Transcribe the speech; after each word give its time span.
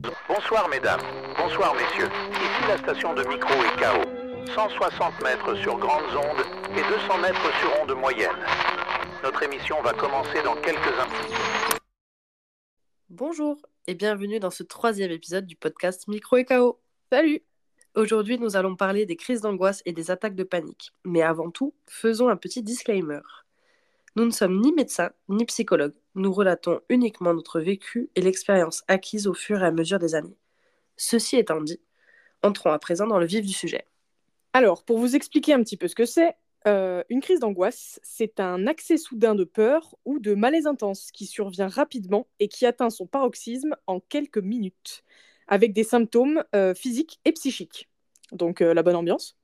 Bonsoir 0.00 0.68
mesdames, 0.70 1.00
bonsoir 1.36 1.74
messieurs. 1.74 2.08
Ici 2.32 2.68
la 2.68 2.78
station 2.78 3.12
de 3.14 3.22
micro 3.24 3.52
et 3.52 3.80
KO. 3.80 4.08
160 4.54 5.22
mètres 5.22 5.54
sur 5.56 5.78
grandes 5.78 6.16
ondes 6.16 6.44
et 6.72 6.80
200 6.80 7.18
mètres 7.18 7.58
sur 7.60 7.82
ondes 7.82 7.98
moyennes. 7.98 8.30
Notre 9.22 9.42
émission 9.42 9.82
va 9.82 9.92
commencer 9.92 10.42
dans 10.42 10.54
quelques 10.56 10.98
instants. 10.98 11.76
Bonjour 13.10 13.60
et 13.86 13.94
bienvenue 13.94 14.40
dans 14.40 14.50
ce 14.50 14.62
troisième 14.62 15.10
épisode 15.10 15.46
du 15.46 15.56
podcast 15.56 16.08
Micro 16.08 16.38
et 16.38 16.44
KO. 16.44 16.80
Salut 17.12 17.42
Aujourd'hui, 17.94 18.38
nous 18.38 18.56
allons 18.56 18.76
parler 18.76 19.04
des 19.04 19.16
crises 19.16 19.42
d'angoisse 19.42 19.82
et 19.84 19.92
des 19.92 20.10
attaques 20.10 20.36
de 20.36 20.44
panique. 20.44 20.92
Mais 21.04 21.22
avant 21.22 21.50
tout, 21.50 21.74
faisons 21.86 22.28
un 22.28 22.36
petit 22.36 22.62
disclaimer. 22.62 23.20
Nous 24.16 24.24
ne 24.24 24.30
sommes 24.30 24.60
ni 24.60 24.72
médecins 24.72 25.12
ni 25.28 25.44
psychologues. 25.44 25.94
Nous 26.14 26.32
relatons 26.32 26.80
uniquement 26.88 27.32
notre 27.32 27.60
vécu 27.60 28.10
et 28.16 28.20
l'expérience 28.20 28.82
acquise 28.88 29.26
au 29.26 29.34
fur 29.34 29.62
et 29.62 29.66
à 29.66 29.70
mesure 29.70 29.98
des 29.98 30.14
années. 30.14 30.36
Ceci 30.96 31.36
étant 31.36 31.60
dit, 31.60 31.80
entrons 32.42 32.70
à 32.70 32.78
présent 32.78 33.06
dans 33.06 33.18
le 33.18 33.26
vif 33.26 33.46
du 33.46 33.52
sujet. 33.52 33.86
Alors, 34.52 34.84
pour 34.84 34.98
vous 34.98 35.14
expliquer 35.14 35.52
un 35.52 35.62
petit 35.62 35.76
peu 35.76 35.86
ce 35.86 35.94
que 35.94 36.04
c'est, 36.04 36.34
euh, 36.66 37.04
une 37.08 37.20
crise 37.20 37.40
d'angoisse, 37.40 38.00
c'est 38.02 38.40
un 38.40 38.66
accès 38.66 38.98
soudain 38.98 39.34
de 39.34 39.44
peur 39.44 39.96
ou 40.04 40.18
de 40.18 40.34
malaise 40.34 40.66
intense 40.66 41.10
qui 41.12 41.26
survient 41.26 41.68
rapidement 41.68 42.26
et 42.38 42.48
qui 42.48 42.66
atteint 42.66 42.90
son 42.90 43.06
paroxysme 43.06 43.76
en 43.86 44.00
quelques 44.00 44.38
minutes, 44.38 45.04
avec 45.46 45.72
des 45.72 45.84
symptômes 45.84 46.44
euh, 46.54 46.74
physiques 46.74 47.20
et 47.24 47.32
psychiques. 47.32 47.88
Donc 48.32 48.60
euh, 48.60 48.74
la 48.74 48.82
bonne 48.82 48.96
ambiance. 48.96 49.38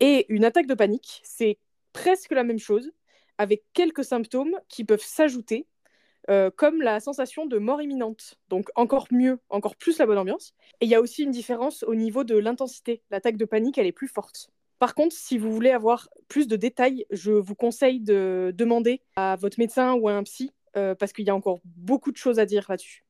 Et 0.00 0.26
une 0.32 0.44
attaque 0.44 0.66
de 0.66 0.74
panique, 0.74 1.20
c'est 1.22 1.58
presque 1.92 2.30
la 2.30 2.44
même 2.44 2.58
chose, 2.58 2.92
avec 3.38 3.64
quelques 3.72 4.04
symptômes 4.04 4.58
qui 4.68 4.84
peuvent 4.84 5.02
s'ajouter, 5.02 5.66
euh, 6.30 6.50
comme 6.54 6.82
la 6.82 7.00
sensation 7.00 7.46
de 7.46 7.58
mort 7.58 7.82
imminente. 7.82 8.34
Donc 8.48 8.68
encore 8.76 9.06
mieux, 9.10 9.40
encore 9.48 9.76
plus 9.76 9.98
la 9.98 10.06
bonne 10.06 10.18
ambiance. 10.18 10.54
Et 10.80 10.84
il 10.84 10.88
y 10.88 10.94
a 10.94 11.00
aussi 11.00 11.24
une 11.24 11.30
différence 11.30 11.82
au 11.82 11.94
niveau 11.94 12.22
de 12.24 12.36
l'intensité. 12.36 13.02
L'attaque 13.10 13.36
de 13.36 13.44
panique, 13.44 13.78
elle 13.78 13.86
est 13.86 13.92
plus 13.92 14.08
forte. 14.08 14.50
Par 14.78 14.94
contre, 14.94 15.14
si 15.14 15.38
vous 15.38 15.52
voulez 15.52 15.70
avoir 15.70 16.08
plus 16.28 16.48
de 16.48 16.56
détails, 16.56 17.06
je 17.10 17.32
vous 17.32 17.54
conseille 17.54 18.00
de 18.00 18.52
demander 18.54 19.02
à 19.16 19.36
votre 19.36 19.58
médecin 19.58 19.94
ou 19.94 20.08
à 20.08 20.12
un 20.12 20.22
psy, 20.24 20.52
euh, 20.76 20.94
parce 20.94 21.12
qu'il 21.12 21.24
y 21.26 21.30
a 21.30 21.34
encore 21.34 21.60
beaucoup 21.64 22.10
de 22.12 22.16
choses 22.16 22.38
à 22.38 22.46
dire 22.46 22.66
là-dessus. 22.68 23.04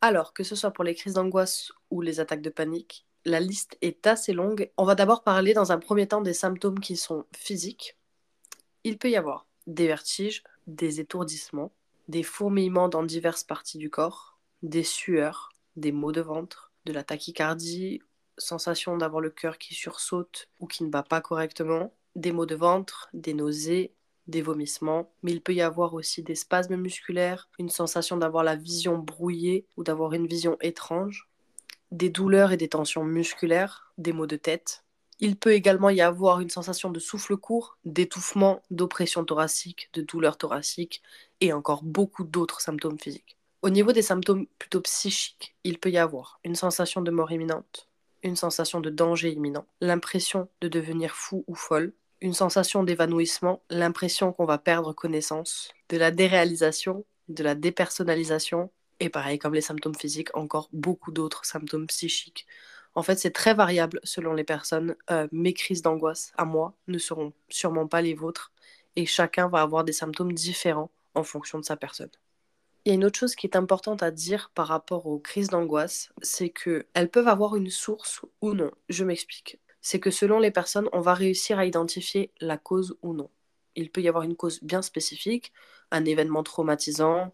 Alors, 0.00 0.32
que 0.32 0.44
ce 0.44 0.54
soit 0.54 0.70
pour 0.70 0.84
les 0.84 0.94
crises 0.94 1.14
d'angoisse 1.14 1.72
ou 1.90 2.00
les 2.00 2.20
attaques 2.20 2.42
de 2.42 2.50
panique, 2.50 3.06
la 3.24 3.40
liste 3.40 3.76
est 3.82 4.06
assez 4.06 4.32
longue. 4.32 4.70
On 4.76 4.84
va 4.84 4.94
d'abord 4.94 5.24
parler 5.24 5.52
dans 5.52 5.72
un 5.72 5.78
premier 5.78 6.06
temps 6.06 6.22
des 6.22 6.32
symptômes 6.32 6.80
qui 6.80 6.96
sont 6.96 7.24
physiques. 7.36 7.96
Il 8.84 8.96
peut 8.96 9.10
y 9.10 9.16
avoir 9.16 9.46
des 9.74 9.86
vertiges, 9.86 10.42
des 10.66 11.00
étourdissements, 11.00 11.72
des 12.08 12.22
fourmillements 12.22 12.88
dans 12.88 13.02
diverses 13.02 13.44
parties 13.44 13.78
du 13.78 13.90
corps, 13.90 14.38
des 14.62 14.84
sueurs, 14.84 15.50
des 15.76 15.92
maux 15.92 16.12
de 16.12 16.20
ventre, 16.20 16.72
de 16.84 16.92
la 16.92 17.04
tachycardie, 17.04 18.02
sensation 18.36 18.96
d'avoir 18.96 19.20
le 19.20 19.30
cœur 19.30 19.58
qui 19.58 19.74
sursaute 19.74 20.48
ou 20.58 20.66
qui 20.66 20.84
ne 20.84 20.90
bat 20.90 21.02
pas 21.02 21.20
correctement, 21.20 21.94
des 22.16 22.32
maux 22.32 22.46
de 22.46 22.54
ventre, 22.54 23.08
des 23.12 23.34
nausées, 23.34 23.94
des 24.26 24.42
vomissements, 24.42 25.12
mais 25.22 25.32
il 25.32 25.40
peut 25.40 25.54
y 25.54 25.62
avoir 25.62 25.94
aussi 25.94 26.22
des 26.22 26.34
spasmes 26.34 26.76
musculaires, 26.76 27.48
une 27.58 27.68
sensation 27.68 28.16
d'avoir 28.16 28.44
la 28.44 28.56
vision 28.56 28.98
brouillée 28.98 29.66
ou 29.76 29.84
d'avoir 29.84 30.14
une 30.14 30.26
vision 30.26 30.56
étrange, 30.60 31.28
des 31.90 32.10
douleurs 32.10 32.52
et 32.52 32.56
des 32.56 32.68
tensions 32.68 33.04
musculaires, 33.04 33.92
des 33.98 34.12
maux 34.12 34.26
de 34.26 34.36
tête, 34.36 34.84
il 35.20 35.36
peut 35.36 35.52
également 35.52 35.90
y 35.90 36.00
avoir 36.00 36.40
une 36.40 36.50
sensation 36.50 36.90
de 36.90 36.98
souffle 36.98 37.36
court, 37.36 37.78
d'étouffement, 37.84 38.62
d'oppression 38.70 39.24
thoracique, 39.24 39.90
de 39.92 40.02
douleur 40.02 40.38
thoracique 40.38 41.02
et 41.40 41.52
encore 41.52 41.82
beaucoup 41.82 42.24
d'autres 42.24 42.60
symptômes 42.60 42.98
physiques. 42.98 43.36
Au 43.62 43.68
niveau 43.68 43.92
des 43.92 44.02
symptômes 44.02 44.46
plutôt 44.58 44.80
psychiques, 44.80 45.54
il 45.64 45.78
peut 45.78 45.90
y 45.90 45.98
avoir 45.98 46.40
une 46.44 46.54
sensation 46.54 47.02
de 47.02 47.10
mort 47.10 47.30
imminente, 47.32 47.88
une 48.22 48.36
sensation 48.36 48.80
de 48.80 48.88
danger 48.88 49.30
imminent, 49.30 49.66
l'impression 49.82 50.48
de 50.62 50.68
devenir 50.68 51.14
fou 51.14 51.44
ou 51.46 51.54
folle, 51.54 51.92
une 52.22 52.32
sensation 52.32 52.82
d'évanouissement, 52.82 53.62
l'impression 53.68 54.32
qu'on 54.32 54.46
va 54.46 54.58
perdre 54.58 54.94
connaissance, 54.94 55.70
de 55.90 55.98
la 55.98 56.10
déréalisation, 56.10 57.04
de 57.28 57.42
la 57.42 57.54
dépersonnalisation, 57.54 58.70
et 58.98 59.10
pareil 59.10 59.38
comme 59.38 59.54
les 59.54 59.60
symptômes 59.60 59.94
physiques, 59.94 60.34
encore 60.34 60.70
beaucoup 60.72 61.12
d'autres 61.12 61.44
symptômes 61.44 61.86
psychiques 61.86 62.46
en 62.94 63.02
fait, 63.02 63.18
c'est 63.18 63.30
très 63.30 63.54
variable 63.54 64.00
selon 64.02 64.32
les 64.32 64.44
personnes. 64.44 64.96
Euh, 65.10 65.28
mes 65.32 65.54
crises 65.54 65.82
d'angoisse, 65.82 66.32
à 66.36 66.44
moi, 66.44 66.74
ne 66.88 66.98
seront 66.98 67.32
sûrement 67.48 67.86
pas 67.86 68.02
les 68.02 68.14
vôtres. 68.14 68.52
Et 68.96 69.06
chacun 69.06 69.48
va 69.48 69.62
avoir 69.62 69.84
des 69.84 69.92
symptômes 69.92 70.32
différents 70.32 70.90
en 71.14 71.22
fonction 71.22 71.58
de 71.58 71.64
sa 71.64 71.76
personne. 71.76 72.10
Il 72.84 72.88
y 72.88 72.92
a 72.92 72.94
une 72.94 73.04
autre 73.04 73.18
chose 73.18 73.34
qui 73.34 73.46
est 73.46 73.56
importante 73.56 74.02
à 74.02 74.10
dire 74.10 74.50
par 74.54 74.66
rapport 74.66 75.06
aux 75.06 75.18
crises 75.18 75.48
d'angoisse, 75.48 76.10
c'est 76.22 76.48
qu'elles 76.48 77.10
peuvent 77.10 77.28
avoir 77.28 77.54
une 77.54 77.70
source 77.70 78.22
ou 78.40 78.54
non. 78.54 78.70
Je 78.88 79.04
m'explique. 79.04 79.60
C'est 79.82 80.00
que 80.00 80.10
selon 80.10 80.38
les 80.40 80.50
personnes, 80.50 80.88
on 80.92 81.00
va 81.00 81.14
réussir 81.14 81.58
à 81.58 81.66
identifier 81.66 82.32
la 82.40 82.56
cause 82.56 82.96
ou 83.02 83.12
non. 83.12 83.30
Il 83.76 83.90
peut 83.90 84.00
y 84.00 84.08
avoir 84.08 84.24
une 84.24 84.36
cause 84.36 84.62
bien 84.62 84.82
spécifique, 84.82 85.52
un 85.90 86.04
événement 86.04 86.42
traumatisant, 86.42 87.32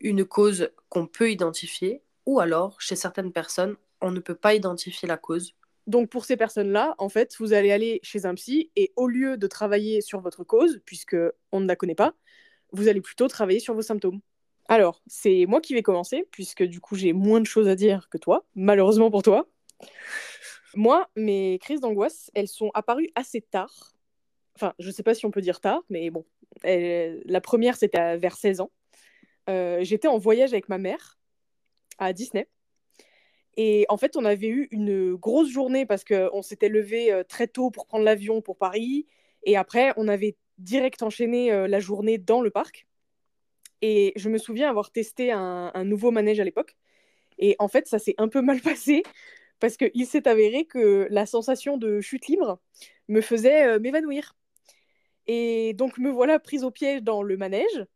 une 0.00 0.24
cause 0.24 0.70
qu'on 0.88 1.06
peut 1.06 1.30
identifier, 1.30 2.02
ou 2.24 2.40
alors, 2.40 2.80
chez 2.80 2.96
certaines 2.96 3.32
personnes, 3.32 3.76
on 4.00 4.10
ne 4.10 4.20
peut 4.20 4.34
pas 4.34 4.54
identifier 4.54 5.08
la 5.08 5.16
cause. 5.16 5.54
Donc 5.86 6.10
pour 6.10 6.24
ces 6.24 6.36
personnes-là, 6.36 6.94
en 6.98 7.08
fait, 7.08 7.36
vous 7.38 7.52
allez 7.52 7.70
aller 7.70 8.00
chez 8.02 8.26
un 8.26 8.34
psy 8.34 8.70
et 8.76 8.92
au 8.96 9.06
lieu 9.06 9.36
de 9.36 9.46
travailler 9.46 10.00
sur 10.00 10.20
votre 10.20 10.42
cause, 10.42 10.80
puisque 10.84 11.16
on 11.52 11.60
ne 11.60 11.66
la 11.66 11.76
connaît 11.76 11.94
pas, 11.94 12.14
vous 12.72 12.88
allez 12.88 13.00
plutôt 13.00 13.28
travailler 13.28 13.60
sur 13.60 13.74
vos 13.74 13.82
symptômes. 13.82 14.20
Alors, 14.68 15.00
c'est 15.06 15.46
moi 15.46 15.60
qui 15.60 15.74
vais 15.74 15.82
commencer, 15.82 16.26
puisque 16.32 16.64
du 16.64 16.80
coup 16.80 16.96
j'ai 16.96 17.12
moins 17.12 17.40
de 17.40 17.46
choses 17.46 17.68
à 17.68 17.76
dire 17.76 18.08
que 18.10 18.18
toi, 18.18 18.44
malheureusement 18.56 19.10
pour 19.10 19.22
toi. 19.22 19.48
Moi, 20.74 21.08
mes 21.16 21.58
crises 21.60 21.80
d'angoisse, 21.80 22.30
elles 22.34 22.48
sont 22.48 22.70
apparues 22.74 23.10
assez 23.14 23.40
tard. 23.40 23.94
Enfin, 24.56 24.74
je 24.78 24.88
ne 24.88 24.92
sais 24.92 25.02
pas 25.02 25.14
si 25.14 25.24
on 25.24 25.30
peut 25.30 25.40
dire 25.40 25.60
tard, 25.60 25.82
mais 25.88 26.10
bon. 26.10 26.26
La 26.64 27.40
première, 27.40 27.76
c'était 27.76 28.16
vers 28.16 28.36
16 28.36 28.60
ans. 28.60 28.70
Euh, 29.48 29.78
j'étais 29.82 30.08
en 30.08 30.18
voyage 30.18 30.52
avec 30.52 30.68
ma 30.68 30.78
mère 30.78 31.18
à 31.98 32.12
Disney. 32.12 32.48
Et 33.56 33.86
en 33.88 33.96
fait, 33.96 34.16
on 34.16 34.24
avait 34.24 34.48
eu 34.48 34.68
une 34.70 35.14
grosse 35.14 35.48
journée 35.48 35.86
parce 35.86 36.04
qu'on 36.04 36.42
s'était 36.42 36.68
levé 36.68 37.12
euh, 37.12 37.24
très 37.24 37.46
tôt 37.46 37.70
pour 37.70 37.86
prendre 37.86 38.04
l'avion 38.04 38.42
pour 38.42 38.58
Paris. 38.58 39.06
Et 39.44 39.56
après, 39.56 39.92
on 39.96 40.08
avait 40.08 40.36
direct 40.58 41.02
enchaîné 41.02 41.52
euh, 41.52 41.66
la 41.66 41.80
journée 41.80 42.18
dans 42.18 42.42
le 42.42 42.50
parc. 42.50 42.86
Et 43.82 44.12
je 44.16 44.28
me 44.28 44.38
souviens 44.38 44.68
avoir 44.68 44.90
testé 44.90 45.32
un, 45.32 45.84
nouveau 45.84 46.10
manège 46.10 46.40
à 46.40 46.44
l'époque. 46.44 46.76
Et 47.38 47.56
en 47.58 47.68
fait, 47.68 47.86
ça 47.86 47.98
s'est 47.98 48.14
un 48.18 48.28
peu 48.28 48.42
mal 48.42 48.60
passé 48.62 49.02
parce 49.58 49.76
qu'il 49.78 50.06
s'est 50.06 50.28
avéré 50.28 50.66
que 50.66 51.06
la 51.10 51.24
sensation 51.24 51.78
de 51.78 52.00
chute 52.00 52.26
libre 52.26 52.60
me 53.08 53.22
faisait 53.22 53.66
euh, 53.66 53.78
m'évanouir. 53.78 54.36
Et 55.26 55.72
donc, 55.74 55.98
me 55.98 56.10
voilà 56.10 56.38
prise 56.38 56.62
au 56.62 56.70
piège 56.70 57.02
dans 57.02 57.22
le 57.22 57.36
manège, 57.36 57.86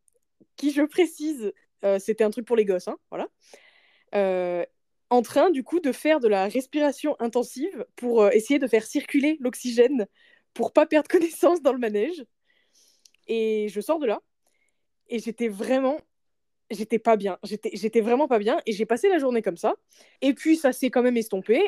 qui, 0.56 0.72
je 0.72 0.82
précise, 0.82 1.53
c'était 1.99 2.25
un 2.25 2.31
truc 2.31 2.44
pour 2.44 2.56
les 2.56 2.65
gosses. 2.65 2.88
Hein, 2.88 2.99
voilà 3.10 3.28
en 5.10 5.22
train 5.22 5.50
du 5.50 5.65
coup 5.65 5.81
de 5.81 5.93
faire 5.93 6.21
de 6.21 6.28
la 6.28 6.47
respiration 6.47 7.16
intensive 7.19 7.84
pour 7.97 8.22
euh, 8.22 8.31
essayer 8.31 8.59
de 8.59 8.66
faire 8.66 8.84
circuler 8.84 9.37
l'oxygène 9.41 10.06
pour 10.54 10.72
pas 10.72 10.87
perdre 10.87 11.09
connaissance 11.10 11.60
dans 11.62 11.72
le 11.72 11.78
manège. 11.78 12.25
Et 13.26 13.69
je 13.69 13.81
sors 13.81 13.99
de 13.99 14.06
là 14.06 14.20
et 15.09 15.19
j'étais 15.19 15.49
vraiment 15.49 15.99
j'étais 16.70 17.00
pas 17.00 17.16
bien, 17.16 17.37
j'étais 17.43 18.00
vraiment 18.00 18.28
pas 18.28 18.38
bien 18.38 18.60
et 18.65 18.72
j'ai 18.72 18.87
passé 18.87 19.09
la 19.09 19.19
journée 19.19 19.43
comme 19.43 19.56
ça. 19.56 19.75
Et 20.22 20.34
puis 20.34 20.56
ça 20.56 20.72
s'est 20.72 20.91
quand 20.91 21.03
même 21.03 21.16
estompé. 21.16 21.60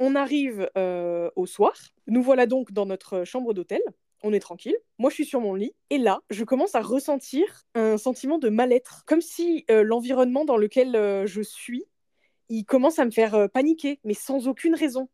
On 0.00 0.16
arrive 0.16 0.68
euh, 0.76 1.30
au 1.36 1.46
soir. 1.46 1.72
Nous 2.08 2.22
voilà 2.22 2.46
donc 2.46 2.72
dans 2.72 2.86
notre 2.86 3.24
chambre 3.24 3.54
d'hôtel. 3.54 3.80
On 4.22 4.32
est 4.32 4.40
tranquille. 4.40 4.76
Moi, 4.98 5.08
je 5.08 5.14
suis 5.14 5.24
sur 5.24 5.40
mon 5.40 5.54
lit. 5.54 5.72
Et 5.88 5.96
là, 5.96 6.20
je 6.28 6.44
commence 6.44 6.74
à 6.74 6.82
ressentir 6.82 7.64
un 7.74 7.96
sentiment 7.96 8.38
de 8.38 8.50
mal-être. 8.50 9.04
Comme 9.06 9.22
si 9.22 9.64
euh, 9.70 9.82
l'environnement 9.82 10.44
dans 10.44 10.58
lequel 10.58 10.92
je 11.26 11.40
suis 11.40 11.84
il 12.50 12.64
commence 12.64 12.98
à 12.98 13.04
me 13.04 13.10
faire 13.10 13.34
euh, 13.34 13.48
paniquer, 13.48 14.00
mais 14.04 14.12
sans 14.12 14.48
aucune 14.48 14.74
raison. 14.74 15.08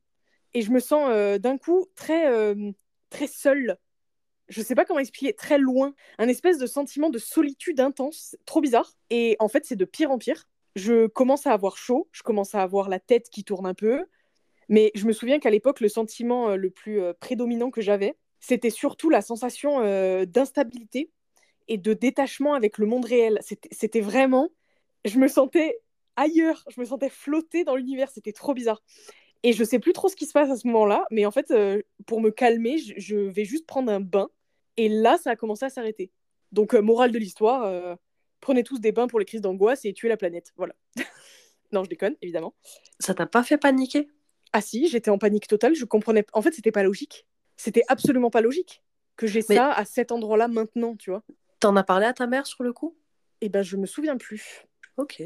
Et 0.54 0.62
je 0.62 0.70
me 0.70 0.80
sens 0.80 1.08
euh, 1.10 1.38
d'un 1.38 1.58
coup 1.58 1.86
très, 1.94 2.26
euh, 2.32 2.72
très 3.10 3.26
seule. 3.26 3.76
Je 4.48 4.62
sais 4.62 4.74
pas 4.74 4.84
comment 4.84 5.00
expliquer, 5.00 5.34
très 5.34 5.58
loin. 5.58 5.94
Un 6.18 6.28
espèce 6.28 6.58
de 6.58 6.66
sentiment 6.66 7.10
de 7.10 7.18
solitude 7.18 7.78
intense, 7.78 8.36
trop 8.46 8.60
bizarre. 8.60 8.96
Et 9.10 9.36
en 9.38 9.48
fait, 9.48 9.66
c'est 9.66 9.76
de 9.76 9.84
pire 9.84 10.10
en 10.10 10.18
pire. 10.18 10.48
Je 10.76 11.06
commence 11.06 11.46
à 11.46 11.52
avoir 11.52 11.76
chaud, 11.76 12.08
je 12.12 12.22
commence 12.22 12.54
à 12.54 12.62
avoir 12.62 12.88
la 12.88 13.00
tête 13.00 13.28
qui 13.28 13.44
tourne 13.44 13.66
un 13.66 13.74
peu. 13.74 14.04
Mais 14.68 14.90
je 14.94 15.06
me 15.06 15.12
souviens 15.12 15.38
qu'à 15.38 15.50
l'époque, 15.50 15.80
le 15.80 15.88
sentiment 15.88 16.56
le 16.56 16.70
plus 16.70 17.00
prédominant 17.20 17.70
que 17.70 17.80
j'avais, 17.80 18.16
c'était 18.40 18.70
surtout 18.70 19.10
la 19.10 19.22
sensation 19.22 19.80
d'instabilité 20.24 21.10
et 21.68 21.78
de 21.78 21.92
détachement 21.94 22.54
avec 22.54 22.78
le 22.78 22.86
monde 22.86 23.04
réel. 23.04 23.40
C'était 23.70 24.00
vraiment, 24.00 24.50
je 25.04 25.18
me 25.18 25.28
sentais 25.28 25.78
ailleurs. 26.16 26.64
Je 26.68 26.80
me 26.80 26.84
sentais 26.84 27.08
flotter 27.08 27.64
dans 27.64 27.76
l'univers. 27.76 28.10
C'était 28.10 28.32
trop 28.32 28.54
bizarre. 28.54 28.82
Et 29.42 29.52
je 29.52 29.62
sais 29.64 29.78
plus 29.78 29.92
trop 29.92 30.08
ce 30.08 30.16
qui 30.16 30.26
se 30.26 30.32
passe 30.32 30.50
à 30.50 30.56
ce 30.56 30.66
moment-là. 30.66 31.06
Mais 31.10 31.26
en 31.26 31.30
fait, 31.30 31.50
euh, 31.50 31.82
pour 32.06 32.20
me 32.20 32.30
calmer, 32.30 32.78
je, 32.78 33.16
vais 33.16 33.44
juste 33.44 33.66
prendre 33.66 33.92
un 33.92 34.00
bain. 34.00 34.28
Et 34.76 34.88
là, 34.88 35.18
ça 35.18 35.30
a 35.30 35.36
commencé 35.36 35.64
à 35.64 35.70
s'arrêter. 35.70 36.10
Donc, 36.52 36.74
euh, 36.74 36.80
morale 36.80 37.12
de 37.12 37.18
l'histoire, 37.18 37.64
euh, 37.64 37.94
prenez 38.40 38.62
tous 38.62 38.78
des 38.78 38.92
bains 38.92 39.06
pour 39.06 39.18
les 39.18 39.24
crises 39.24 39.40
d'angoisse 39.40 39.84
et 39.84 39.92
tuez 39.92 40.08
la 40.08 40.16
planète. 40.16 40.52
Voilà. 40.56 40.74
Non, 41.72 41.82
je 41.82 41.88
déconne, 41.88 42.14
évidemment. 42.22 42.54
Ça 43.00 43.12
t'a 43.12 43.26
pas 43.26 43.42
fait 43.42 43.58
paniquer? 43.58 44.08
Ah 44.52 44.60
si, 44.60 44.86
j'étais 44.86 45.10
en 45.10 45.18
panique 45.18 45.48
totale, 45.48 45.74
je 45.74 45.84
comprenais. 45.84 46.24
En 46.32 46.40
fait, 46.40 46.54
c'était 46.54 46.70
pas 46.70 46.84
logique. 46.84 47.26
C'était 47.56 47.82
absolument 47.88 48.30
pas 48.30 48.40
logique 48.40 48.84
que 49.16 49.26
j'ai 49.26 49.44
Mais- 49.48 49.56
ça 49.56 49.72
à 49.72 49.84
cet 49.84 50.12
endroit-là 50.12 50.46
maintenant, 50.46 50.94
tu 50.94 51.10
vois. 51.10 51.24
T'en 51.58 51.74
as 51.74 51.82
parlé 51.82 52.06
à 52.06 52.12
ta 52.12 52.28
mère 52.28 52.46
sur 52.46 52.62
le 52.62 52.72
coup? 52.72 52.96
Eh 53.40 53.48
ben, 53.48 53.62
je 53.62 53.76
me 53.76 53.86
souviens 53.86 54.16
plus. 54.16 54.64
Ok. 54.96 55.22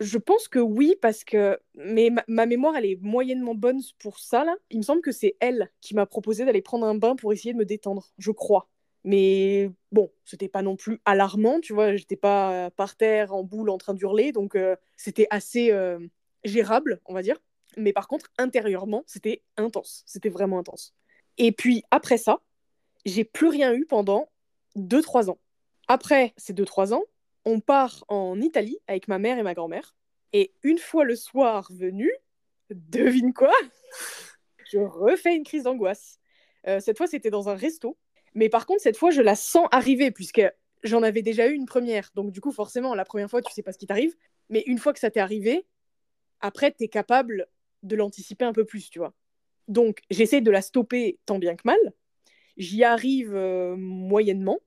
Je 0.00 0.18
pense 0.18 0.48
que 0.48 0.58
oui, 0.58 0.96
parce 1.00 1.22
que 1.22 1.58
mais 1.76 2.10
ma, 2.26 2.46
mémoire, 2.46 2.76
elle 2.76 2.86
est 2.86 2.98
moyennement 3.00 3.54
bonne 3.54 3.80
pour 3.98 4.18
ça, 4.18 4.44
là. 4.44 4.56
Il 4.70 4.78
me 4.78 4.82
semble 4.82 5.02
que 5.02 5.12
c'est 5.12 5.36
elle 5.40 5.70
qui 5.80 5.94
m'a 5.94 6.06
proposé 6.06 6.44
d'aller 6.44 6.62
prendre 6.62 6.86
un 6.86 6.96
bain 6.96 7.14
pour 7.16 7.32
essayer 7.32 7.52
de 7.52 7.58
me 7.58 7.64
détendre, 7.64 8.12
je 8.18 8.32
crois. 8.32 8.68
Mais 9.04 9.70
bon, 9.92 10.10
c'était 10.24 10.48
pas 10.48 10.62
non 10.62 10.76
plus 10.76 11.00
alarmant, 11.04 11.60
tu 11.60 11.74
vois. 11.74 11.94
J'étais 11.94 12.16
pas 12.16 12.70
par 12.72 12.96
terre, 12.96 13.34
en 13.34 13.44
boule, 13.44 13.70
en 13.70 13.78
train 13.78 13.94
d'hurler, 13.94 14.32
donc 14.32 14.56
euh, 14.56 14.76
c'était 14.96 15.26
assez 15.30 15.70
euh, 15.70 15.98
gérable, 16.44 17.00
on 17.04 17.14
va 17.14 17.22
dire. 17.22 17.36
Mais 17.76 17.92
par 17.92 18.08
contre, 18.08 18.30
intérieurement, 18.38 19.04
c'était 19.06 19.42
intense. 19.56 20.02
C'était 20.06 20.28
vraiment 20.30 20.58
intense. 20.58 20.94
Et 21.38 21.52
puis, 21.52 21.82
après 21.90 22.18
ça, 22.18 22.40
j'ai 23.04 23.24
plus 23.24 23.48
rien 23.48 23.74
eu 23.74 23.86
pendant 23.86 24.28
2-3 24.76 25.30
ans. 25.30 25.38
Après 25.88 26.32
ces 26.36 26.54
2-3 26.54 26.94
ans, 26.94 27.04
on 27.44 27.60
part 27.60 28.04
en 28.08 28.40
Italie 28.40 28.78
avec 28.86 29.08
ma 29.08 29.18
mère 29.18 29.38
et 29.38 29.42
ma 29.42 29.54
grand-mère. 29.54 29.94
Et 30.32 30.52
une 30.62 30.78
fois 30.78 31.04
le 31.04 31.16
soir 31.16 31.68
venu, 31.72 32.10
devine 32.70 33.32
quoi? 33.32 33.52
Je 34.72 34.78
refais 34.78 35.36
une 35.36 35.44
crise 35.44 35.64
d'angoisse. 35.64 36.18
Euh, 36.66 36.80
cette 36.80 36.96
fois, 36.96 37.06
c'était 37.06 37.30
dans 37.30 37.48
un 37.48 37.54
resto. 37.54 37.98
Mais 38.34 38.48
par 38.48 38.66
contre, 38.66 38.82
cette 38.82 38.96
fois, 38.96 39.10
je 39.10 39.20
la 39.20 39.36
sens 39.36 39.68
arriver, 39.70 40.10
puisque 40.10 40.42
j'en 40.82 41.02
avais 41.02 41.22
déjà 41.22 41.46
eu 41.48 41.52
une 41.52 41.66
première. 41.66 42.10
Donc, 42.14 42.32
du 42.32 42.40
coup, 42.40 42.50
forcément, 42.50 42.94
la 42.94 43.04
première 43.04 43.30
fois, 43.30 43.42
tu 43.42 43.52
sais 43.52 43.62
pas 43.62 43.72
ce 43.72 43.78
qui 43.78 43.86
t'arrive. 43.86 44.14
Mais 44.48 44.62
une 44.66 44.78
fois 44.78 44.92
que 44.92 44.98
ça 44.98 45.10
t'est 45.10 45.20
arrivé, 45.20 45.66
après, 46.40 46.72
tu 46.72 46.84
es 46.84 46.88
capable 46.88 47.46
de 47.82 47.96
l'anticiper 47.96 48.44
un 48.44 48.52
peu 48.52 48.64
plus, 48.64 48.90
tu 48.90 48.98
vois. 48.98 49.14
Donc, 49.68 50.00
j'essaie 50.10 50.40
de 50.40 50.50
la 50.50 50.62
stopper 50.62 51.18
tant 51.26 51.38
bien 51.38 51.56
que 51.56 51.62
mal. 51.64 51.78
J'y 52.56 52.84
arrive 52.84 53.34
euh, 53.34 53.76
moyennement. 53.76 54.58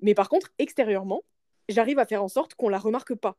Mais 0.00 0.14
par 0.14 0.28
contre, 0.28 0.52
extérieurement, 0.58 1.22
j'arrive 1.68 1.98
à 1.98 2.06
faire 2.06 2.22
en 2.22 2.28
sorte 2.28 2.54
qu'on 2.54 2.68
la 2.68 2.78
remarque 2.78 3.14
pas. 3.14 3.36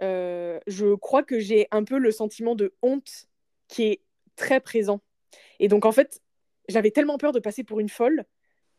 Euh, 0.00 0.60
je 0.66 0.94
crois 0.94 1.22
que 1.22 1.38
j'ai 1.40 1.66
un 1.70 1.84
peu 1.84 1.98
le 1.98 2.10
sentiment 2.10 2.54
de 2.54 2.74
honte 2.82 3.26
qui 3.68 3.84
est 3.84 4.02
très 4.36 4.60
présent. 4.60 5.00
Et 5.58 5.68
donc, 5.68 5.84
en 5.84 5.92
fait, 5.92 6.20
j'avais 6.68 6.90
tellement 6.90 7.18
peur 7.18 7.32
de 7.32 7.40
passer 7.40 7.64
pour 7.64 7.80
une 7.80 7.88
folle 7.88 8.24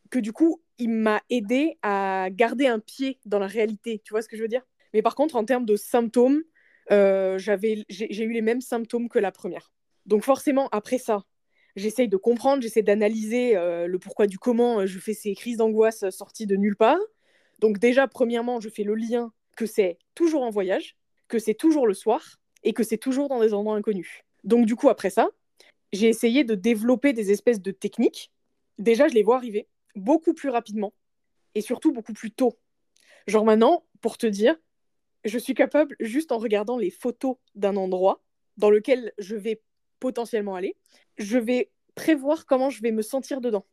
que 0.09 0.19
du 0.19 0.33
coup, 0.33 0.61
il 0.77 0.89
m'a 0.89 1.21
aidé 1.29 1.77
à 1.81 2.29
garder 2.31 2.67
un 2.67 2.79
pied 2.79 3.19
dans 3.25 3.39
la 3.39 3.47
réalité. 3.47 4.01
Tu 4.03 4.13
vois 4.13 4.21
ce 4.21 4.27
que 4.27 4.37
je 4.37 4.41
veux 4.41 4.47
dire? 4.47 4.65
Mais 4.93 5.01
par 5.01 5.15
contre, 5.15 5.35
en 5.35 5.45
termes 5.45 5.65
de 5.65 5.75
symptômes, 5.75 6.43
euh, 6.91 7.37
j'avais, 7.37 7.85
j'ai, 7.89 8.23
eu 8.23 8.31
les 8.31 8.41
mêmes 8.41 8.61
symptômes 8.61 9.09
que 9.09 9.19
la 9.19 9.31
première. 9.31 9.71
Donc 10.05 10.23
forcément, 10.23 10.69
après 10.71 10.97
ça, 10.97 11.25
j'essaye 11.75 12.07
de 12.07 12.17
comprendre, 12.17 12.63
j'essaie 12.63 12.81
d'analyser 12.81 13.55
euh, 13.55 13.85
le 13.85 13.99
pourquoi 13.99 14.25
du 14.25 14.39
comment 14.39 14.85
je 14.85 14.97
fais 14.97 15.13
ces 15.13 15.35
crises 15.35 15.57
d'angoisse 15.57 16.09
sorties 16.09 16.47
de 16.47 16.55
nulle 16.55 16.75
part. 16.75 16.97
Donc 17.59 17.77
déjà, 17.77 18.07
premièrement, 18.07 18.59
je 18.59 18.69
fais 18.69 18.83
le 18.83 18.95
lien 18.95 19.31
que 19.55 19.65
c'est 19.65 19.97
toujours 20.15 20.43
en 20.43 20.49
voyage, 20.49 20.95
que 21.27 21.39
c'est 21.39 21.53
toujours 21.53 21.87
le 21.87 21.93
soir 21.93 22.39
et 22.63 22.73
que 22.73 22.83
c'est 22.83 22.97
toujours 22.97 23.29
dans 23.29 23.39
des 23.39 23.53
endroits 23.53 23.75
inconnus. 23.75 24.23
Donc 24.43 24.65
du 24.65 24.75
coup, 24.75 24.89
après 24.89 25.09
ça, 25.09 25.29
j'ai 25.91 26.07
essayé 26.07 26.43
de 26.43 26.55
développer 26.55 27.13
des 27.13 27.31
espèces 27.31 27.61
de 27.61 27.71
techniques. 27.71 28.31
Déjà, 28.77 29.07
je 29.07 29.13
les 29.13 29.23
vois 29.23 29.35
arriver 29.35 29.67
beaucoup 29.95 30.33
plus 30.33 30.49
rapidement 30.49 30.93
et 31.55 31.61
surtout 31.61 31.91
beaucoup 31.91 32.13
plus 32.13 32.31
tôt. 32.31 32.57
Genre 33.27 33.45
maintenant, 33.45 33.85
pour 34.01 34.17
te 34.17 34.27
dire, 34.27 34.55
je 35.25 35.37
suis 35.37 35.53
capable, 35.53 35.95
juste 35.99 36.31
en 36.31 36.37
regardant 36.37 36.77
les 36.77 36.89
photos 36.89 37.35
d'un 37.55 37.75
endroit 37.75 38.23
dans 38.57 38.69
lequel 38.69 39.11
je 39.17 39.35
vais 39.35 39.61
potentiellement 39.99 40.55
aller, 40.55 40.75
je 41.17 41.37
vais 41.37 41.71
prévoir 41.95 42.45
comment 42.45 42.69
je 42.69 42.81
vais 42.81 42.91
me 42.91 43.01
sentir 43.01 43.41
dedans. 43.41 43.65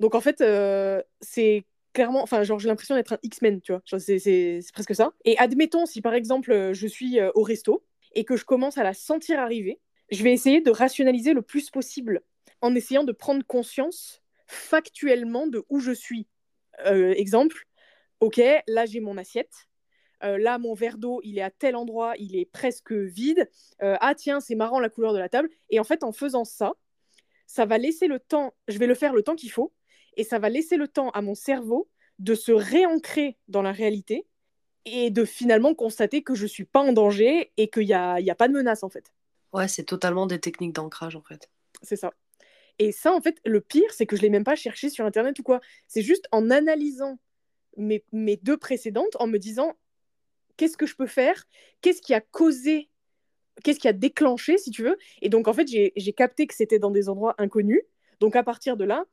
Donc 0.00 0.14
en 0.14 0.20
fait, 0.20 0.40
euh, 0.40 1.02
c'est 1.20 1.64
clairement, 1.94 2.22
enfin, 2.22 2.42
genre 2.42 2.58
j'ai 2.58 2.68
l'impression 2.68 2.94
d'être 2.94 3.14
un 3.14 3.18
X-Men, 3.22 3.62
tu 3.62 3.72
vois, 3.72 3.82
c'est, 3.98 4.60
presque 4.74 4.94
ça. 4.94 5.12
Et 5.24 5.38
admettons, 5.38 5.86
si 5.86 6.02
par 6.02 6.12
exemple 6.12 6.72
je 6.74 6.86
suis 6.86 7.18
euh, 7.18 7.30
au 7.34 7.42
resto 7.42 7.82
et 8.12 8.24
que 8.24 8.36
je 8.36 8.44
commence 8.44 8.76
à 8.76 8.82
la 8.82 8.92
sentir 8.92 9.38
arriver, 9.38 9.80
je 10.10 10.22
vais 10.22 10.32
essayer 10.32 10.60
de 10.60 10.70
rationaliser 10.70 11.32
le 11.32 11.40
plus 11.40 11.70
possible 11.70 12.20
en 12.60 12.74
essayant 12.74 13.04
de 13.04 13.12
prendre 13.12 13.44
conscience 13.46 14.22
factuellement 14.46 15.46
de 15.46 15.64
où 15.70 15.80
je 15.80 15.92
suis. 15.92 16.26
Euh, 16.86 17.14
exemple, 17.14 17.66
ok, 18.20 18.40
là 18.66 18.84
j'ai 18.84 19.00
mon 19.00 19.16
assiette, 19.16 19.68
euh, 20.24 20.36
là 20.36 20.58
mon 20.58 20.74
verre 20.74 20.98
d'eau 20.98 21.20
il 21.22 21.38
est 21.38 21.42
à 21.42 21.50
tel 21.50 21.76
endroit, 21.76 22.14
il 22.18 22.36
est 22.36 22.44
presque 22.44 22.92
vide, 22.92 23.48
ah 23.80 24.14
tiens 24.16 24.40
c'est 24.40 24.56
marrant 24.56 24.80
la 24.80 24.88
couleur 24.88 25.12
de 25.12 25.18
la 25.18 25.28
table, 25.28 25.48
et 25.70 25.78
en 25.78 25.84
fait 25.84 26.02
en 26.02 26.12
faisant 26.12 26.44
ça, 26.44 26.74
ça 27.46 27.66
va 27.66 27.78
laisser 27.78 28.08
le 28.08 28.18
temps, 28.18 28.54
je 28.68 28.78
vais 28.78 28.86
le 28.86 28.94
faire 28.94 29.12
le 29.12 29.22
temps 29.22 29.36
qu'il 29.36 29.50
faut, 29.50 29.72
et 30.16 30.24
ça 30.24 30.38
va 30.38 30.48
laisser 30.48 30.76
le 30.76 30.88
temps 30.88 31.10
à 31.10 31.22
mon 31.22 31.34
cerveau 31.34 31.88
de 32.18 32.34
se 32.34 32.52
réancrer 32.52 33.36
dans 33.48 33.62
la 33.62 33.72
réalité 33.72 34.26
et 34.84 35.10
de 35.10 35.24
finalement 35.24 35.74
constater 35.74 36.22
que 36.22 36.34
je 36.34 36.46
suis 36.46 36.64
pas 36.64 36.80
en 36.80 36.92
danger 36.92 37.52
et 37.56 37.68
qu'il 37.68 37.86
n'y 37.86 37.94
a, 37.94 38.20
il 38.20 38.26
y 38.26 38.30
a 38.30 38.34
pas 38.34 38.48
de 38.48 38.52
menace 38.52 38.82
en 38.82 38.88
fait. 38.88 39.12
Ouais, 39.52 39.68
c'est 39.68 39.84
totalement 39.84 40.26
des 40.26 40.40
techniques 40.40 40.74
d'ancrage 40.74 41.16
en 41.16 41.22
fait. 41.22 41.50
C'est 41.82 41.96
ça. 41.96 42.12
Et 42.78 42.92
ça, 42.92 43.12
en 43.12 43.20
fait, 43.20 43.38
le 43.44 43.60
pire, 43.60 43.92
c'est 43.92 44.06
que 44.06 44.16
je 44.16 44.22
l'ai 44.22 44.30
même 44.30 44.44
pas 44.44 44.56
cherché 44.56 44.90
sur 44.90 45.04
Internet 45.04 45.38
ou 45.38 45.42
quoi. 45.42 45.60
C'est 45.86 46.02
juste 46.02 46.26
en 46.32 46.50
analysant 46.50 47.18
mes, 47.76 48.04
mes 48.12 48.36
deux 48.36 48.56
précédentes, 48.56 49.16
en 49.20 49.26
me 49.26 49.38
disant 49.38 49.76
qu'est-ce 50.56 50.76
que 50.76 50.86
je 50.86 50.96
peux 50.96 51.06
faire, 51.06 51.46
qu'est-ce 51.80 52.02
qui 52.02 52.14
a 52.14 52.20
causé, 52.20 52.90
qu'est-ce 53.62 53.78
qui 53.78 53.88
a 53.88 53.92
déclenché, 53.92 54.58
si 54.58 54.70
tu 54.70 54.82
veux? 54.82 54.98
Et 55.22 55.28
donc, 55.28 55.46
en 55.48 55.52
fait, 55.52 55.68
j'ai 55.68 55.92
j'ai 55.96 56.12
capté 56.12 56.46
que 56.46 56.54
c'était 56.54 56.78
dans 56.78 56.90
des 56.90 57.08
endroits 57.08 57.34
inconnus. 57.38 57.82
Donc, 58.20 58.36
à 58.36 58.42
partir 58.42 58.76
de 58.76 58.84
là, 58.84 59.04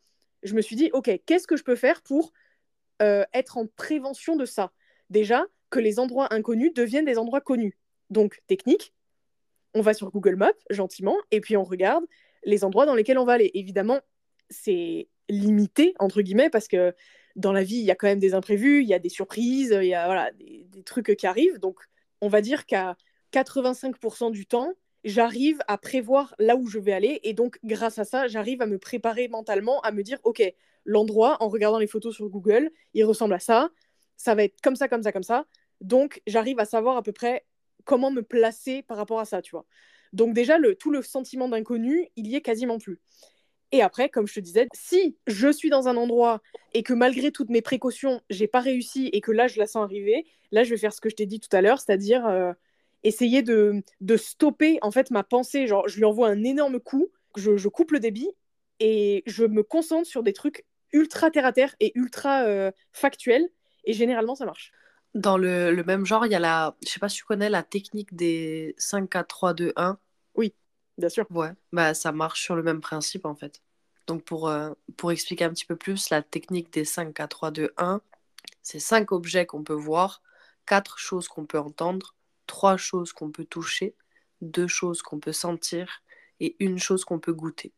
je 0.43 0.53
me 0.53 0.61
suis 0.61 0.75
dit, 0.75 0.89
OK, 0.93 1.11
qu'est-ce 1.25 1.47
que 1.47 1.57
je 1.57 1.63
peux 1.63 1.75
faire 1.75 2.01
pour 2.01 2.31
euh, 3.01 3.23
être 3.33 3.57
en 3.57 3.67
prévention 3.67 4.35
de 4.35 4.45
ça? 4.45 4.71
Déjà, 5.09 5.45
que 5.69 5.79
les 5.79 5.99
endroits 5.99 6.33
inconnus 6.33 6.73
deviennent 6.73 7.05
des 7.05 7.17
endroits 7.17 7.41
connus. 7.41 7.77
Donc, 8.09 8.41
technique, 8.47 8.93
on 9.73 9.81
va 9.81 9.93
sur 9.93 10.11
Google 10.11 10.35
Maps, 10.35 10.51
gentiment, 10.69 11.15
et 11.31 11.41
puis 11.41 11.55
on 11.57 11.63
regarde 11.63 12.05
les 12.43 12.63
endroits 12.63 12.85
dans 12.85 12.95
lesquels 12.95 13.17
on 13.17 13.25
va 13.25 13.33
aller. 13.33 13.51
Évidemment, 13.53 13.99
c'est 14.49 15.07
limité, 15.29 15.93
entre 15.99 16.21
guillemets, 16.21 16.49
parce 16.49 16.67
que 16.67 16.94
dans 17.35 17.53
la 17.53 17.63
vie, 17.63 17.77
il 17.77 17.85
y 17.85 17.91
a 17.91 17.95
quand 17.95 18.07
même 18.07 18.19
des 18.19 18.33
imprévus, 18.33 18.81
il 18.81 18.87
y 18.87 18.94
a 18.94 18.99
des 18.99 19.09
surprises, 19.09 19.77
il 19.81 19.87
y 19.87 19.94
a 19.94 20.31
des 20.31 20.83
trucs 20.83 21.15
qui 21.15 21.25
arrivent. 21.27 21.59
Donc, 21.59 21.79
on 22.19 22.27
va 22.27 22.41
dire 22.41 22.65
qu'à 22.65 22.97
85% 23.31 24.31
du 24.31 24.45
temps, 24.45 24.73
j'arrive 25.03 25.59
à 25.68 25.78
prévoir 25.78 26.35
là 26.40 26.56
où 26.56 26.68
je 26.68 26.80
vais 26.80 26.94
aller. 26.94 27.19
Et 27.23 27.33
donc, 27.33 27.59
grâce 27.64 27.99
à 27.99 28.06
ça, 28.06 28.28
j'arrive 28.28 28.61
à 28.61 28.66
me 28.66 28.78
préparer 28.78 29.28
mentalement, 29.28 29.81
à 29.81 29.92
me 29.92 30.04
dire, 30.04 30.19
OK, 30.23 30.42
l'endroit, 30.85 31.37
en 31.42 31.49
regardant 31.49 31.80
les 31.80 31.87
photos 31.87 32.16
sur 32.16 32.30
Google, 32.30 32.71
il 32.94 33.04
ressemble 33.06 33.33
à 33.33 33.40
ça. 33.40 33.69
Ça 34.18 34.35
va 34.35 34.44
être 34.44 34.61
comme 34.61 34.75
ça, 34.75 34.87
comme 34.87 35.04
ça, 35.04 35.11
comme 35.11 35.23
ça. 35.23 35.45
Donc, 35.80 36.21
j'arrive 36.28 36.59
à 36.59 36.66
savoir 36.66 36.97
à 36.97 37.04
peu 37.04 37.11
près 37.11 37.45
comment 37.83 38.11
me 38.11 38.21
placer 38.21 38.83
par 38.83 38.97
rapport 38.97 39.19
à 39.19 39.25
ça, 39.25 39.42
tu 39.42 39.52
vois. 39.52 39.66
Donc 40.14 40.33
déjà, 40.33 40.57
le, 40.57 40.75
tout 40.75 40.92
le 40.92 41.02
sentiment 41.02 41.47
d'inconnu, 41.47 42.09
il 42.16 42.28
y 42.28 42.35
est 42.35 42.42
quasiment 42.42 42.78
plus. 42.78 42.99
Et 43.71 43.81
après, 43.81 44.09
comme 44.09 44.28
je 44.28 44.35
te 44.35 44.40
disais, 44.42 44.68
si 44.73 45.18
je 45.28 45.49
suis 45.49 45.69
dans 45.69 45.87
un 45.87 45.95
endroit 45.95 46.42
et 46.73 46.83
que 46.83 46.94
malgré 46.94 47.31
toutes 47.31 47.49
mes 47.49 47.61
précautions, 47.61 48.21
j'ai 48.30 48.47
pas 48.47 48.59
réussi 48.59 49.09
et 49.14 49.21
que 49.21 49.31
là, 49.31 49.47
je 49.47 49.59
la 49.59 49.68
sens 49.68 49.83
arriver, 49.83 50.25
là, 50.52 50.64
je 50.64 50.71
vais 50.71 50.78
faire 50.78 50.94
ce 50.94 50.99
que 50.99 51.09
je 51.09 51.16
t'ai 51.16 51.25
dit 51.25 51.40
tout 51.40 51.56
à 51.56 51.61
l'heure, 51.61 51.80
c'est-à-dire 51.80 52.25
euh, 52.28 52.52
essayer 53.03 53.41
de, 53.41 53.83
de 54.01 54.17
stopper 54.17 54.79
en 54.81 54.91
fait 54.91 55.11
ma 55.11 55.23
pensée. 55.23 55.67
Genre, 55.67 55.87
je 55.87 55.97
lui 55.97 56.05
envoie 56.05 56.29
un 56.29 56.43
énorme 56.43 56.79
coup, 56.79 57.09
je, 57.35 57.57
je 57.57 57.67
coupe 57.67 57.91
le 57.91 57.99
débit 57.99 58.29
et 58.79 59.23
je 59.25 59.45
me 59.45 59.63
concentre 59.63 60.07
sur 60.07 60.23
des 60.23 60.33
trucs 60.33 60.65
ultra 60.93 61.31
terre 61.31 61.45
à 61.45 61.53
terre 61.53 61.75
et 61.79 61.91
ultra 61.95 62.43
euh, 62.43 62.71
factuels. 62.91 63.49
Et 63.85 63.93
généralement, 63.93 64.35
ça 64.35 64.45
marche. 64.45 64.71
Dans 65.15 65.37
le, 65.37 65.71
le 65.71 65.83
même 65.83 66.05
genre, 66.05 66.25
il 66.25 66.31
y 66.31 66.35
a 66.35 66.39
la. 66.39 66.75
Je 66.85 66.89
sais 66.89 66.99
pas 66.99 67.09
si 67.09 67.17
tu 67.17 67.25
connais 67.25 67.49
la 67.49 67.63
technique 67.63 68.15
des 68.15 68.75
5, 68.77 69.09
4, 69.09 69.27
3, 69.27 69.53
2, 69.53 69.73
1. 69.75 69.97
Bien 70.97 71.09
sûr. 71.09 71.25
Ouais, 71.31 71.51
bah 71.71 71.93
ça 71.93 72.11
marche 72.11 72.43
sur 72.43 72.55
le 72.55 72.63
même 72.63 72.81
principe 72.81 73.25
en 73.25 73.35
fait. 73.35 73.61
Donc 74.07 74.23
pour, 74.23 74.49
euh, 74.49 74.71
pour 74.97 75.11
expliquer 75.11 75.45
un 75.45 75.49
petit 75.49 75.65
peu 75.65 75.75
plus, 75.75 76.09
la 76.09 76.21
technique 76.21 76.71
des 76.71 76.85
5, 76.85 77.13
4, 77.13 77.29
3, 77.29 77.51
2, 77.51 77.73
1, 77.77 78.01
c'est 78.61 78.79
5 78.79 79.11
objets 79.11 79.45
qu'on 79.45 79.63
peut 79.63 79.73
voir, 79.73 80.21
4 80.67 80.99
choses 80.99 81.27
qu'on 81.27 81.45
peut 81.45 81.59
entendre, 81.59 82.15
3 82.48 82.78
choses 82.78 83.14
qu'on 83.14 83.31
peut 83.31 83.45
toucher, 83.45 83.95
2 84.42 84.68
choses 84.68 85.02
qu'on 85.02 85.19
peut 85.19 85.33
sentir 85.33 86.04
et 86.40 86.56
une 86.60 86.80
chose 86.80 87.06
qu'on 87.06 87.19
peut 87.19 87.33
goûter. 87.33 87.74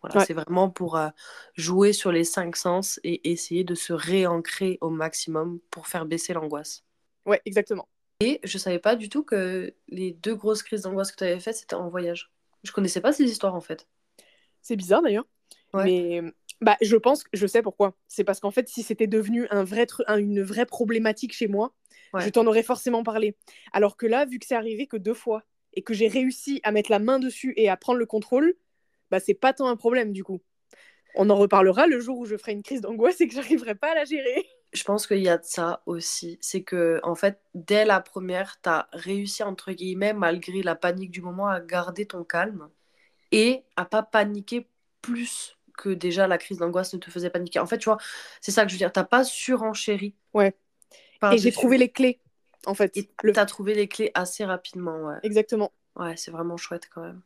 Voilà, 0.00 0.18
Ouais. 0.18 0.24
c'est 0.26 0.34
vraiment 0.34 0.70
pour 0.70 0.96
euh, 0.96 1.08
jouer 1.56 1.92
sur 1.92 2.12
les 2.12 2.24
5 2.24 2.54
sens 2.56 3.00
et 3.02 3.30
essayer 3.32 3.64
de 3.64 3.74
se 3.74 3.92
réancrer 3.92 4.78
au 4.80 4.90
maximum 4.90 5.58
pour 5.70 5.88
faire 5.88 6.06
baisser 6.06 6.32
l'angoisse. 6.32 6.84
Ouais, 7.26 7.42
exactement. 7.44 7.88
Et 8.20 8.40
je 8.44 8.58
savais 8.58 8.78
pas 8.78 8.96
du 8.96 9.08
tout 9.08 9.24
que 9.24 9.74
les 9.88 10.12
deux 10.12 10.34
grosses 10.34 10.62
crises 10.62 10.82
d'angoisse 10.82 11.10
que 11.12 11.16
tu 11.16 11.24
avais 11.24 11.40
faites, 11.40 11.56
c'était 11.56 11.74
en 11.74 11.88
voyage. 11.88 12.32
Je 12.62 12.72
connaissais 12.72 13.00
pas 13.00 13.12
ces 13.12 13.24
histoires 13.24 13.54
en 13.54 13.60
fait. 13.60 13.88
C'est 14.62 14.76
bizarre 14.76 15.02
d'ailleurs. 15.02 15.26
Ouais. 15.72 15.84
Mais 15.84 16.22
bah, 16.60 16.76
je 16.80 16.96
pense 16.96 17.22
que 17.24 17.30
je 17.32 17.46
sais 17.46 17.62
pourquoi. 17.62 17.94
C'est 18.08 18.24
parce 18.24 18.40
qu'en 18.40 18.50
fait, 18.50 18.68
si 18.68 18.82
c'était 18.82 19.06
devenu 19.06 19.46
un 19.50 19.64
vrai 19.64 19.86
un- 20.06 20.16
une 20.18 20.42
vraie 20.42 20.66
problématique 20.66 21.32
chez 21.32 21.46
moi, 21.48 21.74
Ouais. 22.12 22.22
je 22.22 22.30
t'en 22.30 22.46
aurais 22.46 22.62
forcément 22.62 23.02
parlé. 23.02 23.36
Alors 23.72 23.96
que 23.96 24.06
là, 24.06 24.24
vu 24.24 24.38
que 24.38 24.46
c'est 24.46 24.54
arrivé 24.54 24.86
que 24.86 24.96
deux 24.96 25.14
fois 25.14 25.42
et 25.74 25.82
que 25.82 25.94
j'ai 25.94 26.08
réussi 26.08 26.60
à 26.62 26.72
mettre 26.72 26.90
la 26.90 26.98
main 26.98 27.18
dessus 27.18 27.52
et 27.56 27.68
à 27.68 27.76
prendre 27.76 27.98
le 27.98 28.06
contrôle, 28.06 28.54
bah 29.10 29.20
c'est 29.20 29.34
pas 29.34 29.52
tant 29.52 29.68
un 29.68 29.76
problème 29.76 30.12
du 30.12 30.24
coup. 30.24 30.40
On 31.14 31.30
en 31.30 31.36
reparlera 31.36 31.86
le 31.86 32.00
jour 32.00 32.18
où 32.18 32.26
je 32.26 32.36
ferai 32.36 32.52
une 32.52 32.62
crise 32.62 32.80
d'angoisse 32.80 33.20
et 33.20 33.28
que 33.28 33.34
j'arriverai 33.34 33.74
pas 33.74 33.92
à 33.92 33.94
la 33.94 34.04
gérer. 34.04 34.46
Je 34.72 34.84
pense 34.84 35.06
qu'il 35.06 35.18
y 35.18 35.28
a 35.28 35.38
de 35.38 35.44
ça 35.44 35.82
aussi. 35.86 36.38
C'est 36.42 36.62
que, 36.62 37.00
en 37.02 37.14
fait, 37.14 37.40
dès 37.54 37.84
la 37.86 38.00
première, 38.00 38.60
tu 38.60 38.68
as 38.68 38.88
réussi, 38.92 39.42
entre 39.42 39.72
guillemets, 39.72 40.12
malgré 40.12 40.62
la 40.62 40.74
panique 40.74 41.10
du 41.10 41.22
moment, 41.22 41.48
à 41.48 41.60
garder 41.60 42.06
ton 42.06 42.22
calme 42.22 42.68
et 43.32 43.64
à 43.76 43.84
pas 43.84 44.02
paniquer 44.02 44.68
plus 45.00 45.56
que 45.78 45.88
déjà 45.90 46.26
la 46.26 46.38
crise 46.38 46.58
d'angoisse 46.58 46.92
ne 46.92 46.98
te 46.98 47.10
faisait 47.10 47.30
paniquer. 47.30 47.60
En 47.60 47.66
fait, 47.66 47.78
tu 47.78 47.86
vois, 47.86 47.98
c'est 48.40 48.50
ça 48.50 48.64
que 48.64 48.68
je 48.68 48.74
veux 48.74 48.78
dire. 48.78 48.92
T'as 48.92 49.04
pas 49.04 49.24
surenchéri. 49.24 50.14
Ouais. 50.34 50.54
Et 51.32 51.38
j'ai 51.38 51.52
trouvé 51.52 51.78
les 51.78 51.90
clés, 51.90 52.20
en 52.66 52.74
fait. 52.74 52.96
Et 52.96 53.10
le... 53.22 53.32
t'as 53.32 53.46
trouvé 53.46 53.74
les 53.74 53.88
clés 53.88 54.10
assez 54.14 54.44
rapidement, 54.44 54.98
ouais. 55.06 55.18
Exactement. 55.22 55.72
Ouais, 55.96 56.16
c'est 56.16 56.30
vraiment 56.30 56.56
chouette 56.56 56.88
quand 56.92 57.02
même. 57.02 57.22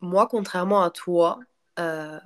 Moi, 0.00 0.26
contrairement 0.28 0.82
à 0.82 0.90
toi, 0.90 1.40
euh, 1.78 2.20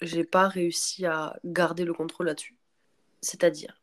j'ai 0.00 0.24
pas 0.24 0.48
réussi 0.48 1.06
à 1.06 1.38
garder 1.44 1.84
le 1.84 1.94
contrôle 1.94 2.26
là-dessus. 2.26 2.56
C'est-à-dire, 3.22 3.80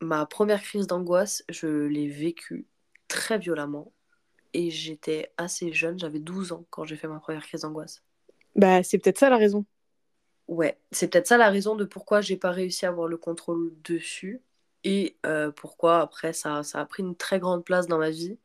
ma 0.00 0.26
première 0.26 0.62
crise 0.62 0.86
d'angoisse, 0.86 1.44
je 1.48 1.86
l'ai 1.86 2.08
vécue 2.08 2.66
très 3.08 3.38
violemment. 3.38 3.92
Et 4.54 4.70
j'étais 4.70 5.32
assez 5.36 5.72
jeune, 5.72 5.98
j'avais 5.98 6.20
12 6.20 6.52
ans 6.52 6.66
quand 6.70 6.84
j'ai 6.84 6.96
fait 6.96 7.08
ma 7.08 7.20
première 7.20 7.44
crise 7.44 7.62
d'angoisse. 7.62 8.02
Bah, 8.56 8.82
c'est 8.82 8.98
peut-être 8.98 9.18
ça 9.18 9.30
la 9.30 9.36
raison. 9.36 9.64
Ouais, 10.48 10.78
c'est 10.90 11.08
peut-être 11.08 11.26
ça 11.26 11.36
la 11.36 11.50
raison 11.50 11.76
de 11.76 11.84
pourquoi 11.84 12.22
j'ai 12.22 12.36
pas 12.36 12.50
réussi 12.50 12.86
à 12.86 12.88
avoir 12.88 13.06
le 13.06 13.18
contrôle 13.18 13.74
dessus 13.84 14.40
et 14.84 15.16
euh, 15.26 15.50
pourquoi 15.50 16.00
après 16.00 16.32
ça, 16.32 16.62
ça 16.62 16.80
a 16.80 16.86
pris 16.86 17.02
une 17.02 17.16
très 17.16 17.38
grande 17.38 17.64
place 17.64 17.86
dans 17.86 17.98
ma 17.98 18.10
vie 18.10 18.38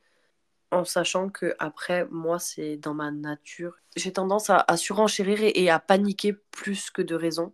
en 0.71 0.85
sachant 0.85 1.29
que 1.29 1.55
après 1.59 2.07
moi 2.09 2.39
c'est 2.39 2.77
dans 2.77 2.93
ma 2.93 3.11
nature. 3.11 3.77
J'ai 3.95 4.11
tendance 4.13 4.49
à, 4.49 4.65
surenchérir 4.75 5.39
et, 5.41 5.69
à 5.69 5.79
paniquer 5.79 6.33
plus 6.33 6.89
que 6.89 7.01
de 7.01 7.15
raison. 7.15 7.53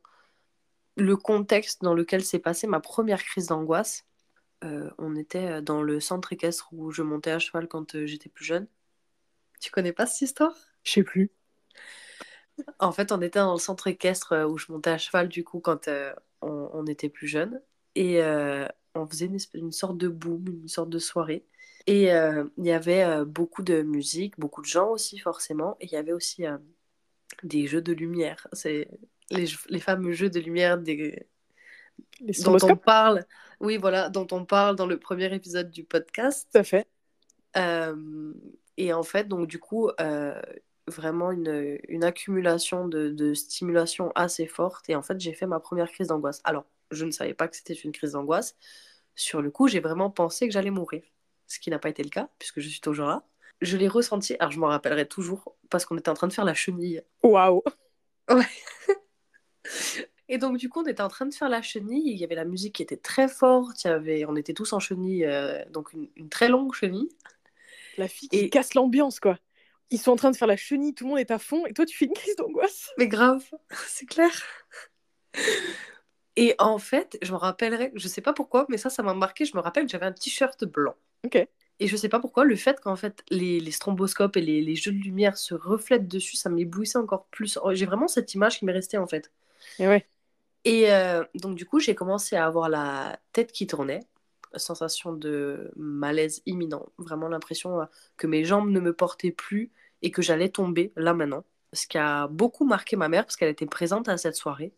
Le 0.96 1.18
contexte 1.18 1.82
dans 1.82 1.94
lequel 1.94 2.24
s'est 2.24 2.40
passée 2.40 2.68
ma 2.68 2.80
première 2.80 3.24
crise 3.24 3.48
d'angoisse, 3.48 4.06
euh, 4.64 4.90
on 4.98 5.16
était 5.16 5.62
dans 5.62 5.82
le 5.82 6.00
centre 6.00 6.34
équestre 6.34 6.70
où 6.74 6.92
je 6.92 7.02
montais 7.02 7.32
à 7.32 7.40
cheval 7.40 7.68
quand 7.68 7.96
euh, 7.96 8.06
j'étais 8.06 8.30
plus 8.30 8.46
jeune. 8.46 8.68
Tu 9.60 9.72
connais 9.72 9.94
pas 9.94 10.06
cette 10.06 10.22
histoire? 10.22 10.56
Je 10.84 10.92
sais 10.92 11.04
plus. 11.04 11.32
En 12.80 12.92
fait, 12.92 13.12
on 13.12 13.22
était 13.22 13.40
dans 13.40 13.54
le 13.54 13.60
centre 13.60 13.88
équestre 13.88 14.46
où 14.50 14.58
je 14.58 14.72
montais 14.72 14.90
à 14.90 14.98
cheval 14.98 15.30
du 15.30 15.44
coup 15.44 15.60
quand 15.60 15.90
on, 16.42 16.86
était 16.86 17.10
plus 17.10 17.28
jeune. 17.28 17.62
Et 18.00 18.24
euh, 18.24 18.66
on 18.96 19.06
faisait 19.06 19.30
une, 19.54 19.74
sorte 19.74 19.98
de 19.98 20.08
boom, 20.08 20.46
une 20.48 20.70
sorte 20.70 20.90
de 20.90 21.00
soirée. 21.00 21.46
Et 21.86 22.04
il 22.06 22.66
y 22.66 22.72
avait 22.72 23.26
beaucoup 23.26 23.62
de 23.62 23.82
musique, 23.82 24.40
beaucoup 24.40 24.62
de 24.62 24.68
gens 24.68 24.90
aussi 24.90 25.18
forcément. 25.18 25.76
Et 25.82 25.88
il 25.88 25.92
y 25.92 25.98
avait 25.98 26.14
aussi 26.14 26.46
des 27.44 27.68
jeux 27.68 27.82
de 27.82 27.92
lumière. 27.92 28.48
C'est 28.54 28.88
les, 29.32 29.48
les, 29.68 29.80
fameux 29.80 30.14
jeux 30.14 30.30
de 30.30 30.40
lumière 30.40 30.78
des... 30.78 31.28
dont 32.22 32.58
on 32.64 32.78
parle. 32.78 33.26
Oui, 33.60 33.76
voilà, 33.76 34.10
dont 34.10 34.28
on 34.32 34.46
parle 34.46 34.78
dans 34.78 34.86
le 34.86 34.98
premier 34.98 35.34
épisode 35.36 35.70
du 35.70 35.84
podcast. 35.84 36.48
Tout 36.54 36.60
à 36.60 36.64
fait. 36.64 36.88
et 38.78 38.94
en 38.94 39.04
fait, 39.04 39.28
donc 39.28 39.48
du 39.48 39.60
coup, 39.60 39.90
vraiment 40.88 41.32
une, 41.32 41.80
une 41.90 42.06
accumulation 42.06 42.88
de, 42.88 43.10
de, 43.10 43.34
stimulation 43.34 44.14
assez 44.16 44.48
forte. 44.48 44.90
Et 44.90 44.96
en 44.96 45.02
fait, 45.02 45.20
j'ai 45.20 45.34
fait 45.34 45.48
ma 45.48 45.60
première 45.60 45.92
crise 45.92 46.08
d'angoisse. 46.08 46.40
Alors, 46.46 46.66
je 46.92 47.06
ne 47.06 47.12
savais 47.12 47.34
pas 47.34 47.48
que 47.48 47.56
c'était 47.56 47.74
une 47.74 47.92
crise 47.92 48.14
d'angoisse. 48.14 48.56
Sur 49.16 49.42
le 49.42 49.52
coup, 49.52 49.68
j'ai 49.68 49.80
vraiment 49.80 50.10
pensé 50.10 50.48
que 50.48 50.54
j'allais 50.54 50.70
mourir. 50.70 51.04
Ce 51.48 51.60
qui 51.60 51.70
n'a 51.70 51.80
pas 51.80 51.90
été 51.90 52.04
le 52.04 52.10
cas, 52.10 52.30
puisque 52.38 52.60
je 52.60 52.70
suis 52.70 52.82
toujours 52.82 53.08
là. 53.08 53.26
Je 53.62 53.76
l'ai 53.76 53.88
ressenti, 53.88 54.36
alors 54.40 54.52
je 54.52 54.60
m'en 54.60 54.68
rappellerai 54.68 55.08
toujours, 55.08 55.56
parce 55.70 55.86
qu'on 55.86 55.98
était 55.98 56.10
en 56.10 56.14
train 56.14 56.28
de 56.28 56.34
faire 56.34 56.46
la 56.46 56.54
chenille. 56.54 57.02
Waouh 57.24 57.62
Ouais 58.30 58.46
Et 60.32 60.38
donc, 60.38 60.58
du 60.58 60.70
coup, 60.70 60.82
on 60.82 60.86
était 60.86 61.02
en 61.02 61.08
train 61.08 61.26
de 61.26 61.34
faire 61.34 61.50
la 61.50 61.64
chenille. 61.64 62.12
Il 62.12 62.18
y 62.18 62.24
avait 62.24 62.36
la 62.36 62.46
musique 62.46 62.76
qui 62.76 62.84
était 62.84 62.98
très 62.98 63.28
forte. 63.28 63.84
Il 63.84 63.88
y 63.88 63.90
avait... 63.90 64.26
On 64.26 64.36
était 64.36 64.54
tous 64.54 64.74
en 64.74 64.80
chenille, 64.80 65.26
euh, 65.26 65.66
donc 65.72 65.92
une, 65.94 66.08
une, 66.16 66.30
très 66.30 66.50
longue 66.50 66.74
chenille. 66.76 67.10
La 67.98 68.08
fille 68.08 68.30
qui 68.30 68.50
casse 68.52 68.76
l'ambiance, 68.76 69.20
quoi 69.20 69.40
ils 69.92 70.00
sont 70.00 70.12
en 70.12 70.16
train 70.16 70.32
de 70.32 70.36
faire 70.36 70.48
la 70.48 70.58
chenille, 70.58 70.94
tout 70.94 71.06
le 71.06 71.10
monde 71.10 71.20
est 71.20 71.32
à 71.32 71.40
fond, 71.40 71.66
et 71.66 71.74
toi 71.74 71.86
tu 71.86 71.98
fais 71.98 72.06
une 72.06 72.14
crise 72.14 72.36
d'angoisse. 72.36 72.92
Mais 72.98 73.08
grave, 73.08 73.44
c'est 73.88 74.06
clair. 74.06 74.32
Et 76.40 76.56
en 76.58 76.78
fait, 76.78 77.18
je 77.22 77.34
me 77.34 77.38
rappellerai, 77.38 77.92
je 77.96 78.08
sais 78.08 78.22
pas 78.22 78.32
pourquoi, 78.32 78.66
mais 78.70 78.78
ça, 78.78 78.90
ça 78.90 79.04
m'a 79.04 79.14
marqué. 79.14 79.44
Je 79.44 79.58
me 79.58 79.62
rappelle 79.62 79.84
que 79.84 79.92
j'avais 79.92 80.06
un 80.06 80.14
t-shirt 80.14 80.64
blanc. 80.64 80.96
Ok. 81.26 81.46
Et 81.82 81.88
je 81.88 81.98
sais 81.98 82.08
pas 82.08 82.22
pourquoi, 82.22 82.46
le 82.46 82.56
fait 82.56 82.80
qu'en 82.80 82.96
fait 82.96 83.24
les, 83.30 83.60
les, 83.60 83.72
stromboscopes 83.72 84.38
et 84.38 84.42
les, 84.42 84.62
les, 84.62 84.76
jeux 84.76 84.94
de 84.94 84.98
lumière 84.98 85.38
se 85.38 85.54
reflètent 85.54 86.08
dessus, 86.08 86.38
ça 86.38 86.50
m'éblouissait 86.50 86.98
encore 86.98 87.26
plus. 87.26 87.60
Oh, 87.62 87.74
j'ai 87.74 87.86
vraiment 87.86 88.08
cette 88.08 88.34
image 88.34 88.60
qui 88.60 88.66
m'est 88.66 88.72
restée 88.72 88.98
en 88.98 89.08
fait. 89.08 89.32
Et 89.80 89.88
ouais. 89.88 90.06
Et 90.64 90.94
euh, 90.94 91.24
donc 91.36 91.56
du 91.56 91.66
coup, 91.66 91.80
j'ai 91.80 91.96
commencé 91.96 92.38
à 92.38 92.46
avoir 92.46 92.70
la 92.70 93.20
tête 93.34 93.52
qui 93.52 93.68
tournait, 93.68 94.02
sensation 94.56 95.12
de 95.12 95.72
malaise 95.76 96.42
imminent, 96.46 96.88
vraiment 96.98 97.28
l'impression 97.28 97.82
euh, 97.82 97.86
que 98.16 98.28
mes 98.28 98.46
jambes 98.46 98.70
ne 98.70 98.80
me 98.80 98.94
portaient 98.94 99.32
plus 99.32 99.72
et 100.02 100.12
que 100.12 100.22
j'allais 100.22 100.50
tomber 100.50 100.94
là 100.96 101.14
maintenant. 101.14 101.44
Ce 101.74 101.86
qui 101.86 101.98
a 101.98 102.28
beaucoup 102.28 102.66
marqué 102.66 102.96
ma 102.96 103.10
mère, 103.10 103.26
parce 103.26 103.36
qu'elle 103.36 103.50
était 103.50 103.66
présente 103.66 104.08
à 104.10 104.18
cette 104.18 104.36
soirée, 104.36 104.74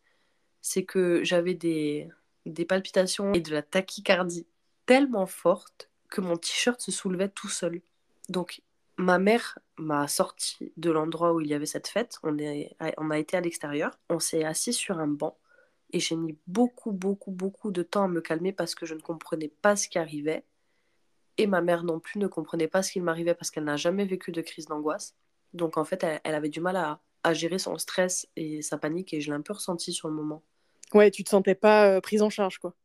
c'est 0.62 0.86
que 0.86 1.24
j'avais 1.24 1.54
des, 1.54 2.10
des 2.46 2.66
palpitations 2.66 3.34
et 3.34 3.42
de 3.42 3.52
la 3.52 3.62
tachycardie 3.62 4.48
tellement 4.86 5.26
fortes 5.26 5.90
que 6.10 6.22
mon 6.22 6.38
t-shirt 6.38 6.80
se 6.82 6.92
soulevait 6.92 7.30
tout 7.30 7.50
seul. 7.50 7.82
Donc 8.30 8.62
ma 8.98 9.20
mère 9.20 9.60
m'a 9.78 10.08
sorti 10.08 10.72
de 10.78 10.92
l'endroit 10.92 11.34
où 11.34 11.42
il 11.42 11.48
y 11.48 11.54
avait 11.54 11.66
cette 11.66 11.88
fête. 11.88 12.20
On, 12.24 12.38
est, 12.38 12.76
on 12.98 13.10
a 13.10 13.20
été 13.20 13.38
à 13.38 13.42
l'extérieur. 13.42 13.92
On 14.10 14.20
s'est 14.20 14.44
assis 14.44 14.74
sur 14.74 15.00
un 15.00 15.08
banc. 15.08 15.38
Et 15.94 16.00
j'ai 16.00 16.16
mis 16.16 16.38
beaucoup, 16.48 16.92
beaucoup, 16.92 17.32
beaucoup 17.32 17.72
de 17.72 17.84
temps 17.84 18.04
à 18.06 18.08
me 18.08 18.22
calmer 18.22 18.54
parce 18.54 18.76
que 18.76 18.86
je 18.86 18.94
ne 18.94 19.02
comprenais 19.02 19.50
pas 19.50 19.76
ce 19.76 19.90
qui 19.90 19.98
arrivait. 19.98 20.46
Et 21.38 21.48
ma 21.48 21.62
mère 21.62 21.84
non 21.84 22.00
plus 22.00 22.20
ne 22.20 22.28
comprenait 22.28 22.68
pas 22.68 22.84
ce 22.84 22.92
qui 22.92 23.02
m'arrivait 23.02 23.34
parce 23.34 23.52
qu'elle 23.52 23.64
n'a 23.64 23.78
jamais 23.78 24.06
vécu 24.06 24.32
de 24.32 24.42
crise 24.42 24.68
d'angoisse. 24.68 25.16
Donc 25.54 25.78
en 25.78 25.84
fait, 25.84 26.06
elle, 26.24 26.36
avait 26.36 26.50
du 26.50 26.62
mal 26.62 26.78
à, 26.78 27.02
à, 27.24 27.34
gérer 27.34 27.60
son 27.60 27.78
stress 27.78 28.28
et 28.36 28.62
sa 28.62 28.78
panique 28.78 29.14
et 29.14 29.20
je 29.20 29.32
l'ai 29.32 29.38
un 29.38 29.42
peu 29.42 29.54
ressenti 29.54 29.92
sur 29.92 30.08
le 30.08 30.14
moment. 30.14 30.44
Ouais, 30.94 31.12
tu 31.12 31.24
te 31.24 31.30
sentais 31.30 31.56
pas 31.56 31.88
euh, 31.88 32.02
prise 32.02 32.22
en 32.22 32.30
charge 32.30 32.58
quoi. 32.60 32.76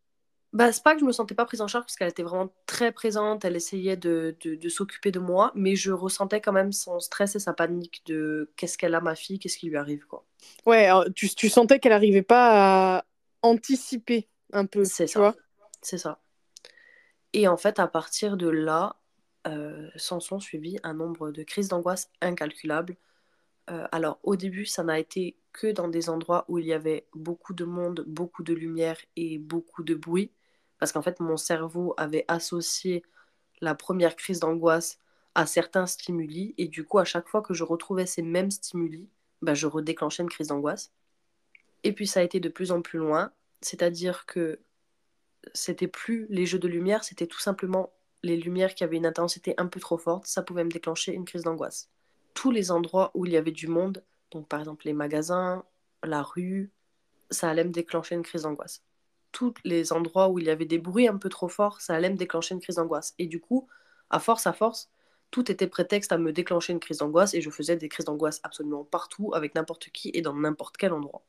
Bah, 0.53 0.73
c'est 0.73 0.83
pas 0.83 0.95
que 0.95 1.01
je 1.01 1.05
me 1.05 1.13
sentais 1.13 1.35
pas 1.35 1.45
prise 1.45 1.61
en 1.61 1.69
charge 1.69 1.85
parce 1.85 1.97
qu'elle 1.97 2.09
était 2.09 2.23
vraiment 2.23 2.53
très 2.67 2.91
présente, 2.93 3.45
elle 3.45 3.57
essayait 3.57 3.97
de, 3.97 4.37
de, 4.41 4.55
de 4.55 4.69
s'occuper 4.69 5.11
de 5.11 5.19
moi, 5.19 5.53
mais 5.55 5.77
je 5.77 5.93
ressentais 5.93 6.41
quand 6.41 6.53
même 6.53 6.73
son 6.73 6.99
stress 6.99 7.37
et 7.37 7.39
sa 7.41 7.53
panique 7.53 8.03
de 8.07 8.51
qu'est-ce 8.57 8.79
qu'elle 8.79 8.95
a 8.95 9.01
ma 9.01 9.15
fille, 9.15 9.39
qu'est-ce 9.39 9.59
qui 9.59 9.69
lui 9.69 9.77
arrive 9.77 10.07
quoi. 10.07 10.25
Ouais, 10.67 10.89
tu, 11.15 11.29
tu 11.35 11.49
sentais 11.49 11.79
qu'elle 11.79 11.93
arrivait 11.93 12.23
pas 12.23 12.99
à 12.99 13.05
anticiper 13.43 14.29
un 14.53 14.67
peu, 14.67 14.85
c'est 14.85 15.07
ça. 15.07 15.35
C'est 15.83 15.99
ça. 15.99 16.21
Et 17.33 17.49
en 17.49 17.57
fait, 17.57 17.79
à 17.79 17.87
partir 17.87 18.37
de 18.37 18.49
là, 18.49 18.97
euh, 19.47 19.89
s'en 19.97 20.21
sont 20.21 20.41
suivis 20.41 20.79
un 20.83 20.95
nombre 20.95 21.31
de 21.31 21.43
crises 21.43 21.69
d'angoisse 21.69 22.11
incalculables. 22.21 22.97
Euh, 23.71 23.87
alors 23.93 24.19
au 24.23 24.37
début, 24.37 24.67
ça 24.67 24.85
n'a 24.85 24.99
été 24.99 25.37
que 25.53 25.69
dans 25.73 25.89
des 25.89 26.09
endroits 26.11 26.45
où 26.49 26.59
il 26.59 26.67
y 26.67 26.73
avait 26.73 27.07
beaucoup 27.15 27.55
de 27.55 27.65
monde, 27.65 28.05
beaucoup 28.07 28.43
de 28.43 28.55
lumière 28.55 28.99
et 29.17 29.39
beaucoup 29.39 29.83
de 29.83 29.95
bruit, 29.95 30.33
parce 30.79 30.93
qu'en 30.93 31.03
fait 31.03 31.21
mon 31.21 31.37
cerveau 31.37 31.95
avait 31.97 32.25
associé 32.29 33.03
la 33.61 33.75
première 33.75 34.17
crise 34.17 34.41
d'angoisse 34.41 35.01
à 35.35 35.47
certains 35.47 35.87
stimuli, 35.87 36.55
et 36.59 36.69
du 36.69 36.85
coup 36.85 36.99
à 36.99 37.05
chaque 37.05 37.29
fois 37.29 37.43
que 37.43 37.55
je 37.55 37.65
retrouvais 37.65 38.07
ces 38.07 38.23
mêmes 38.23 38.51
stimuli, 38.51 39.09
bah, 39.43 39.55
je 39.55 39.67
redéclenchais 39.67 40.23
une 40.23 40.31
crise 40.31 40.49
d'angoisse. 40.49 40.93
Et 41.85 41.93
puis 41.93 42.07
ça 42.07 42.21
a 42.21 42.23
été 42.23 42.41
de 42.41 42.49
plus 42.49 42.73
en 42.73 42.83
plus 42.83 42.99
loin, 42.99 43.33
c'est-à-dire 43.61 44.27
que 44.27 44.61
c'était 45.55 45.89
plus 45.89 46.27
les 46.31 46.47
jeux 46.47 46.59
de 46.59 46.69
lumière, 46.69 47.05
c'était 47.05 47.27
tout 47.27 47.41
simplement 47.41 47.93
les 48.23 48.37
lumières 48.37 48.75
qui 48.75 48.85
avaient 48.85 48.97
une 48.97 49.07
intensité 49.07 49.55
un 49.59 49.67
peu 49.67 49.81
trop 49.81 49.99
forte, 49.99 50.27
ça 50.27 50.43
pouvait 50.43 50.65
me 50.65 50.71
déclencher 50.71 51.13
une 51.13 51.25
crise 51.25 51.43
d'angoisse. 51.45 51.91
Tous 52.37 52.53
les 52.53 52.71
endroits 52.71 53.11
où 53.15 53.27
il 53.27 53.33
y 53.33 53.37
avait 53.37 53.51
du 53.51 53.67
monde, 53.67 54.05
donc 54.31 54.47
par 54.47 54.61
exemple 54.61 54.87
les 54.87 54.93
magasins, 54.93 55.65
la 56.05 56.23
rue, 56.23 56.71
ça 57.31 57.51
allait 57.51 57.65
me 57.65 57.73
déclencher 57.73 58.15
une 58.15 58.23
crise 58.23 58.43
d'angoisse. 58.43 58.85
Tous 59.33 59.55
les 59.65 59.93
endroits 59.93 60.29
où 60.29 60.39
il 60.39 60.45
y 60.45 60.51
avait 60.51 60.67
des 60.67 60.79
bruits 60.79 61.09
un 61.09 61.17
peu 61.17 61.29
trop 61.29 61.49
forts, 61.49 61.81
ça 61.81 61.95
allait 61.95 62.11
me 62.11 62.17
déclencher 62.17 62.55
une 62.55 62.61
crise 62.61 62.77
d'angoisse. 62.77 63.15
Et 63.19 63.27
du 63.27 63.41
coup, 63.41 63.67
à 64.11 64.21
force, 64.21 64.47
à 64.47 64.53
force, 64.53 64.89
tout 65.33 65.51
était 65.51 65.67
prétexte 65.67 66.13
à 66.13 66.19
me 66.19 66.33
déclencher 66.33 66.73
une 66.73 66.79
crise 66.79 66.99
d'angoisse 66.99 67.35
et 67.35 67.41
je 67.41 67.51
faisais 67.51 67.77
des 67.77 67.89
crises 67.89 68.07
d'angoisse 68.07 68.41
absolument 68.45 68.85
partout, 68.85 69.33
avec 69.35 69.57
n'importe 69.57 69.91
qui 69.91 70.13
et 70.15 70.23
dans 70.23 70.35
n'importe 70.35 70.77
quel 70.77 70.93
endroit. 70.93 71.25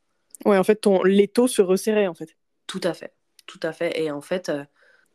Ouais, 0.45 0.59
en 0.59 0.63
fait, 0.63 0.75
ton 0.75 1.01
l'étau 1.01 1.47
se 1.47 1.63
resserrait 1.63 2.05
en 2.07 2.13
fait. 2.13 2.37
Tout 2.67 2.81
à 2.83 2.93
fait 2.93 3.17
tout 3.47 3.59
à 3.63 3.73
fait. 3.73 3.99
Et 3.99 4.11
en 4.11 4.21
fait, 4.21 4.49
euh, 4.49 4.63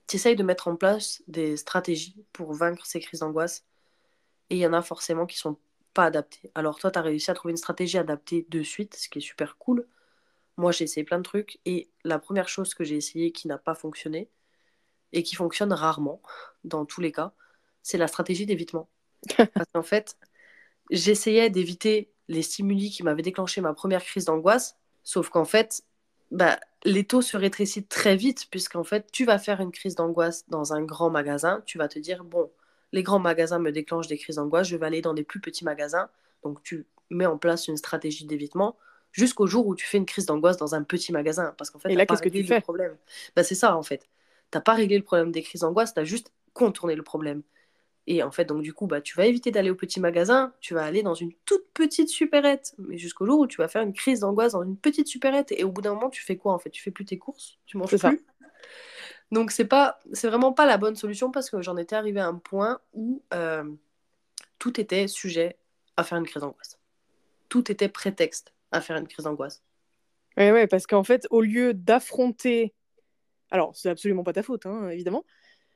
tu 0.09 0.17
essayes 0.17 0.35
de 0.35 0.43
mettre 0.43 0.67
en 0.67 0.77
place 0.77 1.23
des 1.29 1.57
stratégies 1.57 2.25
pour 2.33 2.53
vaincre 2.55 2.85
ces 2.87 2.99
crises 2.99 3.21
d'angoisse. 3.21 3.65
Et 4.51 4.57
il 4.57 4.59
y 4.59 4.67
en 4.67 4.73
a 4.73 4.83
forcément 4.83 5.27
qui 5.27 5.39
sont 5.39 5.59
pas 5.95 6.07
adaptées. 6.07 6.51
Alors 6.55 6.79
toi, 6.79 6.91
tu 6.91 6.99
as 6.99 7.03
réussi 7.03 7.31
à 7.31 7.35
trouver 7.35 7.53
une 7.53 7.57
stratégie 7.59 7.99
adaptée 7.99 8.47
de 8.51 8.63
suite, 8.63 8.95
ce 8.97 9.09
qui 9.09 9.19
est 9.19 9.23
super 9.23 9.57
cool. 9.59 9.87
Moi, 10.59 10.73
j'ai 10.73 10.85
essayé 10.85 11.05
plein 11.05 11.19
de 11.19 11.25
trucs. 11.25 11.61
Et 11.67 11.91
la 12.05 12.19
première 12.19 12.49
chose 12.49 12.75
que 12.75 12.85
j'ai 12.85 12.97
essayé 12.97 13.33
qui 13.33 13.49
n'a 13.49 13.59
pas 13.59 13.75
fonctionné, 13.75 14.31
et 15.13 15.23
qui 15.23 15.35
fonctionne 15.37 15.73
rarement, 15.73 16.21
dans 16.65 16.85
tous 16.85 17.01
les 17.01 17.13
cas, 17.13 17.33
c'est 17.83 17.99
la 17.99 18.09
stratégie 18.09 18.47
d'évitement. 18.47 18.89
Parce 19.55 19.69
qu'en 19.73 19.83
fait, 19.83 20.17
j'essayais 20.91 21.51
d'éviter 21.51 22.13
les 22.29 22.43
stimuli 22.43 22.91
qui 22.91 23.03
m'avaient 23.03 23.23
déclenché 23.23 23.61
ma 23.61 23.75
première 23.75 24.05
crise 24.05 24.27
d'angoisse, 24.27 24.77
sauf 25.05 25.29
qu'en 25.31 25.45
fait, 25.45 25.85
bah, 26.31 26.59
les 26.85 27.05
taux 27.05 27.23
se 27.23 27.37
rétrécissent 27.37 27.89
très 27.89 28.17
vite, 28.17 28.49
puisqu'en 28.51 28.85
fait, 28.85 29.11
tu 29.13 29.25
vas 29.25 29.39
faire 29.39 29.61
une 29.61 29.73
crise 29.73 29.95
d'angoisse 29.97 30.49
dans 30.49 30.73
un 30.73 30.83
grand 30.83 31.11
magasin, 31.11 31.63
tu 31.67 31.79
vas 31.79 31.89
te 31.89 31.99
dire, 31.99 32.25
bon, 32.25 32.51
les 32.93 33.03
grands 33.03 33.19
magasins 33.19 33.59
me 33.59 33.73
déclenchent 33.73 34.09
des 34.09 34.19
crises 34.19 34.37
d'angoisse, 34.37 34.69
je 34.69 34.77
vais 34.77 34.87
aller 34.87 35.01
dans 35.03 35.15
des 35.15 35.25
plus 35.25 35.41
petits 35.41 35.65
magasins. 35.65 36.09
Donc 36.43 36.63
tu 36.63 36.87
mets 37.11 37.27
en 37.27 37.39
place 37.39 37.69
une 37.69 37.77
stratégie 37.77 38.27
d'évitement 38.27 38.77
jusqu'au 39.13 39.47
jour 39.47 39.67
où 39.67 39.75
tu 39.75 39.87
fais 39.87 39.99
une 39.99 40.07
crise 40.07 40.27
d'angoisse 40.27 40.57
dans 40.57 40.75
un 40.75 40.83
petit 40.83 41.13
magasin. 41.13 41.55
Parce 41.59 41.71
qu'en 41.71 41.79
fait, 41.79 41.91
Et 41.91 41.95
là, 41.95 42.07
qu'est-ce 42.07 42.23
que 42.23 42.29
tu 42.29 42.45
fais? 42.45 42.61
problème. 42.61 42.97
Bah, 43.37 43.45
c'est 43.45 43.55
ça, 43.55 43.77
en 43.77 43.83
fait. 43.83 44.09
Tu 44.51 44.59
n'as 44.59 44.63
pas 44.63 44.75
réglé 44.75 44.97
le 44.99 45.05
problème 45.05 45.33
des 45.33 45.43
crises 45.43 45.61
d'angoisse, 45.63 45.95
tu 45.95 46.01
as 46.01 46.05
juste 46.05 46.33
contourné 46.53 46.95
le 46.95 47.03
problème. 47.03 47.43
Et 48.09 48.23
en 48.23 48.33
fait, 48.33 48.47
donc 48.47 48.63
du 48.63 48.75
coup, 48.75 48.87
bah, 48.89 49.01
tu 49.01 49.17
vas 49.17 49.27
éviter 49.27 49.53
d'aller 49.53 49.71
au 49.71 49.77
petit 49.77 50.01
magasin, 50.01 50.53
tu 50.61 50.75
vas 50.75 50.85
aller 50.85 51.03
dans 51.03 51.15
une 51.15 51.33
toute 51.45 51.65
petite 51.73 52.09
supérette, 52.09 52.75
mais 52.79 52.99
jusqu'au 52.99 53.27
jour 53.27 53.39
où 53.39 53.47
tu 53.47 53.59
vas 53.59 53.69
faire 53.69 53.83
une 53.83 53.93
crise 53.93 54.21
d'angoisse 54.21 54.53
dans 54.53 54.63
une 54.65 54.77
petite 54.77 55.07
supérette. 55.07 55.53
Et 55.53 55.63
au 55.63 55.71
bout 55.71 55.83
d'un 55.83 55.95
moment, 55.95 56.11
tu 56.11 56.23
fais 56.23 56.37
quoi 56.37 56.53
en 56.53 56.59
fait? 56.59 56.71
Tu 56.71 56.83
fais 56.83 56.91
plus 56.91 57.05
tes 57.05 57.19
courses, 57.19 57.59
tu 57.65 57.77
manges 57.77 57.91
plus. 57.91 57.99
Ça. 57.99 58.13
Donc 59.33 59.51
c'est 59.51 59.65
pas, 59.65 59.99
c'est 60.13 60.29
vraiment 60.29 60.53
pas 60.53 60.67
la 60.67 60.77
bonne 60.77 60.95
solution 60.95 61.31
parce 61.31 61.49
que 61.49 61.63
j'en 61.63 61.79
étais 61.79 61.97
arrivée 61.97 62.21
à 62.21 62.27
un 62.27 62.35
point 62.35 62.81
où 62.93 63.23
euh, 63.33 63.65
tout 64.59 64.79
était 64.79 65.09
sujet 65.09 65.57
à 65.97 66.05
faire 66.05 66.19
une 66.19 66.27
crise 66.27 66.43
d'angoisse. 66.43 66.79
Tout 67.49 67.73
était 67.73 67.89
prétexte 67.89 68.53
à 68.73 68.83
faire 68.83 68.99
une 68.99 69.09
crise 69.09 69.25
d'angoisse. 69.25 69.63
Ouais, 70.37 70.53
ouais, 70.53 70.67
parce 70.67 70.87
qu'en 70.87 71.03
fait, 71.03 71.27
au 71.31 71.41
lieu 71.41 71.73
d'affronter, 71.73 72.75
alors 73.51 73.75
c'est 73.75 73.89
absolument 73.89 74.23
pas 74.23 74.35
ta 74.35 74.43
faute, 74.43 74.67
hein, 74.67 74.91
évidemment, 74.91 75.25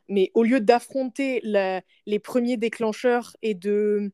mais 0.08 0.30
au 0.34 0.42
lieu 0.42 0.60
d'affronter 0.60 1.40
les 1.42 2.18
premiers 2.18 2.58
déclencheurs 2.58 3.38
et 3.40 3.54
de, 3.54 4.12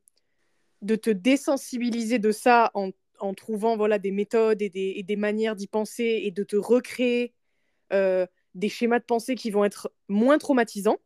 de 0.83 0.95
te 0.95 1.11
désensibiliser 1.11 2.21
de 2.21 2.31
ça 2.31 2.71
en, 2.75 2.93
trouvant 3.35 3.77
voilà, 3.77 3.99
des 3.99 4.13
méthodes 4.13 4.63
et 4.63 4.69
des, 4.69 5.03
des 5.03 5.17
manières 5.17 5.57
d'y 5.57 5.67
penser 5.67 6.23
et 6.25 6.31
de 6.31 6.45
te 6.45 6.57
recréer 6.57 7.35
euh, 7.93 8.27
des 8.55 8.69
schémas 8.69 8.99
de 8.99 9.05
pensée 9.05 9.35
qui 9.35 9.51
vont 9.51 9.65
être 9.65 9.93
moins 10.09 10.39
traumatisants, 10.39 10.99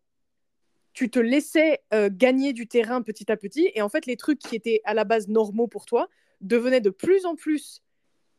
tu 0.93 1.11
te 1.11 1.19
laissais 1.19 1.83
euh, 1.93 2.09
gagner 2.11 2.53
du 2.53 2.67
terrain 2.67 3.03
petit 3.03 3.31
à 3.31 3.37
petit 3.37 3.71
et 3.75 3.83
en 3.83 3.89
fait 3.89 4.07
les 4.07 4.17
trucs 4.17 4.39
qui 4.39 4.57
étaient 4.57 4.81
à 4.85 4.95
la 4.95 5.05
base 5.05 5.29
normaux 5.29 5.69
pour 5.69 5.85
toi 5.85 6.09
devenaient 6.41 6.81
de 6.81 6.91
plus 6.91 7.27
en 7.27 7.37
plus 7.37 7.83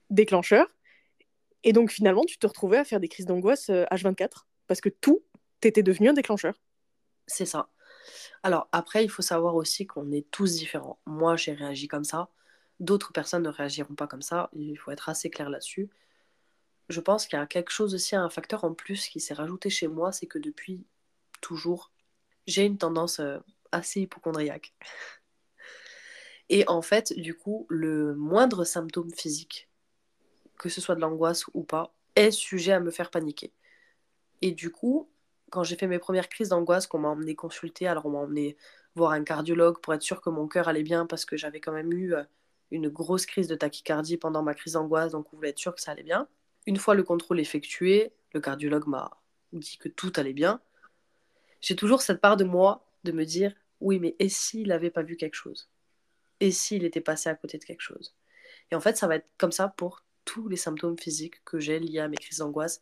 déclencheurs 0.09 0.75
et 1.63 1.71
donc 1.71 1.91
finalement 1.91 2.25
tu 2.25 2.39
te 2.39 2.47
retrouvais 2.47 2.77
à 2.77 2.83
faire 2.83 2.99
des 2.99 3.07
crises 3.07 3.27
d'angoisse 3.27 3.69
H24 3.69 4.23
euh, 4.23 4.27
parce 4.65 4.81
que 4.81 4.89
tout 4.89 5.23
t'étais 5.61 5.83
devenu 5.83 6.09
un 6.09 6.13
déclencheur. 6.13 6.59
C'est 7.27 7.45
ça. 7.45 7.69
Alors 8.43 8.69
après, 8.71 9.03
il 9.03 9.09
faut 9.09 9.21
savoir 9.21 9.55
aussi 9.55 9.85
qu'on 9.85 10.11
est 10.11 10.29
tous 10.31 10.55
différents. 10.55 10.99
Moi, 11.05 11.35
j'ai 11.35 11.53
réagi 11.53 11.87
comme 11.87 12.03
ça. 12.03 12.29
D'autres 12.79 13.11
personnes 13.11 13.43
ne 13.43 13.49
réagiront 13.49 13.95
pas 13.95 14.07
comme 14.07 14.21
ça. 14.21 14.49
Il 14.53 14.77
faut 14.77 14.91
être 14.91 15.09
assez 15.09 15.29
clair 15.29 15.49
là-dessus. 15.49 15.89
Je 16.89 17.01
pense 17.01 17.27
qu'il 17.27 17.37
y 17.37 17.41
a 17.41 17.45
quelque 17.45 17.71
chose 17.71 17.93
aussi, 17.93 18.15
un 18.15 18.29
facteur 18.29 18.63
en 18.63 18.73
plus 18.73 19.07
qui 19.07 19.19
s'est 19.19 19.33
rajouté 19.33 19.69
chez 19.69 19.87
moi, 19.87 20.11
c'est 20.11 20.27
que 20.27 20.39
depuis 20.39 20.85
toujours, 21.41 21.91
j'ai 22.45 22.65
une 22.65 22.77
tendance 22.77 23.19
euh, 23.19 23.39
assez 23.71 24.01
hypochondriaque. 24.01 24.73
Et 26.49 26.63
en 26.67 26.81
fait, 26.81 27.13
du 27.13 27.35
coup, 27.35 27.65
le 27.69 28.15
moindre 28.15 28.63
symptôme 28.63 29.11
physique, 29.11 29.69
que 30.57 30.69
ce 30.69 30.79
soit 30.79 30.95
de 30.95 31.01
l'angoisse 31.01 31.45
ou 31.53 31.63
pas, 31.63 31.93
est 32.15 32.31
sujet 32.31 32.71
à 32.71 32.79
me 32.79 32.89
faire 32.89 33.11
paniquer. 33.11 33.53
Et 34.41 34.51
du 34.51 34.71
coup, 34.71 35.09
quand 35.49 35.63
j'ai 35.63 35.75
fait 35.75 35.87
mes 35.87 35.99
premières 35.99 36.29
crises 36.29 36.49
d'angoisse, 36.49 36.87
qu'on 36.87 36.99
m'a 36.99 37.09
emmené 37.09 37.35
consulter, 37.35 37.87
alors 37.87 38.05
on 38.05 38.11
m'a 38.11 38.19
emmené 38.19 38.57
voir 38.95 39.11
un 39.11 39.23
cardiologue 39.23 39.79
pour 39.81 39.93
être 39.93 40.01
sûr 40.01 40.21
que 40.21 40.29
mon 40.29 40.47
cœur 40.47 40.67
allait 40.67 40.83
bien 40.83 41.05
parce 41.05 41.25
que 41.25 41.37
j'avais 41.37 41.59
quand 41.59 41.71
même 41.71 41.91
eu 41.93 42.13
euh, 42.13 42.23
une 42.71 42.89
grosse 42.89 43.25
crise 43.25 43.47
de 43.47 43.55
tachycardie 43.55 44.17
pendant 44.17 44.43
ma 44.43 44.53
crise 44.53 44.73
d'angoisse, 44.73 45.11
donc 45.11 45.31
on 45.33 45.37
voulait 45.37 45.49
être 45.49 45.59
sûr 45.59 45.75
que 45.75 45.81
ça 45.81 45.91
allait 45.91 46.03
bien. 46.03 46.27
Une 46.67 46.77
fois 46.77 46.93
le 46.95 47.03
contrôle 47.03 47.39
effectué, 47.39 48.11
le 48.33 48.41
cardiologue 48.41 48.87
m'a 48.87 49.09
dit 49.53 49.77
que 49.77 49.87
tout 49.87 50.11
allait 50.17 50.33
bien. 50.33 50.61
J'ai 51.61 51.77
toujours 51.77 52.01
cette 52.01 52.21
part 52.21 52.37
de 52.37 52.43
moi 52.43 52.85
de 53.05 53.13
me 53.13 53.23
dire 53.23 53.55
oui, 53.79 53.99
mais 53.99 54.15
et 54.19 54.27
s'il 54.27 54.67
n'avait 54.67 54.89
pas 54.91 55.01
vu 55.01 55.15
quelque 55.15 55.35
chose? 55.35 55.69
Et 56.41 56.51
s'il 56.51 56.83
était 56.83 57.01
passé 57.01 57.29
à 57.29 57.35
côté 57.35 57.57
de 57.57 57.63
quelque 57.63 57.81
chose? 57.81 58.15
Et 58.69 58.75
en 58.75 58.81
fait, 58.81 58.97
ça 58.97 59.07
va 59.07 59.15
être 59.15 59.29
comme 59.37 59.53
ça 59.53 59.69
pour 59.69 60.03
tous 60.25 60.49
les 60.49 60.57
symptômes 60.57 60.99
physiques 60.99 61.41
que 61.45 61.57
j'ai 61.57 61.79
liés 61.79 61.99
à 61.99 62.09
mes 62.09 62.17
crises 62.17 62.39
d'angoisse. 62.39 62.81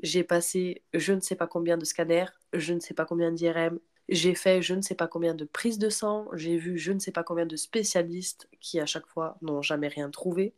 J'ai 0.00 0.22
passé 0.22 0.82
je 0.92 1.14
ne 1.14 1.20
sais 1.20 1.36
pas 1.36 1.46
combien 1.46 1.78
de 1.78 1.84
scanners, 1.86 2.26
je 2.52 2.74
ne 2.74 2.80
sais 2.80 2.94
pas 2.94 3.06
combien 3.06 3.32
d'IRM, 3.32 3.80
j'ai 4.10 4.34
fait 4.34 4.60
je 4.60 4.74
ne 4.74 4.82
sais 4.82 4.94
pas 4.94 5.08
combien 5.08 5.34
de 5.34 5.46
prises 5.46 5.78
de 5.78 5.88
sang, 5.88 6.28
j'ai 6.34 6.58
vu 6.58 6.76
je 6.76 6.92
ne 6.92 6.98
sais 6.98 7.12
pas 7.12 7.24
combien 7.24 7.46
de 7.46 7.56
spécialistes 7.56 8.48
qui 8.60 8.80
à 8.80 8.86
chaque 8.86 9.06
fois 9.06 9.38
n'ont 9.40 9.62
jamais 9.62 9.88
rien 9.88 10.10
trouvé. 10.10 10.52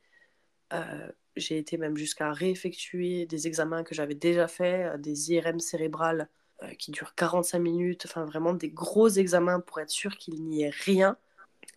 Euh, 0.72 1.10
j'ai 1.36 1.58
été 1.58 1.76
même 1.76 1.96
jusqu'à 1.96 2.32
réeffectuer 2.32 3.26
des 3.26 3.46
examens 3.46 3.84
que 3.84 3.94
j'avais 3.94 4.14
déjà 4.14 4.48
faits, 4.48 4.94
euh, 4.94 4.98
des 4.98 5.32
IRM 5.32 5.60
cérébrales 5.60 6.28
euh, 6.62 6.70
qui 6.74 6.90
durent 6.90 7.14
45 7.14 7.58
minutes, 7.58 8.06
enfin 8.06 8.24
vraiment 8.24 8.54
des 8.54 8.70
gros 8.70 9.08
examens 9.08 9.60
pour 9.60 9.80
être 9.80 9.90
sûr 9.90 10.16
qu'il 10.16 10.42
n'y 10.44 10.62
ait 10.62 10.70
rien. 10.70 11.16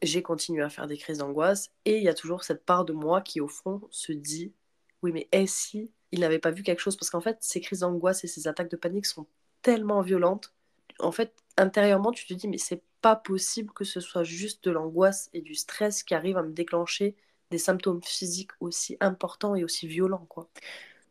J'ai 0.02 0.22
continué 0.22 0.64
à 0.64 0.70
faire 0.70 0.88
des 0.88 0.98
crises 0.98 1.20
d'angoisse 1.20 1.72
et 1.86 1.98
il 1.98 2.04
y 2.04 2.10
a 2.10 2.14
toujours 2.14 2.44
cette 2.44 2.66
part 2.66 2.86
de 2.86 2.94
moi 2.94 3.22
qui 3.22 3.42
au 3.42 3.48
fond 3.48 3.82
se 3.92 4.12
dit 4.14 4.54
oui 5.02 5.12
mais 5.12 5.28
est-ce 5.32 5.54
si 5.54 5.92
il 6.12 6.22
n'avait 6.22 6.40
pas 6.40 6.52
vu 6.52 6.64
quelque 6.64 6.80
chose? 6.80 6.96
Parce 6.96 7.10
qu'en 7.10 7.22
fait, 7.22 7.38
ces 7.42 7.62
crises 7.62 7.80
d'angoisse 7.80 8.24
et 8.24 8.28
ces 8.28 8.48
attaques 8.48 8.72
de 8.72 8.78
panique 8.78 9.06
sont 9.06 9.28
tellement 9.62 10.02
violentes. 10.02 10.54
En 11.00 11.12
fait, 11.12 11.34
intérieurement, 11.58 12.12
tu 12.12 12.26
te 12.26 12.34
dis, 12.34 12.48
mais 12.48 12.58
c'est 12.58 12.84
pas 13.02 13.16
possible 13.16 13.72
que 13.74 13.84
ce 13.84 14.00
soit 14.00 14.24
juste 14.24 14.64
de 14.64 14.72
l'angoisse 14.72 15.30
et 15.34 15.42
du 15.42 15.56
stress 15.56 16.04
qui 16.04 16.14
arrivent 16.14 16.38
à 16.38 16.44
me 16.44 16.52
déclencher 16.52 17.16
des 17.52 17.58
symptômes 17.58 18.02
physiques 18.04 18.52
aussi 18.60 18.98
importants 19.00 19.56
et 19.56 19.64
aussi 19.64 19.88
violents, 19.88 20.26
quoi. 20.30 20.50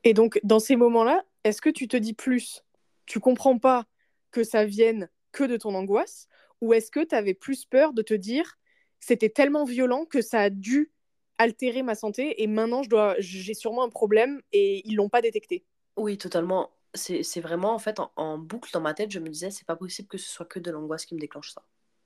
Et 0.04 0.14
donc, 0.14 0.40
dans 0.44 0.60
ces 0.60 0.76
moments-là, 0.76 1.24
est-ce 1.44 1.60
que 1.60 1.70
tu 1.70 1.88
te 1.88 1.96
dis 1.96 2.14
plus, 2.14 2.64
tu 3.06 3.20
comprends 3.20 3.58
pas 3.58 3.86
que 4.30 4.44
ça 4.44 4.64
vienne 4.64 5.08
que 5.32 5.44
de 5.44 5.56
ton 5.56 5.74
angoisse, 5.74 6.28
ou 6.60 6.72
est-ce 6.72 6.90
que 6.90 7.04
tu 7.04 7.14
avais 7.14 7.34
plus 7.34 7.64
peur 7.64 7.92
de 7.92 8.02
te 8.02 8.14
dire, 8.14 8.58
c'était 9.00 9.28
tellement 9.28 9.64
violent 9.64 10.04
que 10.04 10.22
ça 10.22 10.40
a 10.40 10.50
dû 10.50 10.92
altérer 11.38 11.82
ma 11.82 11.94
santé 11.94 12.42
et 12.42 12.46
maintenant 12.48 12.82
je 12.82 12.90
dois 12.90 13.14
j'ai 13.18 13.54
sûrement 13.54 13.84
un 13.84 13.88
problème 13.88 14.42
et 14.52 14.86
ils 14.88 14.96
l'ont 14.96 15.08
pas 15.08 15.22
détecté? 15.22 15.64
Oui, 15.96 16.18
totalement. 16.18 16.70
C'est 16.94 17.40
vraiment 17.40 17.74
en 17.74 17.78
fait 17.78 18.00
en, 18.16 18.38
boucle 18.38 18.70
dans 18.72 18.80
ma 18.80 18.94
tête, 18.94 19.10
je 19.10 19.20
me 19.20 19.28
disais 19.28 19.50
c'est 19.50 19.66
pas 19.66 19.76
possible 19.76 20.08
que 20.08 20.18
ce 20.18 20.28
soit 20.28 20.46
que 20.46 20.58
de 20.58 20.70
l'angoisse 20.70 21.06
qui 21.06 21.14
me 21.14 21.20
déclenche 21.20 21.52
ça. 21.52 21.62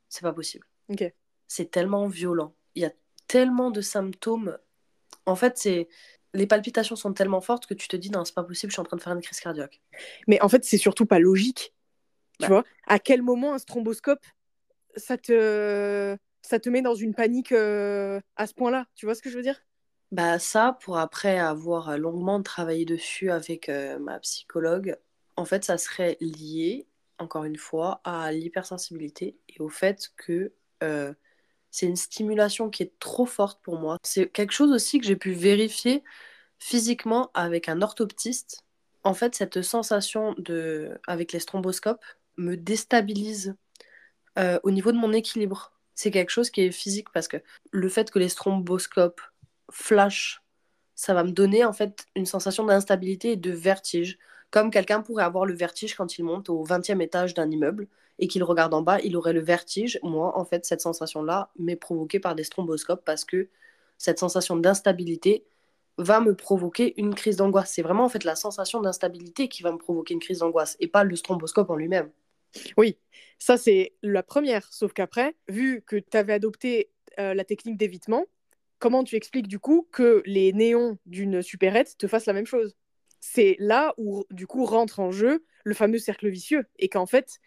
C'est 0.09 0.23
pas 0.23 0.33
possible. 0.33 0.67
OK. 0.91 1.05
C'est 1.49 1.71
tellement 1.71 2.09
violent. 2.09 2.55
Il 2.75 2.83
y 2.83 2.85
a 2.85 2.93
tellement 3.33 3.71
de 3.71 3.81
symptômes. 3.81 4.59
En 5.25 5.37
fait, 5.37 5.57
c'est 5.57 5.89
les 6.35 6.47
palpitations 6.47 6.97
sont 6.97 7.15
tellement 7.15 7.41
fortes 7.41 7.65
que 7.65 7.73
tu 7.73 7.89
te 7.89 7.97
dis 7.97 8.11
non, 8.11 8.27
c'est 8.27 8.35
pas 8.35 8.45
possible, 8.45 8.71
je 8.71 8.75
suis 8.75 8.81
en 8.81 8.85
train 8.85 8.99
de 8.99 9.03
faire 9.03 9.15
une 9.15 9.23
crise 9.23 9.41
cardiaque. 9.41 9.81
Mais 10.29 10.39
en 10.43 10.51
fait, 10.51 10.67
c'est 10.67 10.77
surtout 10.77 11.07
pas 11.07 11.19
logique. 11.19 11.73
Tu 12.39 12.43
bah. 12.43 12.49
vois 12.49 12.65
À 12.87 12.99
quel 12.99 13.23
moment 13.23 13.55
un 13.55 13.59
stromboscope 13.59 14.25
ça 14.97 15.17
te 15.17 16.15
ça 16.43 16.61
te 16.61 16.69
met 16.69 16.83
dans 16.83 16.95
une 16.95 17.15
panique 17.15 17.53
euh, 17.53 18.21
à 18.37 18.47
ce 18.47 18.53
point-là. 18.53 18.85
Tu 18.95 19.07
vois 19.07 19.15
ce 19.15 19.23
que 19.23 19.31
je 19.31 19.37
veux 19.37 19.43
dire? 19.43 19.63
Bah 20.11 20.39
ça, 20.39 20.77
pour 20.83 20.99
après 20.99 21.39
avoir 21.39 21.97
longuement 21.97 22.43
travaillé 22.43 22.85
dessus 22.85 23.31
avec 23.31 23.71
euh, 23.71 23.99
ma 23.99 24.19
psychologue, 24.19 24.99
en 25.37 25.47
fait, 25.47 25.65
ça 25.65 25.79
serait 25.79 26.19
lié, 26.21 26.87
encore 27.17 27.45
une 27.45 27.57
fois, 27.57 28.03
à 28.05 28.31
l'hypersensibilité 28.31 29.39
et 29.49 29.59
au 29.63 29.71
fait 29.71 30.11
que 30.19 30.53
euh, 30.83 31.15
c'est 31.73 31.87
une 31.87 31.97
stimulation 31.97 32.71
qui 32.71 32.85
est 32.85 32.93
trop 33.01 33.27
forte 33.27 33.61
pour 33.63 33.81
moi. 33.81 33.99
C'est 34.05 34.29
quelque 34.29 34.53
chose 34.53 34.71
aussi 34.71 35.01
que 35.01 35.07
j'ai 35.07 35.17
pu 35.17 35.33
vérifier 35.33 36.05
physiquement 36.61 37.33
avec 37.35 37.69
un 37.69 37.83
orthoptiste. 37.83 38.65
En 39.03 39.15
fait, 39.15 39.35
cette 39.35 39.63
sensation 39.63 40.37
de, 40.39 41.01
avec 41.09 41.33
les 41.33 41.41
stromboscopes 41.41 42.05
me 42.37 42.57
déstabilise 42.57 43.57
au 44.63 44.71
niveau 44.71 44.93
de 44.93 44.97
mon 44.97 45.13
équilibre 45.13 45.73
c'est 45.95 46.11
quelque 46.11 46.31
chose 46.31 46.51
qui 46.51 46.63
est 46.63 46.73
physique 46.73 47.09
parce 47.13 47.29
que 47.29 47.37
le 47.71 47.89
fait 47.89 48.11
que 48.11 48.19
les 48.19 48.29
stromboscopes 48.29 49.21
flashent, 49.71 50.43
ça 50.95 51.15
va 51.15 51.25
me 51.25 51.33
donner 51.33 51.65
en 51.65 51.73
fait 51.73 52.07
une 52.17 52.27
sensation 52.27 52.65
d'instabilité 52.65 53.33
et 53.33 53.37
de 53.37 53.51
vertige. 53.51 54.19
Comme 54.51 54.71
quelqu'un 54.71 55.01
pourrait 55.01 55.25
avoir 55.25 55.47
le 55.47 55.55
vertige 55.55 55.95
quand 55.95 56.19
il 56.19 56.25
monte 56.25 56.49
au 56.51 56.65
20e 56.65 57.01
étage 57.01 57.35
d'un 57.35 57.51
immeuble 57.51 57.89
et 58.19 58.29
qu'il 58.29 58.45
regarde 58.45 58.75
en 58.75 58.83
bas, 58.83 59.01
il 59.01 59.17
aurait 59.17 59.33
le 59.33 59.41
vertige. 59.41 59.99
Moi, 60.03 60.37
en 60.39 60.45
fait, 60.45 60.65
cette 60.65 60.81
sensation-là 60.81 61.51
m'est 61.59 61.77
provoquée 61.77 62.21
par 62.21 62.35
des 62.35 62.45
stromboscopes 62.45 63.05
parce 63.05 63.25
que 63.25 63.49
cette 63.99 64.19
sensation 64.19 64.57
d'instabilité 64.57 65.45
va 65.99 66.21
me 66.21 66.35
provoquer 66.35 66.95
une 67.01 67.15
crise 67.15 67.37
d'angoisse. 67.37 67.73
C'est 67.73 67.83
vraiment 67.83 68.05
en 68.05 68.09
fait 68.09 68.25
la 68.25 68.35
sensation 68.35 68.81
d'instabilité 68.81 69.49
qui 69.49 69.63
va 69.63 69.73
me 69.73 69.79
provoquer 69.79 70.15
une 70.15 70.21
crise 70.21 70.39
d'angoisse 70.39 70.77
et 70.81 70.89
pas 70.89 71.05
le 71.05 71.17
stromboscope 71.17 71.71
en 71.71 71.77
lui-même. 71.77 72.11
Oui, 72.77 72.99
ça 73.39 73.57
c'est 73.57 73.95
la 74.03 74.23
première. 74.23 74.73
Sauf 74.73 74.93
qu'après, 74.93 75.35
vu 75.49 75.83
que 75.83 75.97
tu 75.97 76.17
avais 76.17 76.33
adopté 76.33 76.91
euh, 77.19 77.35
la 77.35 77.45
technique 77.45 77.77
d'évitement, 77.77 78.27
comment 78.79 79.05
tu 79.05 79.17
expliques 79.17 79.49
du 79.49 79.59
coup 79.59 79.89
que 79.93 80.23
les 80.27 80.53
néons 80.53 80.99
d'une 81.07 81.43
supérette 81.43 81.97
te 81.99 82.07
fassent 82.07 82.27
la 82.27 82.33
même 82.33 82.47
chose? 82.47 82.77
C'est 83.21 83.57
là 83.59 83.95
où 83.97 84.25
du 84.31 84.47
coup 84.47 84.65
rentre 84.65 85.01
en 85.01 85.13
jeu 85.13 85.45
le 85.65 85.75
fameux 85.75 85.99
cercle 85.99 86.29
vicieux 86.29 86.67
et 86.79 86.89
qu'en 86.89 87.07
fait, 87.07 87.39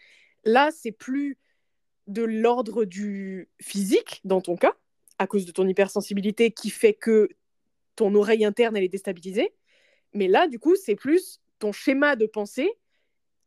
là 0.45 0.69
c'est 0.71 0.91
plus 0.91 1.37
de 2.07 2.23
l'ordre 2.23 2.85
du 2.85 3.49
physique 3.61 4.21
dans 4.23 4.41
ton 4.41 4.55
cas, 4.55 4.75
à 5.17 5.27
cause 5.27 5.45
de 5.45 5.51
ton 5.51 5.67
hypersensibilité 5.67 6.51
qui 6.51 6.69
fait 6.69 6.93
que 6.93 7.29
ton 7.95 8.13
oreille 8.15 8.45
interne 8.45 8.77
elle 8.77 8.83
est 8.83 8.89
déstabilisée. 8.89 9.53
Mais 10.13 10.27
là, 10.27 10.47
du 10.47 10.59
coup, 10.59 10.75
c'est 10.75 10.95
plus 10.95 11.41
ton 11.59 11.71
schéma 11.71 12.15
de 12.15 12.25
pensée 12.25 12.69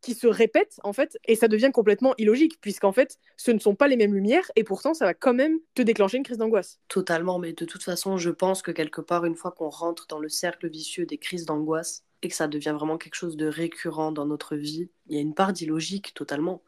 qui 0.01 0.15
se 0.15 0.27
répète 0.27 0.79
en 0.85 0.93
fait 0.93 1.19
et 1.27 1.35
ça 1.35 1.49
devient 1.49 1.71
complètement 1.73 2.15
illogique 2.19 2.61
puisqu'en 2.61 2.93
fait 2.93 3.19
ce 3.37 3.51
ne 3.51 3.59
sont 3.59 3.75
pas 3.75 3.89
les 3.89 3.97
mêmes 3.97 4.15
lumières 4.15 4.49
et 4.55 4.63
pourtant 4.63 4.95
ça 4.95 5.05
va 5.07 5.15
quand 5.15 5.35
même 5.35 5.59
te 5.75 5.83
déclencher 5.83 6.19
une 6.19 6.23
crise 6.23 6.39
d'angoisse. 6.39 6.79
Totalement, 6.87 7.41
mais 7.41 7.53
de 7.53 7.65
toute 7.65 7.83
façon 7.83 8.17
je 8.17 8.31
pense 8.31 8.63
que 8.63 8.71
quelque 8.71 9.01
part 9.01 9.25
une 9.25 9.35
fois 9.35 9.51
qu'on 9.51 9.71
rentre 9.71 10.07
dans 10.07 10.21
le 10.21 10.29
cercle 10.29 10.69
vicieux 10.69 11.05
des 11.05 11.19
crises 11.19 11.47
d'angoisse 11.47 12.05
et 12.23 12.29
que 12.29 12.35
ça 12.35 12.47
devient 12.47 12.75
vraiment 12.79 12.97
quelque 12.97 13.17
chose 13.17 13.37
de 13.37 13.47
récurrent 13.47 14.13
dans 14.13 14.27
notre 14.27 14.55
vie, 14.55 14.89
il 15.09 15.17
y 15.17 15.19
a 15.19 15.21
une 15.23 15.35
part 15.35 15.53
d'illogique 15.53 16.15
totalement. 16.15 16.63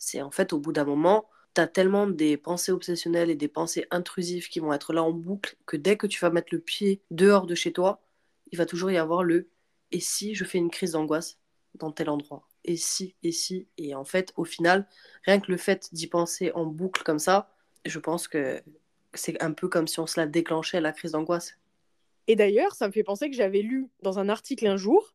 C'est 0.00 0.22
en 0.22 0.30
fait 0.32 0.52
au 0.54 0.58
bout 0.58 0.72
d'un 0.72 0.84
moment, 0.84 1.28
tu 1.54 1.60
as 1.60 1.68
tellement 1.68 2.08
des 2.08 2.38
pensées 2.38 2.72
obsessionnelles 2.72 3.30
et 3.30 3.36
des 3.36 3.48
pensées 3.48 3.86
intrusives 3.90 4.48
qui 4.48 4.58
vont 4.58 4.72
être 4.72 4.94
là 4.94 5.02
en 5.04 5.12
boucle 5.12 5.56
que 5.66 5.76
dès 5.76 5.96
que 5.98 6.06
tu 6.08 6.18
vas 6.20 6.30
mettre 6.30 6.48
le 6.52 6.60
pied 6.60 7.02
dehors 7.10 7.46
de 7.46 7.54
chez 7.54 7.72
toi, 7.72 8.00
il 8.50 8.58
va 8.58 8.66
toujours 8.66 8.90
y 8.90 8.96
avoir 8.96 9.22
le 9.22 9.48
et 9.92 10.00
si 10.00 10.34
je 10.34 10.44
fais 10.44 10.58
une 10.58 10.70
crise 10.70 10.92
d'angoisse 10.92 11.38
dans 11.74 11.92
tel 11.92 12.08
endroit? 12.08 12.48
Et 12.64 12.76
si 12.76 13.14
et 13.22 13.32
si 13.32 13.68
et 13.76 13.94
en 13.94 14.04
fait 14.04 14.32
au 14.36 14.44
final 14.44 14.88
rien 15.24 15.38
que 15.38 15.50
le 15.52 15.58
fait 15.58 15.90
d'y 15.92 16.06
penser 16.06 16.50
en 16.52 16.66
boucle 16.66 17.02
comme 17.02 17.18
ça 17.18 17.54
je 17.84 17.98
pense 17.98 18.26
que 18.26 18.62
c'est 19.14 19.42
un 19.42 19.52
peu 19.52 19.68
comme 19.68 19.86
si 19.86 20.00
on 20.00 20.06
se 20.06 20.18
la 20.18 20.26
déclenchait 20.26 20.80
la 20.80 20.92
crise 20.92 21.12
d'angoisse. 21.12 21.58
Et 22.26 22.36
d'ailleurs 22.36 22.74
ça 22.74 22.86
me 22.86 22.92
fait 22.92 23.02
penser 23.02 23.30
que 23.30 23.36
j'avais 23.36 23.62
lu 23.62 23.88
dans 24.02 24.18
un 24.18 24.30
article 24.30 24.66
un 24.66 24.76
jour 24.76 25.14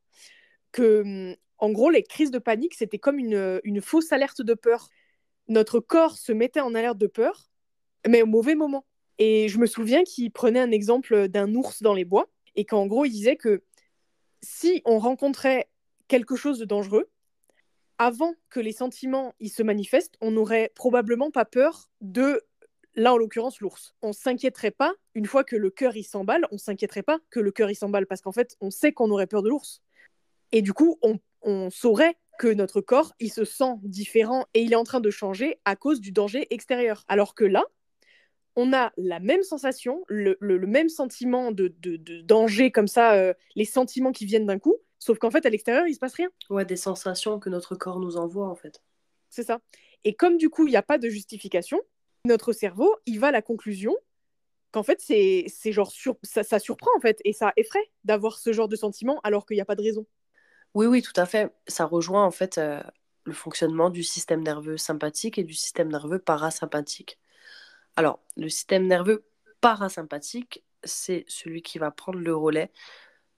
que 0.72 1.02
hum, 1.02 1.36
en 1.58 1.72
gros 1.72 1.90
les 1.90 2.04
crises 2.04 2.32
de 2.32 2.40
panique 2.40 2.76
c'était 2.76 3.00
comme 3.00 3.20
une, 3.20 3.82
fausse 3.82 4.12
alerte 4.12 4.42
de 4.42 4.54
peur 4.54 4.90
notre 5.48 5.80
corps 5.80 6.18
se 6.18 6.32
mettait 6.32 6.62
en 6.62 6.76
alerte 6.76 6.98
de 6.98 7.08
peur 7.08 7.50
mais 8.08 8.22
au 8.22 8.28
mauvais 8.28 8.56
moment 8.56 8.86
et 9.18 9.48
je 9.48 9.58
me 9.58 9.66
souviens 9.66 10.04
qu'il 10.04 10.32
prenait 10.32 10.60
un 10.60 10.72
exemple 10.72 11.28
d'un 11.28 11.54
ours 11.56 11.82
dans 11.82 11.94
les 11.94 12.06
bois 12.06 12.30
et 12.56 12.66
qu'en 12.66 12.88
gros 12.88 13.06
il 13.06 13.12
disait 13.12 13.38
que 13.38 13.64
si 14.42 14.82
on 14.86 15.00
rencontrait 15.00 15.70
quelque 16.08 16.36
chose 16.36 16.60
de 16.60 16.66
dangereux, 16.66 17.10
avant 17.98 18.36
que 18.50 18.60
les 18.60 18.72
sentiments 18.72 19.34
ils 19.40 19.50
se 19.50 19.64
manifestent, 19.64 20.16
on 20.22 20.32
n'aurait 20.32 20.72
probablement 20.76 21.32
pas 21.32 21.46
peur 21.46 21.90
de, 22.02 22.42
là 22.96 23.14
en 23.14 23.18
l'occurrence, 23.18 23.60
l'ours. 23.60 23.96
On 24.02 24.14
s'inquiéterait 24.14 24.72
pas, 24.72 24.94
une 25.14 25.26
fois 25.26 25.44
que 25.44 25.56
le 25.56 25.70
cœur 25.70 25.96
il 25.96 26.04
s'emballe, 26.04 26.46
on 26.52 26.58
s'inquiéterait 26.58 27.04
pas 27.04 27.20
que 27.30 27.40
le 27.40 27.52
cœur 27.52 27.70
s'emballe, 27.76 28.06
parce 28.06 28.22
qu'en 28.22 28.32
fait, 28.32 28.56
on 28.62 28.70
sait 28.70 28.92
qu'on 28.92 29.10
aurait 29.12 29.28
peur 29.28 29.42
de 29.42 29.50
l'ours. 29.50 29.82
Et 30.52 30.62
du 30.62 30.74
coup, 30.74 30.98
on, 31.02 31.18
on 31.46 31.70
saurait 31.70 32.18
que 32.38 32.48
notre 32.48 32.82
corps, 32.82 33.14
il 33.20 33.32
se 33.32 33.46
sent 33.46 33.76
différent 33.84 34.46
et 34.54 34.62
il 34.62 34.74
est 34.74 34.78
en 34.78 34.84
train 34.84 35.00
de 35.00 35.10
changer 35.10 35.58
à 35.64 35.78
cause 35.78 36.02
du 36.02 36.12
danger 36.12 36.48
extérieur. 36.50 37.06
Alors 37.08 37.34
que 37.34 37.46
là, 37.46 37.64
on 38.56 38.74
a 38.74 38.92
la 38.98 39.20
même 39.20 39.44
sensation, 39.44 40.04
le, 40.08 40.38
même 40.66 40.90
sentiment 40.90 41.52
de, 41.52 41.74
danger 42.24 42.72
comme 42.72 42.88
ça, 42.88 43.14
euh, 43.14 43.34
les 43.56 43.66
sentiments 43.66 44.12
qui 44.12 44.26
viennent 44.26 44.46
d'un 44.46 44.60
coup, 44.60 44.76
sauf 45.00 45.18
qu'en 45.20 45.32
fait, 45.32 45.46
à 45.46 45.50
l'extérieur, 45.50 45.88
il 45.88 45.94
se 45.94 46.00
passe 46.00 46.16
rien. 46.16 46.30
Ouais, 46.50 46.66
des 46.66 46.76
sensations 46.76 47.40
que 47.40 47.50
notre 47.50 47.76
corps 47.76 48.00
nous 48.00 48.18
envoie, 48.18 48.50
en 48.50 48.56
fait. 48.56 48.82
C'est 49.30 49.44
ça. 49.44 49.60
Et 50.04 50.14
comme 50.14 50.38
du 50.38 50.50
coup, 50.50 50.68
il 50.68 50.72
n'y 50.72 50.78
a 50.78 50.84
pas 50.84 50.98
de 50.98 51.10
justification, 51.10 51.80
notre 52.26 52.54
cerveau, 52.54 52.96
il 53.06 53.20
va 53.20 53.28
à 53.28 53.32
la 53.32 53.42
conclusion 53.42 53.96
qu'en 54.72 54.84
fait, 54.84 55.00
c'est 55.00 55.72
genre 55.72 55.92
ça, 56.24 56.60
surprend, 56.60 56.92
en 56.98 57.00
fait, 57.00 57.20
et 57.24 57.34
ça 57.34 57.54
effraie 57.56 57.92
d'avoir 58.04 58.38
ce 58.38 58.54
genre 58.54 58.68
de 58.68 58.76
sentiment 58.76 59.20
alors 59.24 59.46
qu'il 59.46 59.56
n'y 59.56 59.62
a 59.62 59.66
pas 59.66 59.76
de 59.76 59.84
raison. 59.84 60.06
Oui, 60.76 60.86
oui, 60.88 61.02
tout 61.02 61.14
à 61.16 61.26
fait. 61.26 61.54
Ça 61.68 61.86
rejoint, 61.86 62.26
en 62.26 62.32
fait, 62.32 62.58
euh, 62.58 62.84
le 63.24 63.34
fonctionnement 63.34 63.90
du 63.90 64.04
système 64.04 64.44
nerveux 64.44 64.78
sympathique 64.78 65.38
et 65.38 65.44
du 65.44 65.54
système 65.54 65.90
nerveux 65.90 66.20
parasympathique. 66.20 67.18
Alors, 67.96 68.20
le 68.36 68.50
système 68.50 68.86
nerveux 68.86 69.26
parasympathique, 69.62 70.64
c'est 70.84 71.26
celui 71.28 71.62
qui 71.62 71.80
va 71.80 71.92
prendre 71.92 72.20
le 72.20 72.36
relais 72.36 72.72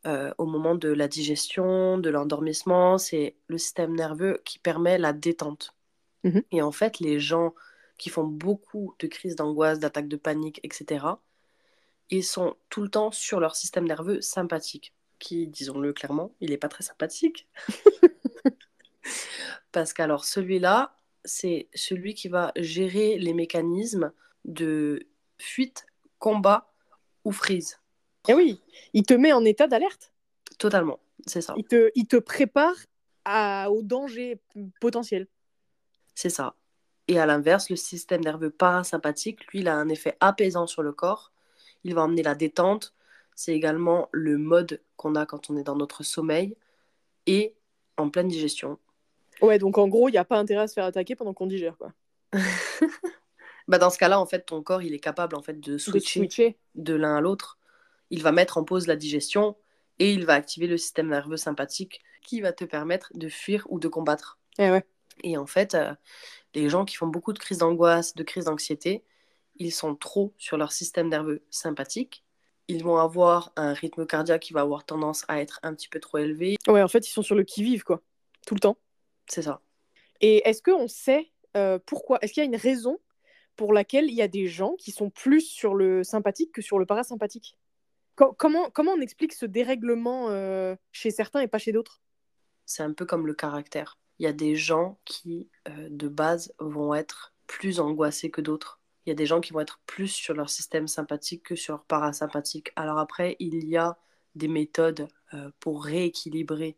euh, 0.07 0.33
au 0.39 0.45
moment 0.45 0.75
de 0.75 0.89
la 0.89 1.07
digestion, 1.07 1.99
de 1.99 2.09
l'endormissement. 2.09 2.97
C'est 2.97 3.35
le 3.47 3.59
système 3.59 3.95
nerveux 3.95 4.41
qui 4.43 4.57
permet 4.59 4.97
la 4.97 5.13
détente. 5.13 5.75
Mhm. 6.23 6.43
Et 6.51 6.61
en 6.63 6.71
fait, 6.71 6.99
les 6.99 7.19
gens 7.19 7.53
qui 7.99 8.09
font 8.09 8.25
beaucoup 8.25 8.95
de 8.99 9.07
crises 9.07 9.35
d'angoisse, 9.35 9.79
d'attaques 9.79 10.07
de 10.07 10.17
panique, 10.17 10.59
etc., 10.63 11.05
ils 12.09 12.23
sont 12.23 12.55
tout 12.69 12.81
le 12.81 12.89
temps 12.89 13.11
sur 13.11 13.39
leur 13.39 13.55
système 13.55 13.85
nerveux 13.85 14.21
sympathique, 14.21 14.93
qui, 15.19 15.47
disons-le 15.47 15.93
clairement, 15.93 16.31
il 16.41 16.51
n'est 16.51 16.57
pas 16.57 16.69
très 16.69 16.83
sympathique. 16.83 17.47
Parce 19.71 19.93
qu'alors, 19.93 20.25
celui-là, 20.25 20.95
c'est 21.23 21.67
celui 21.73 22.13
qui 22.13 22.27
va 22.27 22.51
gérer 22.55 23.17
les 23.17 23.33
mécanismes 23.33 24.11
de 24.45 25.07
fuite, 25.37 25.85
combat 26.19 26.71
ou 27.25 27.31
freeze. 27.31 27.79
Et 28.27 28.31
eh 28.31 28.33
oui, 28.33 28.61
il 28.93 29.03
te 29.03 29.13
met 29.13 29.31
en 29.31 29.45
état 29.45 29.67
d'alerte. 29.67 30.11
Totalement, 30.57 30.99
c'est 31.25 31.41
ça. 31.41 31.53
Il 31.57 31.65
te, 31.65 31.91
il 31.95 32.07
te 32.07 32.17
prépare 32.17 32.75
à, 33.25 33.69
au 33.71 33.83
danger 33.83 34.41
potentiel. 34.81 35.27
C'est 36.15 36.29
ça. 36.29 36.55
Et 37.07 37.19
à 37.19 37.25
l'inverse, 37.25 37.69
le 37.69 37.75
système 37.75 38.21
nerveux 38.21 38.49
parasympathique, 38.49 39.45
lui, 39.51 39.59
il 39.59 39.67
a 39.67 39.75
un 39.75 39.87
effet 39.87 40.17
apaisant 40.19 40.67
sur 40.67 40.81
le 40.81 40.91
corps. 40.91 41.31
Il 41.83 41.93
va 41.93 42.03
emmener 42.03 42.23
la 42.23 42.35
détente. 42.35 42.93
C'est 43.37 43.53
également 43.53 44.09
le 44.11 44.39
mode 44.39 44.81
qu'on 44.95 45.13
a 45.13 45.27
quand 45.27 45.51
on 45.51 45.57
est 45.57 45.63
dans 45.63 45.75
notre 45.75 46.01
sommeil 46.01 46.57
et 47.27 47.55
en 47.95 48.09
pleine 48.09 48.27
digestion. 48.27 48.79
Ouais, 49.43 49.59
donc 49.59 49.77
en 49.77 49.87
gros, 49.87 50.09
il 50.09 50.13
n'y 50.13 50.17
a 50.17 50.25
pas 50.25 50.39
intérêt 50.39 50.63
à 50.63 50.67
se 50.67 50.73
faire 50.73 50.85
attaquer 50.85 51.15
pendant 51.15 51.35
qu'on 51.35 51.45
digère, 51.45 51.77
quoi. 51.77 51.93
bah 53.67 53.77
dans 53.77 53.91
ce 53.91 53.99
cas-là, 53.99 54.19
en 54.19 54.25
fait, 54.25 54.47
ton 54.47 54.63
corps, 54.63 54.81
il 54.81 54.95
est 54.95 54.99
capable 54.99 55.35
en 55.35 55.43
fait 55.43 55.59
de 55.59 55.77
switcher, 55.77 56.57
de, 56.73 56.95
l'un 56.95 57.15
à 57.15 57.21
l'autre. 57.21 57.59
Il 58.09 58.23
va 58.23 58.31
mettre 58.31 58.57
en 58.57 58.63
pause 58.63 58.87
la 58.87 58.95
digestion 58.95 59.55
et 59.99 60.11
il 60.11 60.25
va 60.25 60.33
activer 60.33 60.65
le 60.65 60.77
système 60.77 61.09
nerveux 61.09 61.37
sympathique 61.37 62.01
qui 62.23 62.41
va 62.41 62.53
te 62.53 62.65
permettre 62.65 63.11
de 63.13 63.29
fuir 63.29 63.67
ou 63.69 63.79
de 63.79 63.87
combattre. 63.87 64.39
Et, 64.57 64.63
eh 64.63 64.71
ouais. 64.71 64.83
et 65.23 65.37
en 65.37 65.45
fait, 65.45 65.75
euh, 65.75 65.93
les 66.55 66.69
gens 66.69 66.85
qui 66.85 66.95
font 66.95 67.05
beaucoup 67.05 67.33
de 67.33 67.39
crises 67.39 67.59
d'angoisse, 67.59 68.15
de 68.15 68.23
crises 68.23 68.45
d'anxiété, 68.45 69.03
ils 69.57 69.71
sont 69.71 69.95
trop 69.95 70.33
sur 70.39 70.57
leur 70.57 70.71
système 70.71 71.07
nerveux 71.07 71.43
sympathique. 71.51 72.23
Ils 72.67 72.83
vont 72.83 72.97
avoir 72.97 73.53
un 73.55 73.73
rythme 73.73 74.05
cardiaque 74.05 74.41
qui 74.41 74.53
va 74.53 74.61
avoir 74.61 74.85
tendance 74.85 75.23
à 75.27 75.41
être 75.41 75.59
un 75.63 75.73
petit 75.73 75.87
peu 75.87 75.99
trop 75.99 76.17
élevé. 76.17 76.57
Ouais, 76.67 76.81
en 76.81 76.87
fait, 76.87 77.07
ils 77.07 77.11
sont 77.11 77.21
sur 77.21 77.35
le 77.35 77.43
qui-vive, 77.43 77.83
quoi. 77.83 78.01
Tout 78.45 78.55
le 78.55 78.59
temps. 78.59 78.77
C'est 79.27 79.41
ça. 79.41 79.61
Et 80.21 80.47
est-ce 80.47 80.61
qu'on 80.61 80.87
sait 80.87 81.31
euh, 81.55 81.79
pourquoi 81.85 82.19
Est-ce 82.21 82.33
qu'il 82.33 82.41
y 82.41 82.45
a 82.45 82.49
une 82.49 82.55
raison 82.55 82.99
pour 83.55 83.73
laquelle 83.73 84.05
il 84.05 84.13
y 84.13 84.21
a 84.21 84.27
des 84.27 84.47
gens 84.47 84.75
qui 84.77 84.91
sont 84.91 85.09
plus 85.09 85.41
sur 85.41 85.75
le 85.75 86.03
sympathique 86.03 86.51
que 86.51 86.61
sur 86.61 86.79
le 86.79 86.85
parasympathique? 86.85 87.57
comment, 88.15 88.69
comment 88.71 88.93
on 88.93 89.01
explique 89.01 89.33
ce 89.33 89.45
dérèglement 89.45 90.29
euh, 90.29 90.75
chez 90.91 91.11
certains 91.11 91.41
et 91.41 91.47
pas 91.47 91.59
chez 91.59 91.71
d'autres? 91.71 92.01
C'est 92.65 92.83
un 92.83 92.93
peu 92.93 93.05
comme 93.05 93.27
le 93.27 93.33
caractère. 93.33 93.99
Il 94.19 94.23
y 94.23 94.27
a 94.27 94.33
des 94.33 94.55
gens 94.55 94.99
qui, 95.05 95.49
euh, 95.69 95.87
de 95.89 96.07
base, 96.07 96.53
vont 96.59 96.93
être 96.93 97.33
plus 97.45 97.79
angoissés 97.79 98.31
que 98.31 98.41
d'autres. 98.41 98.76
Il 99.07 99.11
y 99.11 99.13
a 99.13 99.15
des 99.15 99.25
gens 99.25 99.39
qui 99.39 99.53
vont 99.53 99.61
être 99.61 99.79
plus 99.85 100.09
sur 100.09 100.33
leur 100.33 100.49
système 100.49 100.85
sympathique 100.85 101.43
que 101.43 101.55
sur 101.55 101.75
leur 101.75 101.85
parasympathique. 101.85 102.73
Alors 102.75 102.97
après, 102.97 103.37
il 103.39 103.63
y 103.65 103.77
a 103.77 103.97
des 104.35 104.49
méthodes 104.49 105.07
euh, 105.33 105.49
pour 105.61 105.85
rééquilibrer 105.85 106.77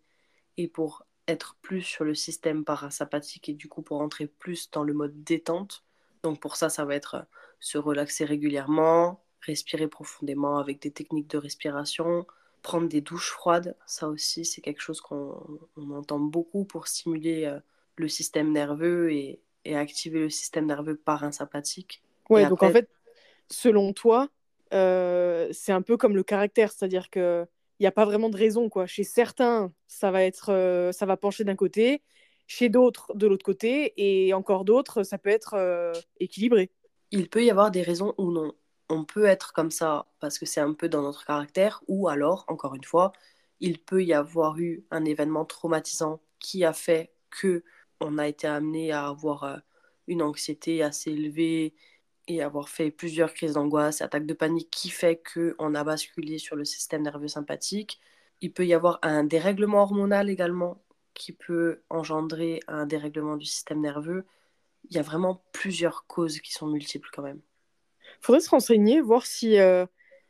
et 0.58 0.68
pour 0.68 1.08
être 1.28 1.58
plus 1.64 1.82
sur 1.82 2.04
le 2.04 2.14
système 2.14 2.64
parasympathique 2.64 3.50
et 3.50 3.54
du 3.54 3.68
coup 3.68 3.82
pour 3.82 4.02
entrer 4.02 4.28
plus 4.28 4.70
dans 4.70 4.84
le 4.84 4.94
mode 4.94 5.24
détente. 5.24 5.84
Donc 6.22 6.40
pour 6.40 6.56
ça, 6.56 6.70
ça 6.70 6.86
va 6.86 6.94
être 6.94 7.16
euh, 7.16 7.24
se 7.60 7.80
relaxer 7.80 8.26
régulièrement, 8.26 9.24
respirer 9.42 9.88
profondément 9.88 10.60
avec 10.60 10.84
des 10.84 10.92
techniques 10.92 11.32
de 11.32 11.40
respiration, 11.40 12.28
prendre 12.62 12.88
des 12.88 13.02
douches 13.02 13.32
froides. 13.32 13.76
Ça 13.88 14.08
aussi, 14.08 14.46
c'est 14.46 14.62
quelque 14.62 14.82
chose 14.82 15.02
qu'on 15.02 15.60
entend 15.78 16.20
beaucoup 16.20 16.64
pour 16.64 16.88
stimuler 16.88 17.46
euh, 17.46 17.60
le 17.96 18.08
système 18.08 18.52
nerveux 18.52 19.12
et, 19.12 19.42
activer 19.66 20.20
le 20.20 20.30
système 20.30 20.66
nerveux 20.66 20.96
parasympathique. 20.96 22.04
Ouais, 22.30 22.48
donc 22.48 22.64
en 22.64 22.72
fait, 22.72 22.90
selon 23.50 23.94
toi, 23.94 24.30
euh, 24.74 25.50
c'est 25.52 25.72
un 25.72 25.82
peu 25.82 25.98
comme 25.98 26.16
le 26.16 26.24
caractère, 26.24 26.72
c'est-à-dire 26.72 27.10
que 27.10 27.46
il 27.80 27.84
n'y 27.84 27.88
a 27.88 27.92
pas 27.92 28.06
vraiment 28.06 28.30
de 28.30 28.36
raison 28.36 28.68
quoi. 28.68 28.88
Chez 28.88 29.06
certains, 29.06 29.72
ça 29.88 30.12
va 30.12 30.24
être, 30.24 30.92
ça 30.92 31.06
va 31.06 31.16
pencher 31.16 31.46
d'un 31.46 31.56
côté, 31.56 32.02
chez 32.50 32.68
d'autres 32.68 33.14
de 33.16 33.28
l'autre 33.28 33.46
côté, 33.46 33.94
et 33.96 34.34
encore 34.34 34.66
d'autres, 34.66 35.04
ça 35.04 35.18
peut 35.18 35.30
être 35.30 35.54
euh, 35.54 35.94
équilibré. 36.20 36.72
Il 37.12 37.30
peut 37.30 37.44
y 37.44 37.52
avoir 37.52 37.72
des 37.72 37.84
raisons 37.84 38.16
ou 38.18 38.32
non. 38.32 38.54
On 38.90 39.06
peut 39.06 39.26
être 39.26 39.54
comme 39.54 39.70
ça 39.70 40.08
parce 40.20 40.40
que 40.40 40.48
c'est 40.48 40.60
un 40.60 40.74
peu 40.74 40.90
dans 40.90 41.04
notre 41.04 41.26
caractère, 41.26 41.84
ou 41.88 42.10
alors, 42.10 42.46
encore 42.48 42.74
une 42.74 42.84
fois, 42.84 43.12
il 43.60 43.78
peut 43.80 44.04
y 44.04 44.14
avoir 44.14 44.58
eu 44.58 44.84
un 44.90 45.06
événement 45.06 45.46
traumatisant 45.46 46.22
qui 46.40 46.66
a 46.66 46.74
fait 46.74 47.14
que 47.30 47.64
on 48.02 48.18
a 48.18 48.28
été 48.28 48.48
amené 48.48 48.92
à 48.92 49.08
avoir 49.08 49.44
euh, 49.44 49.58
une 50.08 50.24
anxiété 50.24 50.82
assez 50.82 51.12
élevée 51.12 51.76
et 52.30 52.42
avoir 52.42 52.70
fait 52.70 52.92
plusieurs 52.92 53.34
crises 53.34 53.54
d'angoisse, 53.54 54.02
attaques 54.02 54.26
de 54.26 54.34
panique 54.34 54.70
qui 54.70 54.90
fait 54.90 55.22
qu'on 55.34 55.76
a 55.76 55.84
basculé 55.84 56.38
sur 56.38 56.56
le 56.56 56.64
système 56.64 57.02
nerveux 57.02 57.28
sympathique. 57.28 58.00
Il 58.40 58.54
peut 58.54 58.66
y 58.66 58.74
avoir 58.74 59.00
un 59.02 59.26
dérèglement 59.26 59.82
hormonal 59.82 60.30
également 60.30 60.82
qui 61.14 61.34
peut 61.34 61.82
engendrer 61.90 62.62
un 62.68 62.86
dérèglement 62.86 63.36
du 63.36 63.46
système 63.46 63.82
nerveux, 63.82 64.26
il 64.90 64.96
y 64.96 65.00
a 65.00 65.02
vraiment 65.02 65.44
plusieurs 65.52 66.08
causes 66.08 66.40
qui 66.40 66.54
sont 66.54 66.68
multiples 66.68 67.10
quand 67.12 67.22
même. 67.22 67.42
Faudrait 68.22 68.42
se 68.42 68.50
renseigner, 68.50 69.02
voir 69.02 69.26
si 69.26 69.60
euh, 69.60 69.86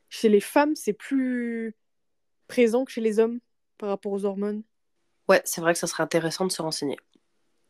chez 0.10 0.30
les 0.30 0.40
femmes, 0.40 0.76
c'est 0.76 0.94
plus 0.94 1.76
présent 2.48 2.86
que 2.86 2.92
chez 2.92 3.02
les 3.02 3.20
hommes 3.20 3.40
par 3.78 3.90
rapport 3.90 4.12
aux 4.12 4.26
hormones. 4.26 4.64
Ouais, 5.28 5.42
c'est 5.46 5.62
vrai 5.62 5.74
que 5.74 5.80
ça 5.80 5.88
serait 5.88 6.04
intéressant 6.04 6.46
de 6.46 6.52
se 6.52 6.62
renseigner. 6.62 6.98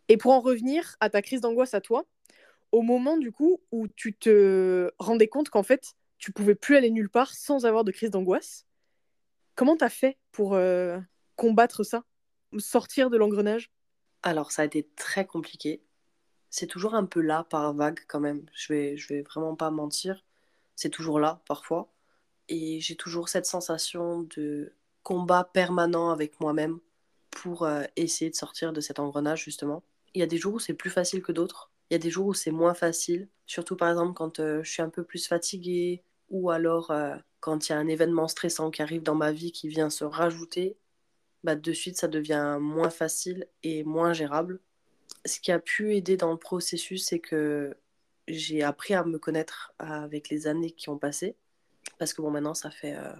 Et 0.07 0.17
pour 0.17 0.31
en 0.31 0.39
revenir 0.39 0.95
à 0.99 1.09
ta 1.09 1.21
crise 1.21 1.41
d'angoisse 1.41 1.73
à 1.73 1.81
toi, 1.81 2.05
au 2.71 2.81
moment 2.81 3.17
du 3.17 3.31
coup 3.31 3.61
où 3.71 3.87
tu 3.87 4.13
te 4.13 4.91
rendais 4.99 5.27
compte 5.27 5.49
qu'en 5.49 5.63
fait, 5.63 5.93
tu 6.17 6.31
pouvais 6.31 6.55
plus 6.55 6.75
aller 6.75 6.91
nulle 6.91 7.09
part 7.09 7.33
sans 7.33 7.65
avoir 7.65 7.83
de 7.83 7.91
crise 7.91 8.11
d'angoisse, 8.11 8.65
comment 9.55 9.77
t'as 9.77 9.89
fait 9.89 10.17
pour 10.31 10.53
euh, 10.53 10.99
combattre 11.35 11.83
ça 11.83 12.03
Sortir 12.57 13.09
de 13.09 13.17
l'engrenage? 13.17 13.71
Alors, 14.23 14.51
ça 14.51 14.63
a 14.63 14.65
été 14.65 14.89
très 14.95 15.25
compliqué. 15.25 15.83
C'est 16.49 16.67
toujours 16.67 16.95
un 16.95 17.05
peu 17.05 17.21
là 17.21 17.43
par 17.43 17.73
vague 17.73 17.99
quand 18.07 18.19
même. 18.19 18.45
Je 18.53 18.73
vais, 18.73 18.97
je 18.97 19.07
vais 19.13 19.21
vraiment 19.21 19.55
pas 19.55 19.69
mentir. 19.69 20.25
C'est 20.75 20.89
toujours 20.89 21.19
là 21.19 21.41
parfois. 21.47 21.93
Et 22.47 22.79
j'ai 22.79 22.95
toujours 22.95 23.29
cette 23.29 23.45
sensation 23.45 24.23
de 24.35 24.73
combat 25.03 25.43
permanent 25.43 26.09
avec 26.09 26.39
moi-même 26.39 26.79
pour 27.29 27.63
euh, 27.63 27.83
essayer 27.95 28.31
de 28.31 28.35
sortir 28.35 28.73
de 28.73 28.81
cet 28.81 28.99
engrenage 28.99 29.43
justement. 29.43 29.83
Il 30.13 30.19
y 30.19 30.23
a 30.23 30.27
des 30.27 30.37
jours 30.37 30.55
où 30.55 30.59
c'est 30.59 30.73
plus 30.73 30.89
facile 30.89 31.21
que 31.21 31.31
d'autres. 31.31 31.71
Il 31.89 31.93
y 31.93 31.95
a 31.95 31.99
des 31.99 32.09
jours 32.09 32.27
où 32.27 32.33
c'est 32.33 32.51
moins 32.51 32.73
facile. 32.73 33.29
Surtout 33.45 33.75
par 33.75 33.89
exemple 33.89 34.13
quand 34.13 34.39
euh, 34.39 34.63
je 34.63 34.71
suis 34.71 34.81
un 34.81 34.89
peu 34.89 35.03
plus 35.03 35.27
fatiguée 35.27 36.03
ou 36.29 36.51
alors 36.51 36.91
euh, 36.91 37.15
quand 37.39 37.67
il 37.67 37.71
y 37.71 37.75
a 37.75 37.79
un 37.79 37.87
événement 37.87 38.27
stressant 38.27 38.71
qui 38.71 38.81
arrive 38.81 39.03
dans 39.03 39.15
ma 39.15 39.31
vie 39.31 39.51
qui 39.51 39.67
vient 39.67 39.89
se 39.89 40.03
rajouter. 40.03 40.77
Bah, 41.43 41.55
de 41.55 41.73
suite 41.73 41.97
ça 41.97 42.07
devient 42.07 42.57
moins 42.59 42.89
facile 42.89 43.47
et 43.63 43.83
moins 43.83 44.13
gérable. 44.13 44.59
Ce 45.25 45.39
qui 45.39 45.51
a 45.51 45.59
pu 45.59 45.95
aider 45.95 46.17
dans 46.17 46.31
le 46.31 46.37
processus, 46.37 47.05
c'est 47.05 47.19
que 47.19 47.75
j'ai 48.27 48.63
appris 48.63 48.93
à 48.93 49.03
me 49.03 49.17
connaître 49.17 49.73
avec 49.79 50.29
les 50.29 50.47
années 50.47 50.71
qui 50.71 50.89
ont 50.89 50.97
passé. 50.97 51.35
Parce 51.97 52.13
que 52.13 52.21
bon, 52.21 52.31
maintenant, 52.31 52.53
ça 52.53 52.71
fait, 52.71 52.95
euh, 52.95 53.13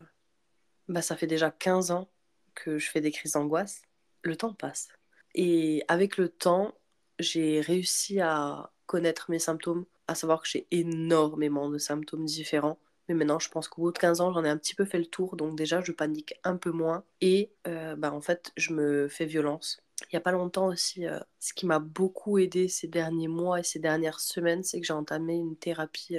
bah, 0.87 1.01
ça 1.01 1.15
fait 1.15 1.27
déjà 1.27 1.51
15 1.51 1.91
ans 1.91 2.09
que 2.55 2.77
je 2.77 2.89
fais 2.89 3.01
des 3.01 3.11
crises 3.11 3.33
d'angoisse. 3.33 3.81
Le 4.21 4.35
temps 4.35 4.53
passe. 4.53 4.89
Et 5.35 5.83
avec 5.87 6.17
le 6.17 6.29
temps, 6.29 6.73
j'ai 7.19 7.61
réussi 7.61 8.19
à 8.19 8.71
connaître 8.85 9.29
mes 9.29 9.39
symptômes, 9.39 9.85
à 10.07 10.15
savoir 10.15 10.41
que 10.41 10.47
j'ai 10.47 10.67
énormément 10.71 11.69
de 11.69 11.77
symptômes 11.77 12.25
différents. 12.25 12.79
Mais 13.07 13.15
maintenant, 13.15 13.39
je 13.39 13.49
pense 13.49 13.67
qu'au 13.67 13.81
bout 13.83 13.91
de 13.91 13.97
15 13.97 14.21
ans, 14.21 14.33
j'en 14.33 14.43
ai 14.43 14.49
un 14.49 14.57
petit 14.57 14.75
peu 14.75 14.85
fait 14.85 14.99
le 14.99 15.05
tour. 15.05 15.35
Donc 15.35 15.55
déjà, 15.55 15.81
je 15.81 15.91
panique 15.91 16.35
un 16.43 16.57
peu 16.57 16.71
moins. 16.71 17.03
Et 17.21 17.51
euh, 17.67 17.95
bah, 17.95 18.13
en 18.13 18.21
fait, 18.21 18.51
je 18.57 18.73
me 18.73 19.07
fais 19.07 19.25
violence. 19.25 19.81
Il 20.03 20.15
n'y 20.15 20.17
a 20.17 20.21
pas 20.21 20.31
longtemps 20.31 20.67
aussi, 20.67 21.05
euh, 21.05 21.19
ce 21.39 21.53
qui 21.53 21.65
m'a 21.65 21.79
beaucoup 21.79 22.37
aidé 22.37 22.67
ces 22.67 22.87
derniers 22.87 23.27
mois 23.27 23.59
et 23.59 23.63
ces 23.63 23.79
dernières 23.79 24.19
semaines, 24.19 24.63
c'est 24.63 24.79
que 24.79 24.87
j'ai 24.87 24.93
entamé 24.93 25.35
une 25.35 25.57
thérapie 25.57 26.17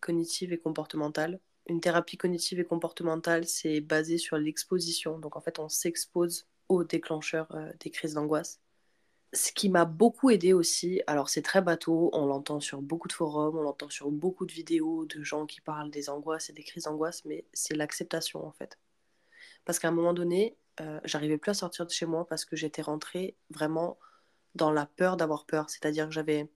cognitive 0.00 0.52
et 0.52 0.58
comportementale 0.58 1.40
une 1.66 1.80
thérapie 1.80 2.16
cognitive 2.16 2.60
et 2.60 2.64
comportementale, 2.64 3.46
c'est 3.46 3.80
basé 3.80 4.18
sur 4.18 4.36
l'exposition. 4.36 5.18
Donc 5.18 5.36
en 5.36 5.40
fait, 5.40 5.58
on 5.58 5.68
s'expose 5.68 6.46
aux 6.68 6.84
déclencheurs 6.84 7.54
euh, 7.54 7.70
des 7.80 7.90
crises 7.90 8.14
d'angoisse. 8.14 8.60
Ce 9.34 9.50
qui 9.50 9.70
m'a 9.70 9.86
beaucoup 9.86 10.30
aidé 10.30 10.52
aussi, 10.52 11.00
alors 11.06 11.30
c'est 11.30 11.40
très 11.42 11.62
bateau, 11.62 12.10
on 12.12 12.26
l'entend 12.26 12.60
sur 12.60 12.82
beaucoup 12.82 13.08
de 13.08 13.14
forums, 13.14 13.56
on 13.56 13.62
l'entend 13.62 13.88
sur 13.88 14.10
beaucoup 14.10 14.44
de 14.44 14.52
vidéos 14.52 15.06
de 15.06 15.22
gens 15.22 15.46
qui 15.46 15.62
parlent 15.62 15.90
des 15.90 16.10
angoisses 16.10 16.50
et 16.50 16.52
des 16.52 16.62
crises 16.62 16.84
d'angoisse, 16.84 17.24
mais 17.24 17.46
c'est 17.54 17.74
l'acceptation 17.74 18.46
en 18.46 18.52
fait. 18.52 18.78
Parce 19.64 19.78
qu'à 19.78 19.88
un 19.88 19.92
moment 19.92 20.12
donné, 20.12 20.56
euh, 20.80 21.00
j'arrivais 21.04 21.38
plus 21.38 21.50
à 21.50 21.54
sortir 21.54 21.86
de 21.86 21.90
chez 21.90 22.06
moi 22.06 22.26
parce 22.26 22.44
que 22.44 22.56
j'étais 22.56 22.82
rentrée 22.82 23.36
vraiment 23.50 23.98
dans 24.54 24.70
la 24.70 24.86
peur 24.86 25.16
d'avoir 25.16 25.46
peur. 25.46 25.70
C'est-à-dire 25.70 26.06
que 26.06 26.12
j'avais 26.12 26.50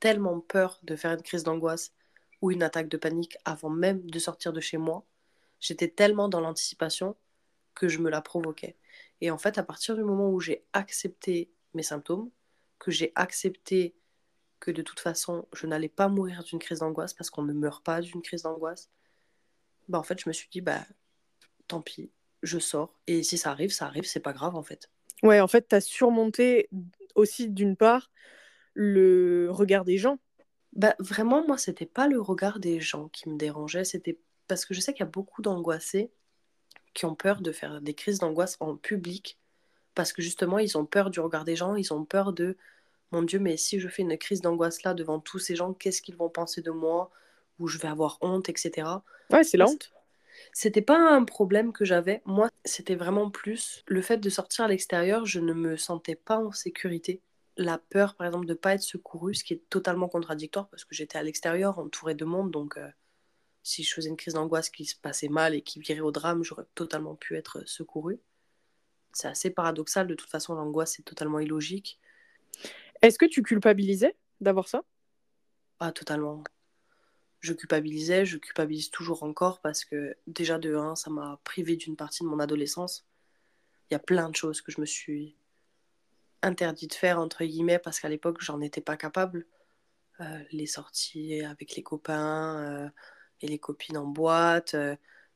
tellement 0.00 0.40
peur 0.40 0.80
de 0.82 0.96
faire 0.96 1.12
une 1.12 1.22
crise 1.22 1.44
d'angoisse 1.44 1.92
ou 2.40 2.50
une 2.50 2.62
attaque 2.62 2.88
de 2.88 2.96
panique 2.96 3.36
avant 3.44 3.70
même 3.70 4.02
de 4.10 4.18
sortir 4.18 4.52
de 4.52 4.60
chez 4.60 4.78
moi. 4.78 5.04
J'étais 5.60 5.88
tellement 5.88 6.28
dans 6.28 6.40
l'anticipation 6.40 7.16
que 7.74 7.88
je 7.88 7.98
me 7.98 8.10
la 8.10 8.22
provoquais. 8.22 8.76
Et 9.20 9.30
en 9.30 9.38
fait, 9.38 9.58
à 9.58 9.62
partir 9.62 9.94
du 9.94 10.02
moment 10.02 10.30
où 10.30 10.40
j'ai 10.40 10.64
accepté 10.72 11.50
mes 11.74 11.82
symptômes, 11.82 12.30
que 12.78 12.90
j'ai 12.90 13.12
accepté 13.14 13.94
que 14.58 14.70
de 14.70 14.82
toute 14.82 15.00
façon, 15.00 15.46
je 15.54 15.66
n'allais 15.66 15.88
pas 15.88 16.08
mourir 16.08 16.42
d'une 16.44 16.58
crise 16.58 16.80
d'angoisse 16.80 17.14
parce 17.14 17.30
qu'on 17.30 17.42
ne 17.42 17.52
meurt 17.52 17.84
pas 17.84 18.00
d'une 18.00 18.22
crise 18.22 18.42
d'angoisse, 18.42 18.90
bah 19.88 19.98
en 19.98 20.02
fait, 20.02 20.20
je 20.20 20.28
me 20.28 20.32
suis 20.32 20.48
dit, 20.50 20.60
bah 20.60 20.84
tant 21.66 21.80
pis, 21.80 22.10
je 22.42 22.58
sors. 22.58 22.98
Et 23.06 23.22
si 23.22 23.38
ça 23.38 23.50
arrive, 23.50 23.72
ça 23.72 23.86
arrive, 23.86 24.04
c'est 24.04 24.20
pas 24.20 24.32
grave 24.32 24.56
en 24.56 24.62
fait. 24.62 24.90
Ouais, 25.22 25.40
en 25.40 25.48
fait, 25.48 25.68
tu 25.68 25.74
as 25.74 25.80
surmonté 25.80 26.68
aussi 27.14 27.48
d'une 27.48 27.76
part 27.76 28.10
le 28.74 29.48
regard 29.50 29.84
des 29.84 29.98
gens 29.98 30.18
bah, 30.72 30.94
vraiment, 30.98 31.44
moi, 31.46 31.58
c'était 31.58 31.86
pas 31.86 32.08
le 32.08 32.20
regard 32.20 32.60
des 32.60 32.80
gens 32.80 33.08
qui 33.08 33.28
me 33.28 33.36
dérangeait, 33.36 33.84
c'était 33.84 34.20
parce 34.46 34.64
que 34.64 34.74
je 34.74 34.80
sais 34.80 34.92
qu'il 34.92 35.00
y 35.00 35.08
a 35.08 35.10
beaucoup 35.10 35.42
d'angoissés 35.42 36.12
qui 36.94 37.06
ont 37.06 37.14
peur 37.14 37.40
de 37.40 37.52
faire 37.52 37.80
des 37.80 37.94
crises 37.94 38.18
d'angoisse 38.18 38.56
en 38.60 38.76
public, 38.76 39.38
parce 40.00 40.14
que 40.14 40.22
justement, 40.22 40.58
ils 40.58 40.78
ont 40.78 40.86
peur 40.86 41.10
du 41.10 41.20
regard 41.20 41.44
des 41.44 41.56
gens, 41.56 41.74
ils 41.74 41.92
ont 41.92 42.06
peur 42.06 42.32
de 42.32 42.56
mon 43.12 43.20
Dieu, 43.20 43.38
mais 43.38 43.58
si 43.58 43.78
je 43.78 43.86
fais 43.86 44.00
une 44.00 44.16
crise 44.16 44.40
d'angoisse 44.40 44.82
là 44.82 44.94
devant 44.94 45.20
tous 45.20 45.38
ces 45.38 45.54
gens, 45.54 45.74
qu'est-ce 45.74 46.00
qu'ils 46.00 46.16
vont 46.16 46.30
penser 46.30 46.62
de 46.62 46.70
moi? 46.70 47.10
Ou 47.58 47.68
je 47.68 47.76
vais 47.76 47.88
avoir 47.88 48.16
honte, 48.22 48.48
etc. 48.48 48.88
Ouais, 49.30 49.44
c'est 49.44 49.58
la 49.58 49.66
honte. 49.66 49.92
C'était 50.54 50.80
pas 50.80 50.96
un 50.96 51.24
problème 51.24 51.74
que 51.74 51.84
j'avais. 51.84 52.22
Moi, 52.24 52.48
c'était 52.64 52.94
vraiment 52.94 53.30
plus 53.30 53.84
le 53.88 54.00
fait 54.00 54.16
de 54.16 54.30
sortir 54.30 54.64
à 54.64 54.68
l'extérieur, 54.68 55.26
je 55.26 55.38
ne 55.38 55.52
me 55.52 55.76
sentais 55.76 56.14
pas 56.14 56.38
en 56.38 56.50
sécurité 56.50 57.20
la 57.58 57.76
peur, 57.76 58.14
par 58.14 58.26
exemple, 58.26 58.46
de 58.46 58.54
ne 58.54 58.58
pas 58.58 58.72
être 58.72 58.82
secouru, 58.82 59.34
ce 59.34 59.44
qui 59.44 59.52
est 59.52 59.68
totalement 59.68 60.08
contradictoire 60.08 60.70
parce 60.70 60.86
que 60.86 60.94
j'étais 60.94 61.18
à 61.18 61.22
l'extérieur, 61.22 61.78
entourée 61.78 62.14
de 62.14 62.24
monde, 62.24 62.50
donc 62.50 62.78
euh, 62.78 62.88
si 63.62 63.82
je 63.82 63.92
faisais 63.92 64.08
une 64.08 64.16
crise 64.16 64.32
d'angoisse 64.32 64.70
qui 64.70 64.86
se 64.86 64.96
passait 64.96 65.28
mal 65.28 65.54
et 65.54 65.60
qui 65.60 65.78
virait 65.78 66.00
au 66.00 66.10
drame, 66.10 66.42
j'aurais 66.42 66.64
totalement 66.74 67.16
pu 67.16 67.36
être 67.36 67.68
secouru. 67.68 68.18
C'est 69.12 69.28
assez 69.28 69.50
paradoxal, 69.50 70.06
de 70.06 70.14
toute 70.14 70.30
façon, 70.30 70.54
l'angoisse 70.54 70.98
est 70.98 71.02
totalement 71.02 71.40
illogique. 71.40 72.00
Est-ce 73.02 73.18
que 73.18 73.26
tu 73.26 73.42
culpabilisais 73.42 74.16
d'avoir 74.40 74.68
ça? 74.68 74.82
Ah, 75.80 75.92
totalement. 75.92 76.44
Je 77.40 77.54
culpabilisais, 77.54 78.26
je 78.26 78.36
culpabilise 78.36 78.90
toujours 78.90 79.22
encore 79.22 79.60
parce 79.60 79.84
que 79.84 80.16
déjà 80.26 80.58
de 80.58 80.74
1, 80.74 80.94
ça 80.96 81.10
m'a 81.10 81.40
privé 81.42 81.76
d'une 81.76 81.96
partie 81.96 82.22
de 82.22 82.28
mon 82.28 82.38
adolescence. 82.38 83.06
Il 83.90 83.94
y 83.94 83.96
a 83.96 84.00
plein 84.00 84.28
de 84.28 84.36
choses 84.36 84.60
que 84.60 84.70
je 84.70 84.80
me 84.80 84.86
suis 84.86 85.36
interdit 86.42 86.86
de 86.86 86.94
faire, 86.94 87.18
entre 87.18 87.44
guillemets, 87.44 87.78
parce 87.78 87.98
qu'à 88.00 88.08
l'époque, 88.08 88.40
j'en 88.40 88.60
étais 88.60 88.80
pas 88.80 88.96
capable. 88.96 89.46
Euh, 90.20 90.42
les 90.52 90.66
sorties 90.66 91.42
avec 91.42 91.76
les 91.76 91.82
copains 91.82 92.58
euh, 92.58 92.88
et 93.40 93.48
les 93.48 93.58
copines 93.58 93.96
en 93.96 94.06
boîte, 94.06 94.74
euh, 94.74 94.94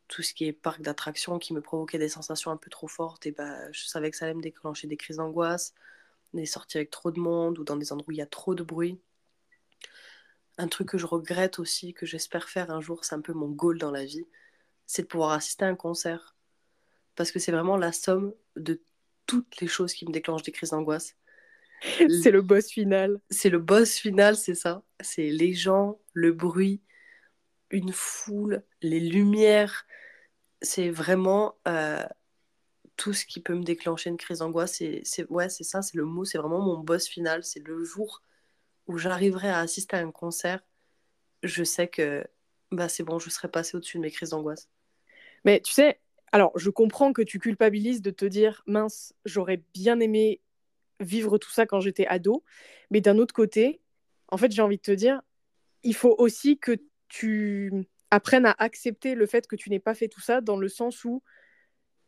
tout 0.09 0.23
ce 0.23 0.35
qui 0.35 0.47
est 0.47 0.53
parc 0.53 0.83
d'attractions 0.83 1.39
qui 1.39 1.55
me 1.55 1.61
provoquait 1.61 1.99
des 1.99 2.09
sensations 2.09 2.51
un 2.51 2.57
peu 2.57 2.71
trop 2.71 2.89
fortes, 2.89 3.27
et 3.27 3.33
bah, 3.33 3.71
je 3.73 3.85
savais 3.87 4.11
que 4.11 4.17
ça 4.17 4.27
allait 4.27 4.35
me 4.35 4.43
déclencher 4.43 4.87
des 4.87 4.97
crises 4.97 5.17
d'angoisse. 5.17 5.75
Les 6.33 6.47
sorties 6.47 6.79
avec 6.79 6.91
trop 6.91 7.11
de 7.11 7.21
monde 7.21 7.59
ou 7.59 7.65
dans 7.65 7.77
des 7.77 7.93
endroits 7.93 8.09
où 8.09 8.13
il 8.13 8.19
y 8.19 8.23
a 8.23 8.27
trop 8.27 8.55
de 8.55 8.63
bruit. 8.63 8.99
Un 10.59 10.69
truc 10.69 10.89
que 10.89 10.99
je 10.99 11.07
regrette 11.07 11.59
aussi, 11.59 11.95
que 11.95 12.07
j'espère 12.07 12.49
faire 12.49 12.71
un 12.71 12.81
jour, 12.81 13.05
c'est 13.05 13.15
un 13.15 13.21
peu 13.21 13.33
mon 13.33 13.49
goal 13.49 13.79
dans 13.79 13.91
la 13.91 14.05
vie, 14.05 14.27
c'est 14.87 15.03
de 15.03 15.07
pouvoir 15.07 15.33
assister 15.33 15.65
à 15.65 15.69
un 15.69 15.77
concert. 15.77 16.37
Parce 17.17 17.31
que 17.31 17.39
c'est 17.39 17.53
vraiment 17.53 17.77
la 17.77 17.93
somme 17.93 18.35
de 18.57 18.81
toutes 19.27 19.61
les 19.61 19.69
choses 19.69 19.95
qui 19.95 20.07
me 20.07 20.13
déclenchent 20.13 20.43
des 20.43 20.53
crises 20.53 20.71
d'angoisse. 20.71 21.17
c'est 22.23 22.31
le 22.31 22.43
boss 22.43 22.69
final. 22.71 23.21
C'est 23.31 23.51
le 23.51 23.59
boss 23.59 23.97
final, 23.97 24.37
c'est 24.37 24.55
ça. 24.55 24.83
C'est 25.01 25.31
les 25.31 25.55
gens, 25.55 25.99
le 26.13 26.33
bruit, 26.33 26.81
une 27.75 27.93
foule, 27.93 28.63
les 28.81 29.01
lumières. 29.01 29.87
C'est 30.63 30.91
vraiment 30.91 31.57
euh, 31.69 32.05
tout 32.97 33.13
ce 33.13 33.27
qui 33.27 33.41
peut 33.41 33.55
me 33.55 33.65
déclencher 33.65 34.11
une 34.11 34.17
crise 34.17 34.39
d'angoisse. 34.39 34.83
C'est, 35.03 35.31
ouais, 35.31 35.49
c'est 35.49 35.65
ça, 35.65 35.83
c'est 35.83 35.97
le 35.97 36.05
mot. 36.05 36.25
C'est 36.25 36.39
vraiment 36.39 36.61
mon 36.61 36.79
boss 36.79 37.09
final. 37.09 37.45
C'est 37.45 37.67
le 37.67 37.85
jour 37.85 38.23
où 38.87 38.97
j'arriverai 38.97 39.49
à 39.49 39.59
assister 39.59 39.97
à 39.97 40.01
un 40.01 40.13
concert. 40.13 40.61
Je 41.43 41.65
sais 41.65 41.89
que 41.89 42.25
bah, 42.71 42.89
c'est 42.89 43.03
bon, 43.03 43.19
je 43.19 43.29
serai 43.29 43.49
passé 43.49 43.77
au-dessus 43.77 43.99
de 43.99 44.03
mes 44.03 44.11
crises 44.11 44.31
d'angoisse. 44.31 44.69
Mais 45.45 45.61
tu 45.61 45.73
sais, 45.73 46.01
alors, 46.33 46.53
je 46.57 46.71
comprends 46.71 47.13
que 47.13 47.23
tu 47.23 47.39
culpabilises 47.39 48.03
de 48.03 48.11
te 48.11 48.25
dire 48.25 48.63
mince, 48.67 49.15
j'aurais 49.25 49.63
bien 49.75 50.01
aimé 50.01 50.41
vivre 51.01 51.39
tout 51.39 51.51
ça 51.51 51.67
quand 51.67 51.81
j'étais 51.81 52.07
ado, 52.07 52.45
mais 52.91 53.01
d'un 53.01 53.19
autre 53.19 53.35
côté, 53.35 53.81
en 54.29 54.37
fait, 54.37 54.53
j'ai 54.53 54.63
envie 54.63 54.77
de 54.77 54.83
te 54.83 54.93
dire, 54.93 55.21
il 55.83 55.95
faut 55.95 56.15
aussi 56.19 56.59
que 56.59 56.73
tu 57.15 57.71
apprennes 58.11 58.47
à 58.47 58.55
accepter 58.59 59.15
le 59.15 59.27
fait 59.27 59.47
que 59.47 59.55
tu 59.55 59.71
n'aies 59.71 59.79
pas 59.79 59.95
fait 59.95 60.09
tout 60.09 60.21
ça 60.21 60.41
dans 60.41 60.57
le 60.57 60.69
sens 60.69 61.05
où 61.05 61.23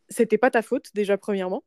c'était 0.09 0.37
pas 0.37 0.51
ta 0.51 0.61
faute 0.61 0.89
déjà 0.93 1.17
premièrement 1.17 1.63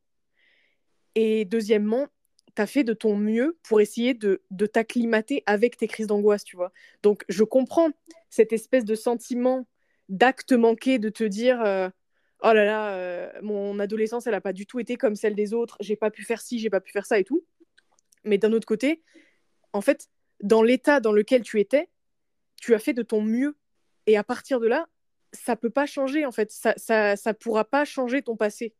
et 1.14 1.44
deuxièmement, 1.44 2.06
tu 2.54 2.62
as 2.62 2.66
fait 2.66 2.84
de 2.84 2.92
ton 2.92 3.16
mieux 3.16 3.58
pour 3.62 3.80
essayer 3.80 4.14
de, 4.14 4.42
t'acclimater 4.66 5.42
avec 5.46 5.76
tes 5.76 5.88
crises 5.88 6.06
d'angoisse, 6.06 6.44
tu 6.44 6.56
vois. 6.56 6.70
Donc, 7.02 7.24
je 7.28 7.44
comprends 7.44 7.90
cette 8.28 8.52
espèce 8.52 8.84
de 8.84 8.94
sentiment 8.94 9.66
d'acte 10.08 10.52
manqué 10.52 10.98
de 10.98 11.08
te 11.08 11.24
dire 11.24 11.62
euh, 11.62 11.88
oh 12.42 12.52
là 12.52 12.64
là, 12.64 12.94
euh, 12.94 13.30
mon 13.42 13.78
adolescence, 13.78 14.26
elle 14.26 14.34
n'a 14.34 14.40
pas 14.40 14.52
du 14.52 14.66
tout 14.66 14.80
été 14.80 14.96
comme 14.96 15.14
celle 15.16 15.34
des 15.34 15.54
autres, 15.54 15.76
j'ai 15.80 15.96
pas 15.96 16.10
pu 16.10 16.24
faire 16.24 16.40
ci, 16.40 16.58
j'ai 16.58 16.70
pas 16.70 16.80
pu 16.80 16.92
faire 16.92 17.06
ça 17.06 17.18
et 17.18 17.24
tout. 17.24 17.42
Mais 18.24 18.36
d'un 18.36 18.52
autre 18.52 18.66
côté, 18.66 19.02
en 19.72 19.80
fait, 19.80 20.08
dans 20.42 20.62
l'état 20.62 21.00
dans 21.00 21.12
lequel 21.12 21.42
tu 21.42 21.60
étais, 21.60 21.88
tu 22.60 22.74
as 22.74 22.78
fait 22.78 22.92
de 22.92 23.02
ton 23.02 23.22
mieux 23.22 23.56
Et 24.06 24.16
à 24.16 24.24
partir 24.24 24.60
de 24.60 24.68
là, 24.68 24.86
ça 25.32 25.56
peut 25.56 25.70
pas 25.70 25.86
changer 25.86 26.24
en 26.24 26.32
fait. 26.32 26.50
Ça, 26.52 26.74
ça, 27.16 27.34
pourra 27.34 27.64
pas 27.64 27.84
changer 27.84 28.22
ton 28.22 28.36
passé. 28.36 28.74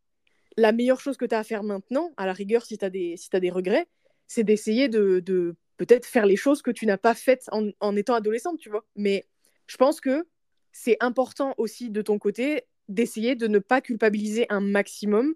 La 0.57 0.73
meilleure 0.73 1.01
chose 1.01 1.17
que 1.17 1.25
tu 1.25 1.35
as 1.35 1.39
à 1.41 1.45
faire 1.45 1.63
maintenant, 1.63 2.13
à 2.17 2.27
la 2.27 2.33
rigueur, 2.33 2.65
si 2.65 2.79
tu 2.79 2.85
as, 2.85 2.91
des, 2.91 3.51
regrets, 3.51 3.89
c'est 4.27 4.45
d'essayer 4.45 4.89
de, 4.89 5.57
peut-être 5.77 6.07
faire 6.07 6.27
les 6.27 6.37
choses 6.37 6.63
que 6.63 6.71
tu 6.71 6.87
n'as 6.87 6.99
pas 6.99 7.15
faites 7.15 7.47
en, 7.53 7.71
en 7.81 7.97
étant 7.97 8.15
adolescente, 8.15 8.59
tu 8.59 8.71
vois. 8.71 8.85
Mais 8.97 9.27
je 9.67 9.77
pense 9.77 10.01
que 10.01 10.27
c'est 10.73 10.97
important 11.01 11.55
aussi 11.57 11.91
de 11.91 12.03
ton 12.03 12.19
côté 12.19 12.65
d'essayer 12.89 13.37
de 13.37 13.47
ne 13.47 13.61
pas 13.61 13.81
culpabiliser 13.81 14.47
un 14.51 14.61
maximum 14.61 15.35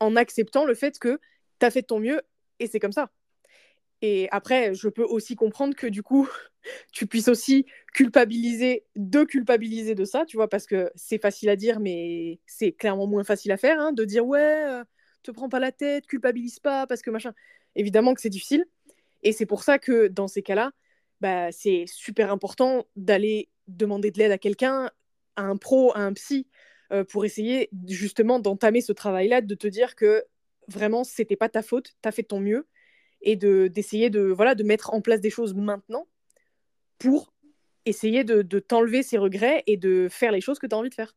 en 0.00 0.16
acceptant 0.16 0.64
le 0.64 0.74
fait 0.74 0.98
que 0.98 1.20
tu 1.58 1.66
as 1.66 1.70
fait 1.70 1.82
de 1.82 1.86
ton 1.86 2.00
mieux 2.00 2.22
et 2.58 2.66
c'est 2.66 2.80
comme 2.80 2.92
ça. 2.92 3.10
Et 4.02 4.28
après, 4.30 4.74
je 4.74 4.88
peux 4.88 5.04
aussi 5.04 5.36
comprendre 5.36 5.74
que 5.74 5.86
du 5.86 6.02
coup, 6.02 6.28
tu 6.92 7.06
puisses 7.06 7.28
aussi 7.28 7.66
culpabiliser, 7.94 8.84
de 8.96 9.24
culpabiliser 9.24 9.94
de 9.94 10.04
ça, 10.04 10.24
tu 10.26 10.36
vois, 10.36 10.48
parce 10.48 10.66
que 10.66 10.90
c'est 10.94 11.20
facile 11.20 11.48
à 11.50 11.56
dire, 11.56 11.80
mais 11.80 12.40
c'est 12.46 12.72
clairement 12.72 13.06
moins 13.06 13.24
facile 13.24 13.52
à 13.52 13.56
faire, 13.56 13.78
hein, 13.80 13.92
de 13.92 14.04
dire 14.04 14.26
ouais, 14.26 14.64
euh, 14.68 14.84
te 15.22 15.30
prends 15.30 15.48
pas 15.48 15.60
la 15.60 15.72
tête, 15.72 16.06
culpabilise 16.06 16.60
pas, 16.60 16.86
parce 16.86 17.02
que 17.02 17.10
machin. 17.10 17.32
Évidemment 17.76 18.14
que 18.14 18.20
c'est 18.20 18.30
difficile. 18.30 18.64
Et 19.22 19.32
c'est 19.32 19.46
pour 19.46 19.62
ça 19.62 19.78
que 19.78 20.08
dans 20.08 20.28
ces 20.28 20.42
cas-là, 20.42 20.72
bah, 21.20 21.52
c'est 21.52 21.84
super 21.86 22.32
important 22.32 22.86
d'aller 22.96 23.48
demander 23.68 24.10
de 24.10 24.18
l'aide 24.18 24.32
à 24.32 24.38
quelqu'un, 24.38 24.90
à 25.36 25.42
un 25.42 25.56
pro, 25.56 25.92
à 25.94 26.00
un 26.00 26.12
psy, 26.14 26.48
euh, 26.92 27.04
pour 27.04 27.24
essayer 27.24 27.70
justement 27.86 28.40
d'entamer 28.40 28.80
ce 28.80 28.92
travail-là, 28.92 29.40
de 29.42 29.54
te 29.54 29.68
dire 29.68 29.94
que 29.94 30.24
vraiment, 30.68 31.04
c'était 31.04 31.36
pas 31.36 31.48
ta 31.48 31.62
faute, 31.62 31.94
tu 32.02 32.08
as 32.08 32.12
fait 32.12 32.22
de 32.22 32.28
ton 32.28 32.40
mieux, 32.40 32.66
et 33.22 33.36
de 33.36 33.68
d'essayer 33.68 34.10
de, 34.10 34.20
voilà, 34.20 34.54
de 34.54 34.62
mettre 34.62 34.92
en 34.92 35.00
place 35.00 35.20
des 35.20 35.30
choses 35.30 35.54
maintenant 35.54 36.06
pour 36.98 37.32
essayer 37.86 38.24
de, 38.24 38.42
de 38.42 38.58
t'enlever 38.58 39.02
ces 39.02 39.18
regrets 39.18 39.62
et 39.66 39.76
de 39.76 40.08
faire 40.10 40.32
les 40.32 40.40
choses 40.40 40.58
que 40.58 40.66
tu 40.66 40.74
as 40.74 40.78
envie 40.78 40.90
de 40.90 40.94
faire. 40.94 41.14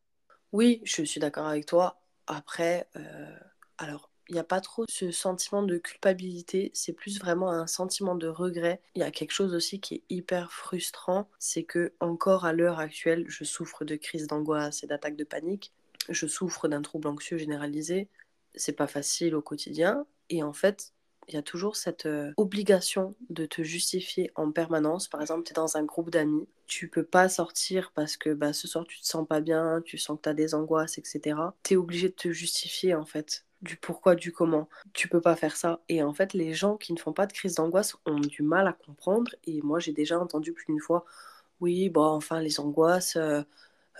Oui, 0.52 0.80
je 0.84 1.02
suis 1.02 1.20
d'accord 1.20 1.46
avec 1.46 1.66
toi. 1.66 2.00
Après, 2.26 2.88
euh, 2.96 3.36
alors, 3.76 4.10
il 4.28 4.34
n'y 4.34 4.40
a 4.40 4.44
pas 4.44 4.60
trop 4.60 4.84
ce 4.88 5.10
sentiment 5.10 5.62
de 5.62 5.76
culpabilité, 5.76 6.70
c'est 6.72 6.94
plus 6.94 7.18
vraiment 7.18 7.50
un 7.50 7.66
sentiment 7.66 8.14
de 8.14 8.26
regret. 8.26 8.80
Il 8.94 9.00
y 9.00 9.04
a 9.04 9.10
quelque 9.10 9.32
chose 9.32 9.54
aussi 9.54 9.80
qui 9.80 9.96
est 9.96 10.02
hyper 10.08 10.50
frustrant, 10.50 11.28
c'est 11.38 11.64
que 11.64 11.92
encore 12.00 12.46
à 12.46 12.54
l'heure 12.54 12.78
actuelle, 12.78 13.26
je 13.28 13.44
souffre 13.44 13.84
de 13.84 13.96
crises 13.96 14.26
d'angoisse 14.26 14.82
et 14.82 14.86
d'attaques 14.86 15.16
de 15.16 15.24
panique. 15.24 15.72
Je 16.08 16.26
souffre 16.26 16.68
d'un 16.68 16.82
trouble 16.82 17.08
anxieux 17.08 17.36
généralisé. 17.36 18.08
C'est 18.54 18.72
pas 18.76 18.86
facile 18.86 19.34
au 19.34 19.42
quotidien 19.42 20.06
et 20.30 20.42
en 20.42 20.52
fait, 20.52 20.93
il 21.28 21.34
y 21.34 21.38
a 21.38 21.42
toujours 21.42 21.76
cette 21.76 22.06
euh, 22.06 22.32
obligation 22.36 23.14
de 23.30 23.46
te 23.46 23.62
justifier 23.62 24.30
en 24.34 24.50
permanence. 24.52 25.08
Par 25.08 25.20
exemple, 25.20 25.44
tu 25.44 25.52
es 25.52 25.54
dans 25.54 25.76
un 25.76 25.84
groupe 25.84 26.10
d'amis, 26.10 26.46
tu 26.66 26.88
peux 26.88 27.04
pas 27.04 27.28
sortir 27.28 27.92
parce 27.94 28.16
que 28.16 28.30
bah, 28.30 28.52
ce 28.52 28.68
soir 28.68 28.84
tu 28.86 29.00
te 29.00 29.06
sens 29.06 29.26
pas 29.26 29.40
bien, 29.40 29.82
tu 29.84 29.98
sens 29.98 30.16
que 30.16 30.22
tu 30.22 30.28
as 30.28 30.34
des 30.34 30.54
angoisses, 30.54 30.98
etc. 30.98 31.36
Tu 31.62 31.74
es 31.74 31.76
obligé 31.76 32.08
de 32.08 32.14
te 32.14 32.30
justifier 32.32 32.94
en 32.94 33.04
fait 33.04 33.44
du 33.64 33.76
pourquoi, 33.76 34.14
du 34.14 34.30
comment. 34.30 34.68
Tu 34.92 35.08
peux 35.08 35.20
pas 35.20 35.36
faire 35.36 35.56
ça. 35.56 35.80
Et 35.88 36.02
en 36.02 36.12
fait, 36.12 36.34
les 36.34 36.54
gens 36.54 36.76
qui 36.76 36.92
ne 36.92 36.98
font 36.98 37.12
pas 37.12 37.26
de 37.26 37.32
crise 37.32 37.54
d'angoisse 37.56 37.96
ont 38.06 38.20
du 38.20 38.42
mal 38.42 38.68
à 38.68 38.72
comprendre. 38.72 39.34
Et 39.46 39.62
moi, 39.62 39.80
j'ai 39.80 39.92
déjà 39.92 40.18
entendu 40.20 40.52
plus 40.52 40.66
d'une 40.66 40.80
fois, 40.80 41.04
oui, 41.60 41.88
bon, 41.88 42.04
enfin, 42.04 42.40
les 42.40 42.60
angoisses, 42.60 43.16
euh, 43.16 43.42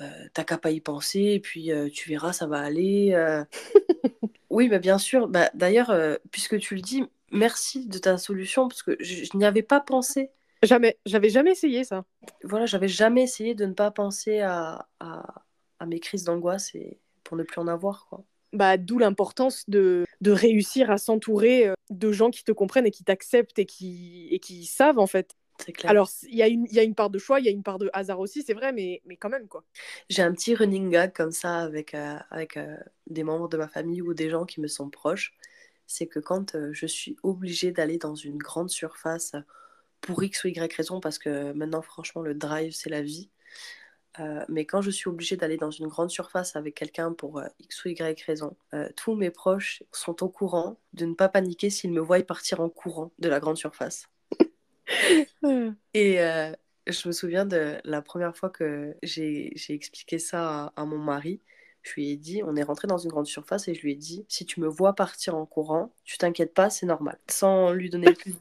euh, 0.01 0.29
t'as 0.35 0.45
qu'à 0.45 0.59
pas 0.59 0.71
y 0.71 0.81
penser, 0.81 1.21
et 1.21 1.41
puis 1.41 1.71
tu 1.93 2.11
verras, 2.11 2.33
ça 2.33 2.47
va 2.47 2.61
aller. 2.61 3.17
oui, 4.51 4.69
bah, 4.69 4.79
bien 4.79 4.99
sûr. 4.99 5.29
Bah, 5.29 5.51
D'ailleurs, 5.55 5.95
puisque 6.31 6.59
tu 6.59 6.75
le 6.75 6.83
dis, 6.83 7.05
merci 7.35 7.87
de 7.87 7.99
ta 7.99 8.17
solution, 8.17 8.69
parce 8.69 8.83
que 8.83 8.97
je, 9.01 9.37
n'y 9.37 9.45
avais 9.45 9.63
pas 9.63 9.81
pensé. 9.81 10.31
Jamais, 10.63 10.99
j'avais 11.05 11.29
jamais 11.29 11.51
essayé 11.51 11.85
ça. 11.85 12.05
Voilà, 12.43 12.65
j'avais 12.65 12.89
jamais 12.89 13.23
essayé 13.23 13.55
de 13.55 13.67
ne 13.67 13.75
pas 13.75 13.91
penser 13.91 14.41
à, 14.41 14.89
à, 15.01 15.45
à 15.79 15.87
mes 15.87 16.01
crises 16.01 16.25
d'angoisse 16.25 16.75
et 16.75 16.99
pour 17.23 17.37
ne 17.37 17.43
plus 17.43 17.61
en 17.61 17.69
avoir, 17.69 18.07
quoi 18.09 18.25
bah, 18.55 18.77
d'où 18.77 18.99
l'importance 18.99 19.69
de, 19.69 20.07
de, 20.21 20.31
réussir 20.31 20.91
à 20.91 20.97
s'entourer 20.97 21.67
euh, 21.67 21.75
de 21.91 22.13
gens 22.13 22.31
qui 22.31 22.45
te 22.45 22.53
comprennent 22.53 22.87
et 22.87 22.91
qui 22.91 23.05
t'acceptent 23.05 23.59
et 23.59 23.67
qui, 23.67 24.29
et 24.31 24.39
qui 24.39 24.65
savent 24.65 24.99
en 24.99 25.07
fait. 25.07 25.35
Clair. 25.73 25.91
Alors, 25.91 26.11
il 26.25 26.35
y, 26.35 26.43
a 26.43 26.49
une, 26.49 26.67
y 26.71 26.81
a 26.81 26.83
une 26.83 26.97
part 26.97 27.11
de 27.11 27.19
choix, 27.19 27.39
il 27.39 27.47
y 27.47 27.49
a 27.49 27.53
une 27.53 27.63
part 27.63 27.79
de 27.79 27.89
hasard 27.93 28.19
aussi, 28.19 28.43
c'est 28.43 28.55
vrai, 28.55 28.73
mais, 28.73 29.03
mais 29.07 29.17
quand 29.17 29.29
même, 29.29 29.47
quoi. 29.47 29.65
J'ai 30.09 30.23
un 30.23 30.33
petit 30.33 30.53
running 30.55 30.91
gag 30.91 31.13
comme 31.13 31.31
ça 31.31 31.59
avec, 31.59 31.95
euh, 31.95 32.17
avec 32.31 32.57
euh, 32.57 32.77
des 33.07 33.23
membres 33.23 33.49
de 33.49 33.57
ma 33.57 33.69
famille 33.69 34.03
ou 34.03 34.15
des 34.15 34.31
gens 34.31 34.47
qui 34.47 34.61
me 34.61 34.67
sont 34.67 34.91
proches. 34.91 35.33
C'est 35.87 36.07
que 36.07 36.19
quand 36.21 36.55
euh, 36.55 36.71
je 36.73 36.87
suis 36.87 37.17
obligée 37.23 37.73
d'aller 37.73 37.99
dans 37.99 38.15
une 38.15 38.39
grande 38.39 38.71
surface 38.71 39.33
pour 40.01 40.23
X 40.23 40.45
ou 40.45 40.49
Y 40.49 40.73
raison, 40.75 41.01
parce 41.01 41.19
que 41.19 41.53
maintenant, 41.53 41.83
franchement, 41.83 42.23
le 42.23 42.35
drive, 42.35 42.73
c'est 42.73 42.91
la 42.91 43.03
vie, 43.03 43.31
euh, 44.21 44.45
mais 44.49 44.65
quand 44.65 44.81
je 44.81 44.91
suis 44.91 45.09
obligée 45.09 45.37
d'aller 45.37 45.57
dans 45.57 45.71
une 45.71 45.89
grande 45.89 46.11
surface 46.11 46.55
avec 46.55 46.77
quelqu'un 46.77 47.13
pour 47.13 47.39
euh, 47.39 47.47
X 47.59 47.85
ou 47.85 47.89
Y 47.89 48.23
raison, 48.23 48.57
euh, 48.73 48.89
tous 48.97 49.15
mes 49.17 49.31
proches 49.31 49.83
sont 49.93 50.23
au 50.23 50.29
courant 50.29 50.79
de 50.93 51.05
ne 51.05 51.15
pas 51.15 51.29
paniquer 51.29 51.69
s'ils 51.71 51.93
me 51.93 52.01
voient 52.01 52.23
partir 52.23 52.61
en 52.61 52.69
courant 52.69 53.13
de 53.19 53.29
la 53.29 53.41
grande 53.41 53.57
surface. 53.57 54.09
Et 55.95 56.19
je 56.87 57.09
me 57.09 57.13
souviens 57.13 57.47
de 57.47 57.79
la 57.85 58.03
première 58.03 58.37
fois 58.37 58.51
que 58.51 58.95
j'ai 59.03 59.53
expliqué 59.69 60.19
ça 60.19 60.67
à, 60.67 60.73
à, 60.77 60.85
mon 60.85 60.99
mari. 60.99 61.41
Je 61.85 61.93
lui 61.95 62.11
ai 62.11 62.17
dit, 62.17 62.43
on 62.43 62.57
est 62.57 62.63
rentré 62.63 62.89
dans 62.89 62.99
une 62.99 63.11
grande 63.11 63.27
surface 63.27 63.69
et 63.69 63.75
je 63.75 63.83
lui 63.83 63.93
ai 63.93 63.95
dit, 63.95 64.25
si 64.29 64.47
tu 64.47 64.61
me 64.61 64.67
vois 64.67 64.95
partir 64.95 65.37
en 65.37 65.45
courant, 65.45 65.93
tu 66.05 66.17
t'inquiètes 66.17 66.55
pas, 66.55 66.71
c'est 66.71 66.87
normal. 66.87 67.19
Sans 67.31 67.73
lui 67.73 67.91
donner 67.91 68.13
plus, 68.15 68.35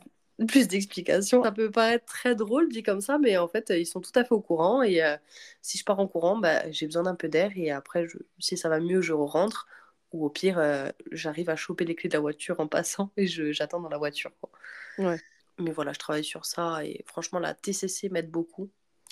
plus 0.48 0.68
d'explications. 0.68 1.44
Ça 1.44 1.52
peut 1.52 1.70
paraître 1.70 2.06
très 2.06 2.36
drôle 2.36 2.70
dit 2.70 2.84
comme 2.84 3.02
ça, 3.02 3.18
mais 3.20 3.38
en 3.38 3.50
fait, 3.50 3.72
ils 3.76 3.86
sont 3.86 4.00
tout 4.00 4.12
à 4.16 4.24
fait 4.24 4.34
au 4.34 4.40
courant. 4.40 4.82
Et 4.82 5.04
euh, 5.04 5.18
si 5.62 5.78
je 5.78 5.84
pars 5.84 6.00
en 6.00 6.08
courant, 6.08 6.38
bah, 6.38 6.72
j'ai 6.72 6.86
besoin 6.86 7.04
d'un 7.04 7.16
peu 7.16 7.28
d'air. 7.28 7.52
Et 7.56 7.70
après, 7.70 8.08
je, 8.08 8.18
si 8.40 8.58
ça 8.58 8.70
va 8.70 8.80
mieux, 8.80 9.02
je 9.02 9.14
rentre. 9.14 9.68
Ou 10.14 10.26
au 10.26 10.30
pire, 10.30 10.58
euh, 10.60 10.90
j'arrive 11.12 11.50
à 11.50 11.56
choper 11.56 11.86
les 11.86 11.96
clés 11.96 12.08
de 12.08 12.14
la 12.14 12.20
voiture 12.22 12.60
en 12.60 12.68
passant 12.68 13.12
et 13.18 13.28
j'attends 13.28 13.82
dans 13.82 13.90
la 13.90 13.98
voiture. 13.98 14.32
Quoi. 14.40 14.52
Ouais. 15.00 15.20
Mais 15.60 15.72
voilà, 15.72 15.92
je 15.92 16.00
travaille 16.00 16.24
sur 16.24 16.46
ça. 16.46 16.86
Et 16.86 17.04
franchement, 17.08 17.40
la 17.40 17.54
TCC 17.54 18.10
m'aide 18.10 18.30
beaucoup. 18.30 18.70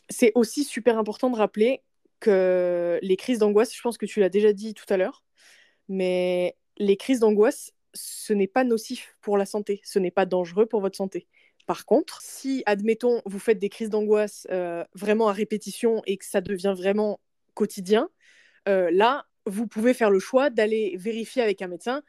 C'est 0.10 0.32
aussi 0.36 0.63
super 0.63 0.98
important 0.98 1.30
de 1.30 1.38
rappeler 1.38 1.82
que 2.21 2.99
les 3.01 3.17
crises 3.17 3.39
d'angoisse, 3.39 3.75
je 3.75 3.81
pense 3.81 3.97
que 3.97 4.05
tu 4.05 4.21
l'as 4.21 4.29
déjà 4.29 4.53
dit 4.53 4.73
tout 4.73 4.86
à 4.88 4.95
l'heure, 4.95 5.25
mais 5.89 6.55
les 6.77 6.95
crises 6.95 7.19
d'angoisse, 7.19 7.73
ce 7.93 8.31
n'est 8.31 8.47
pas 8.47 8.63
nocif 8.63 9.17
pour 9.19 9.38
la 9.38 9.45
santé, 9.45 9.81
ce 9.84 9.99
n'est 9.99 10.12
pas 10.12 10.25
dangereux 10.25 10.65
pour 10.65 10.79
votre 10.79 10.95
santé. 10.95 11.27
Par 11.65 11.86
contre, 11.86 12.21
si, 12.21 12.63
admettons, 12.65 13.21
vous 13.25 13.39
faites 13.39 13.60
des 13.60 13.69
crises 13.69 13.89
d'angoisse 13.89 14.47
euh, 14.51 14.86
vraiment 14.93 15.27
à 15.27 15.34
répétition 15.34 16.01
et 16.05 16.17
que 16.17 16.25
ça 16.25 16.41
devient 16.41 16.73
vraiment 16.77 17.19
quotidien, 17.53 18.10
euh, 18.67 18.89
là, 18.91 19.25
vous 19.45 19.67
pouvez 19.67 19.93
faire 19.93 20.12
le 20.12 20.19
choix 20.19 20.49
d'aller 20.49 20.95
vérifier 20.97 21.41
avec 21.41 21.62
un 21.62 21.67
médecin 21.67 22.03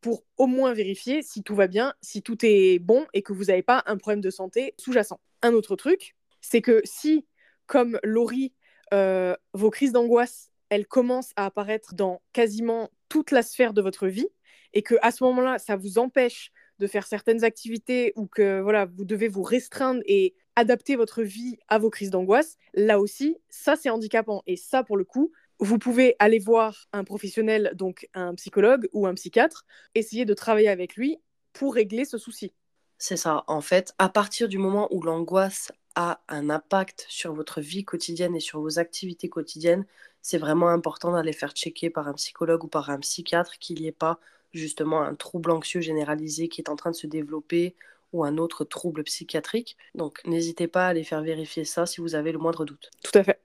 pour 0.00 0.24
au 0.36 0.46
moins 0.46 0.74
vérifier 0.74 1.22
si 1.22 1.42
tout 1.42 1.54
va 1.54 1.68
bien, 1.68 1.94
si 2.02 2.22
tout 2.22 2.38
est 2.42 2.78
bon 2.80 3.06
et 3.14 3.22
que 3.22 3.32
vous 3.32 3.44
n'avez 3.44 3.62
pas 3.62 3.82
un 3.86 3.96
problème 3.96 4.20
de 4.20 4.30
santé 4.30 4.74
sous-jacent. 4.76 5.20
Un 5.42 5.52
autre 5.52 5.76
truc, 5.76 6.16
c'est 6.40 6.60
que 6.60 6.82
si, 6.84 7.24
comme 7.66 7.98
Laurie, 8.02 8.52
euh, 8.92 9.34
vos 9.54 9.70
crises 9.70 9.92
d'angoisse, 9.92 10.50
elles 10.68 10.86
commencent 10.86 11.32
à 11.36 11.46
apparaître 11.46 11.94
dans 11.94 12.22
quasiment 12.32 12.90
toute 13.08 13.30
la 13.30 13.42
sphère 13.42 13.72
de 13.72 13.82
votre 13.82 14.06
vie, 14.06 14.28
et 14.72 14.82
que 14.82 14.94
à 15.02 15.10
ce 15.10 15.22
moment-là, 15.24 15.58
ça 15.58 15.76
vous 15.76 15.98
empêche 15.98 16.50
de 16.78 16.86
faire 16.86 17.06
certaines 17.06 17.44
activités 17.44 18.12
ou 18.16 18.26
que 18.26 18.60
voilà, 18.60 18.86
vous 18.86 19.04
devez 19.04 19.28
vous 19.28 19.42
restreindre 19.42 20.00
et 20.06 20.34
adapter 20.56 20.96
votre 20.96 21.22
vie 21.22 21.58
à 21.68 21.78
vos 21.78 21.90
crises 21.90 22.10
d'angoisse, 22.10 22.56
là 22.74 22.98
aussi, 22.98 23.38
ça 23.48 23.76
c'est 23.76 23.90
handicapant. 23.90 24.42
Et 24.46 24.56
ça, 24.56 24.82
pour 24.82 24.96
le 24.96 25.04
coup, 25.04 25.32
vous 25.58 25.78
pouvez 25.78 26.16
aller 26.18 26.38
voir 26.38 26.88
un 26.92 27.04
professionnel, 27.04 27.72
donc 27.74 28.08
un 28.14 28.34
psychologue 28.34 28.88
ou 28.92 29.06
un 29.06 29.14
psychiatre, 29.14 29.64
essayer 29.94 30.24
de 30.24 30.34
travailler 30.34 30.68
avec 30.68 30.96
lui 30.96 31.18
pour 31.52 31.74
régler 31.74 32.04
ce 32.04 32.18
souci. 32.18 32.52
C'est 32.98 33.16
ça. 33.16 33.44
En 33.46 33.60
fait, 33.60 33.94
à 33.98 34.08
partir 34.08 34.48
du 34.48 34.58
moment 34.58 34.88
où 34.92 35.02
l'angoisse 35.02 35.72
a 35.94 36.20
un 36.28 36.50
impact 36.50 37.06
sur 37.08 37.32
votre 37.32 37.60
vie 37.60 37.84
quotidienne 37.84 38.34
et 38.34 38.40
sur 38.40 38.60
vos 38.60 38.78
activités 38.78 39.28
quotidiennes, 39.28 39.84
c'est 40.22 40.38
vraiment 40.38 40.68
important 40.68 41.12
d'aller 41.12 41.32
faire 41.32 41.52
checker 41.52 41.90
par 41.90 42.08
un 42.08 42.14
psychologue 42.14 42.64
ou 42.64 42.68
par 42.68 42.90
un 42.90 42.98
psychiatre 43.00 43.58
qu'il 43.58 43.80
n'y 43.80 43.88
ait 43.88 43.92
pas 43.92 44.20
justement 44.52 45.02
un 45.02 45.14
trouble 45.14 45.50
anxieux 45.50 45.80
généralisé 45.80 46.48
qui 46.48 46.60
est 46.60 46.68
en 46.68 46.76
train 46.76 46.90
de 46.90 46.96
se 46.96 47.06
développer 47.06 47.74
ou 48.12 48.24
un 48.24 48.38
autre 48.38 48.64
trouble 48.64 49.02
psychiatrique. 49.04 49.76
Donc 49.94 50.20
n'hésitez 50.24 50.68
pas 50.68 50.86
à 50.86 50.88
aller 50.88 51.04
faire 51.04 51.22
vérifier 51.22 51.64
ça 51.64 51.86
si 51.86 52.00
vous 52.00 52.14
avez 52.14 52.32
le 52.32 52.38
moindre 52.38 52.64
doute. 52.64 52.90
Tout 53.02 53.18
à 53.18 53.24
fait. 53.24 53.40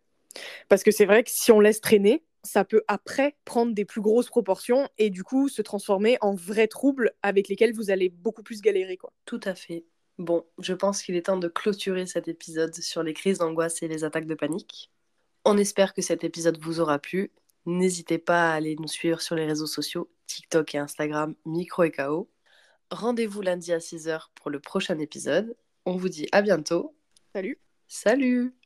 Parce 0.70 0.84
que 0.84 0.92
c'est 0.92 1.06
vrai 1.06 1.24
que 1.24 1.32
si 1.32 1.52
on 1.52 1.60
laisse 1.60 1.82
traîner, 1.82 2.24
ça 2.44 2.64
peut 2.64 2.84
après 2.88 3.36
prendre 3.46 3.74
des 3.74 3.86
plus 3.86 4.02
grosses 4.02 4.30
proportions 4.30 4.88
et 4.98 5.10
du 5.10 5.24
coup 5.24 5.50
se 5.50 5.62
transformer 5.62 6.18
en 6.22 6.36
vrais 6.36 6.68
troubles 6.68 7.14
avec 7.24 7.48
lesquels 7.48 7.74
vous 7.74 7.90
allez 7.90 8.10
beaucoup 8.10 8.44
plus 8.44 8.62
galérer. 8.62 8.98
Quoi. 8.98 9.12
Tout 9.26 9.42
à 9.44 9.56
fait. 9.56 9.86
Bon, 10.18 10.46
je 10.60 10.74
pense 10.74 11.04
qu'il 11.04 11.16
est 11.16 11.28
temps 11.28 11.38
de 11.38 11.48
clôturer 11.48 12.06
cet 12.08 12.28
épisode 12.28 12.74
sur 12.76 13.04
les 13.04 13.14
crises 13.14 13.38
d'angoisse 13.38 13.84
et 13.84 13.88
les 13.88 14.04
attaques 14.04 14.26
de 14.26 14.36
panique. 14.36 14.92
On 15.46 15.58
espère 15.58 15.94
que 15.94 16.02
cet 16.02 16.24
épisode 16.24 16.60
vous 16.60 16.80
aura 16.80 17.00
plu. 17.00 17.32
N'hésitez 17.66 18.18
pas 18.18 18.52
à 18.52 18.56
aller 18.56 18.76
nous 18.80 18.88
suivre 18.88 19.22
sur 19.22 19.36
les 19.36 19.46
réseaux 19.46 19.68
sociaux 19.68 20.10
TikTok 20.26 20.76
et 20.76 20.80
Instagram 20.80 21.36
Micro 21.46 21.84
et 21.84 21.92
KO. 21.92 22.30
Rendez-vous 22.92 23.42
lundi 23.42 23.74
à 23.74 23.80
6h 23.80 24.30
pour 24.36 24.50
le 24.50 24.60
prochain 24.60 24.98
épisode. 25.00 25.56
On 25.86 25.96
vous 25.96 26.10
dit 26.10 26.28
à 26.32 26.42
bientôt. 26.42 26.96
Salut. 27.34 27.60
Salut 27.88 28.58